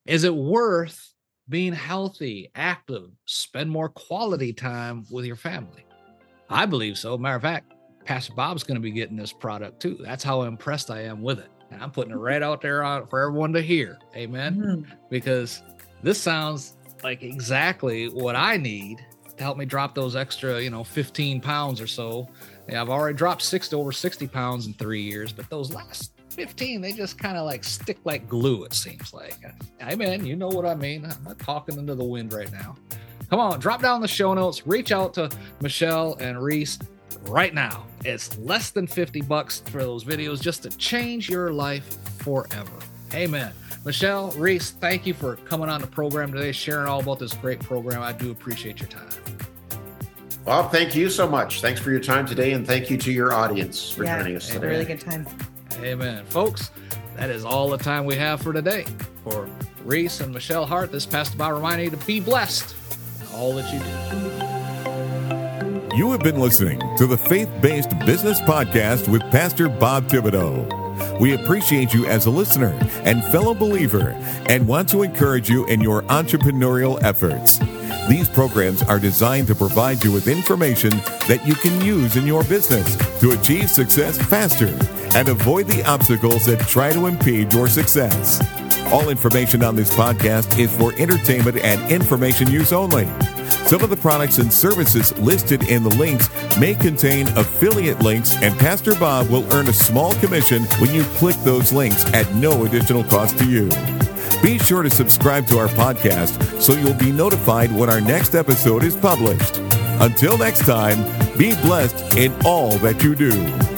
Is 0.04 0.24
it 0.24 0.34
worth 0.34 1.12
being 1.48 1.72
healthy, 1.72 2.50
active, 2.56 3.10
spend 3.26 3.70
more 3.70 3.88
quality 3.88 4.52
time 4.52 5.04
with 5.08 5.24
your 5.24 5.36
family? 5.36 5.86
I 6.50 6.66
believe 6.66 6.98
so. 6.98 7.16
Matter 7.16 7.36
of 7.36 7.42
fact, 7.42 7.72
Pastor 8.04 8.32
Bob's 8.34 8.64
going 8.64 8.74
to 8.74 8.80
be 8.80 8.90
getting 8.90 9.16
this 9.16 9.32
product 9.32 9.80
too. 9.80 9.96
That's 10.00 10.24
how 10.24 10.42
impressed 10.42 10.90
I 10.90 11.02
am 11.02 11.22
with 11.22 11.38
it. 11.38 11.50
And 11.70 11.80
I'm 11.80 11.92
putting 11.92 12.12
it 12.12 12.16
right 12.16 12.42
out 12.42 12.60
there 12.60 12.82
on, 12.82 13.06
for 13.06 13.20
everyone 13.20 13.52
to 13.52 13.62
hear. 13.62 13.98
Amen 14.16 14.56
Mhm. 14.56 14.98
because 15.10 15.62
this 16.02 16.20
sounds 16.20 16.76
like 17.04 17.22
exactly 17.22 18.08
what 18.08 18.34
I 18.34 18.56
need 18.56 19.04
to 19.36 19.42
help 19.42 19.56
me 19.58 19.64
drop 19.64 19.94
those 19.94 20.16
extra, 20.16 20.60
you 20.60 20.70
know, 20.70 20.84
15 20.84 21.40
pounds 21.40 21.80
or 21.80 21.86
so. 21.86 22.28
Yeah, 22.68 22.80
I've 22.82 22.88
already 22.88 23.16
dropped 23.16 23.42
six 23.42 23.68
to 23.68 23.76
over 23.76 23.92
60 23.92 24.26
pounds 24.26 24.66
in 24.66 24.72
three 24.74 25.02
years, 25.02 25.32
but 25.32 25.48
those 25.50 25.72
last 25.72 26.12
15, 26.30 26.80
they 26.80 26.92
just 26.92 27.18
kind 27.18 27.36
of 27.36 27.46
like 27.46 27.64
stick 27.64 27.98
like 28.04 28.28
glue, 28.28 28.64
it 28.64 28.74
seems 28.74 29.14
like. 29.14 29.36
Man, 29.96 30.26
you 30.26 30.36
know 30.36 30.48
what 30.48 30.66
I 30.66 30.74
mean. 30.74 31.04
I'm 31.04 31.24
not 31.24 31.38
talking 31.38 31.78
into 31.78 31.94
the 31.94 32.04
wind 32.04 32.32
right 32.32 32.50
now. 32.52 32.76
Come 33.30 33.40
on, 33.40 33.58
drop 33.58 33.82
down 33.82 34.00
the 34.00 34.08
show 34.08 34.34
notes, 34.34 34.66
reach 34.66 34.92
out 34.92 35.14
to 35.14 35.30
Michale 35.60 36.16
and 36.20 36.42
Reece 36.42 36.78
right 37.22 37.52
now. 37.52 37.84
It's 38.04 38.38
less 38.38 38.70
than 38.70 38.86
50 38.86 39.22
bucks 39.22 39.60
for 39.66 39.78
those 39.78 40.04
videos 40.04 40.40
just 40.40 40.62
to 40.62 40.70
change 40.76 41.28
your 41.28 41.52
life 41.52 41.98
forever. 42.18 42.70
Amen. 43.14 43.52
Michale, 43.86 44.36
Reece, 44.36 44.72
thank 44.72 45.06
you 45.06 45.14
for 45.14 45.36
coming 45.36 45.68
on 45.68 45.80
the 45.80 45.86
program 45.86 46.32
today, 46.32 46.50
sharing 46.50 46.88
all 46.88 46.98
about 46.98 47.20
this 47.20 47.32
great 47.34 47.60
program. 47.60 48.02
I 48.02 48.10
do 48.10 48.32
appreciate 48.32 48.80
your 48.80 48.88
time. 48.88 49.08
Well, 50.44 50.68
thank 50.68 50.96
you 50.96 51.08
so 51.08 51.28
much. 51.28 51.60
Thanks 51.60 51.80
for 51.80 51.92
your 51.92 52.00
time 52.00 52.26
today, 52.26 52.52
and 52.54 52.66
thank 52.66 52.90
you 52.90 52.96
to 52.98 53.12
your 53.12 53.32
audience 53.32 53.88
for 53.88 54.02
yeah, 54.02 54.18
joining 54.18 54.34
us 54.34 54.48
today. 54.48 54.66
A 54.66 54.70
really 54.70 54.84
good 54.84 55.00
time. 55.00 55.24
Amen. 55.82 56.24
Folks, 56.24 56.72
that 57.14 57.30
is 57.30 57.44
all 57.44 57.68
the 57.68 57.78
time 57.78 58.04
we 58.04 58.16
have 58.16 58.42
for 58.42 58.52
today. 58.52 58.86
For 59.22 59.48
Reece 59.84 60.20
and 60.20 60.34
Michale 60.34 60.66
Hartte, 60.66 60.90
this 60.90 61.06
Pastor 61.06 61.36
Bob 61.36 61.54
reminding 61.54 61.84
you 61.84 61.92
to 61.92 62.06
be 62.06 62.18
blessed 62.18 62.74
in 63.20 63.28
all 63.36 63.54
that 63.54 63.72
you 63.72 63.78
do. 65.90 65.96
You 65.96 66.10
have 66.10 66.24
been 66.24 66.40
listening 66.40 66.80
to 66.98 67.06
the 67.06 67.16
Faith 67.16 67.50
Based 67.60 67.96
Business 68.00 68.40
Podcast 68.40 69.06
with 69.06 69.22
Pastor 69.30 69.68
Bob 69.68 70.08
Thibodeau. 70.08 70.85
We 71.18 71.34
appreciate 71.34 71.94
you 71.94 72.06
as 72.06 72.26
a 72.26 72.30
listener 72.30 72.78
and 73.04 73.24
fellow 73.24 73.54
believer 73.54 74.10
and 74.48 74.68
want 74.68 74.88
to 74.90 75.02
encourage 75.02 75.48
you 75.48 75.64
in 75.66 75.80
your 75.80 76.02
entrepreneurial 76.02 77.02
efforts. 77.02 77.58
These 78.08 78.28
programs 78.28 78.82
are 78.82 78.98
designed 78.98 79.46
to 79.48 79.54
provide 79.54 80.04
you 80.04 80.12
with 80.12 80.28
information 80.28 80.90
that 81.26 81.40
you 81.44 81.54
can 81.54 81.80
use 81.84 82.16
in 82.16 82.26
your 82.26 82.44
business 82.44 82.96
to 83.20 83.32
achieve 83.32 83.70
success 83.70 84.18
faster 84.18 84.68
and 85.16 85.28
avoid 85.28 85.66
the 85.66 85.84
obstacles 85.84 86.44
that 86.46 86.60
try 86.60 86.92
to 86.92 87.06
impede 87.06 87.52
your 87.52 87.68
success. 87.68 88.40
All 88.92 89.08
information 89.08 89.64
on 89.64 89.74
this 89.74 89.92
podcast 89.92 90.58
is 90.58 90.74
for 90.76 90.92
entertainment 90.98 91.56
and 91.58 91.90
information 91.90 92.50
use 92.50 92.72
only. 92.72 93.08
Some 93.66 93.82
of 93.82 93.90
the 93.90 93.96
products 93.96 94.38
and 94.38 94.52
services 94.52 95.16
listed 95.18 95.64
in 95.68 95.82
the 95.82 95.94
links 95.96 96.28
may 96.56 96.76
contain 96.76 97.26
affiliate 97.36 98.00
links, 98.00 98.40
and 98.40 98.56
Pastor 98.60 98.94
Bob 98.94 99.28
will 99.28 99.44
earn 99.52 99.66
a 99.66 99.72
small 99.72 100.14
commission 100.14 100.62
when 100.78 100.94
you 100.94 101.02
click 101.16 101.34
those 101.38 101.72
links 101.72 102.06
at 102.14 102.32
no 102.36 102.64
additional 102.64 103.02
cost 103.02 103.36
to 103.38 103.44
you. 103.44 103.68
Be 104.40 104.58
sure 104.60 104.84
to 104.84 104.90
subscribe 104.90 105.48
to 105.48 105.58
our 105.58 105.66
podcast 105.66 106.62
so 106.62 106.74
you'll 106.74 106.94
be 106.94 107.10
notified 107.10 107.72
when 107.72 107.90
our 107.90 108.00
next 108.00 108.36
episode 108.36 108.84
is 108.84 108.94
published. 108.94 109.58
Until 109.98 110.38
next 110.38 110.64
time, 110.64 111.02
be 111.36 111.56
blessed 111.62 112.16
in 112.16 112.32
all 112.44 112.78
that 112.78 113.02
you 113.02 113.16
do. 113.16 113.75